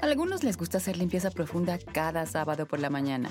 A 0.00 0.06
algunos 0.06 0.42
les 0.42 0.56
gusta 0.56 0.78
hacer 0.78 0.96
limpieza 0.96 1.30
profunda 1.30 1.78
cada 1.78 2.24
sábado 2.26 2.66
por 2.66 2.80
la 2.80 2.88
mañana. 2.88 3.30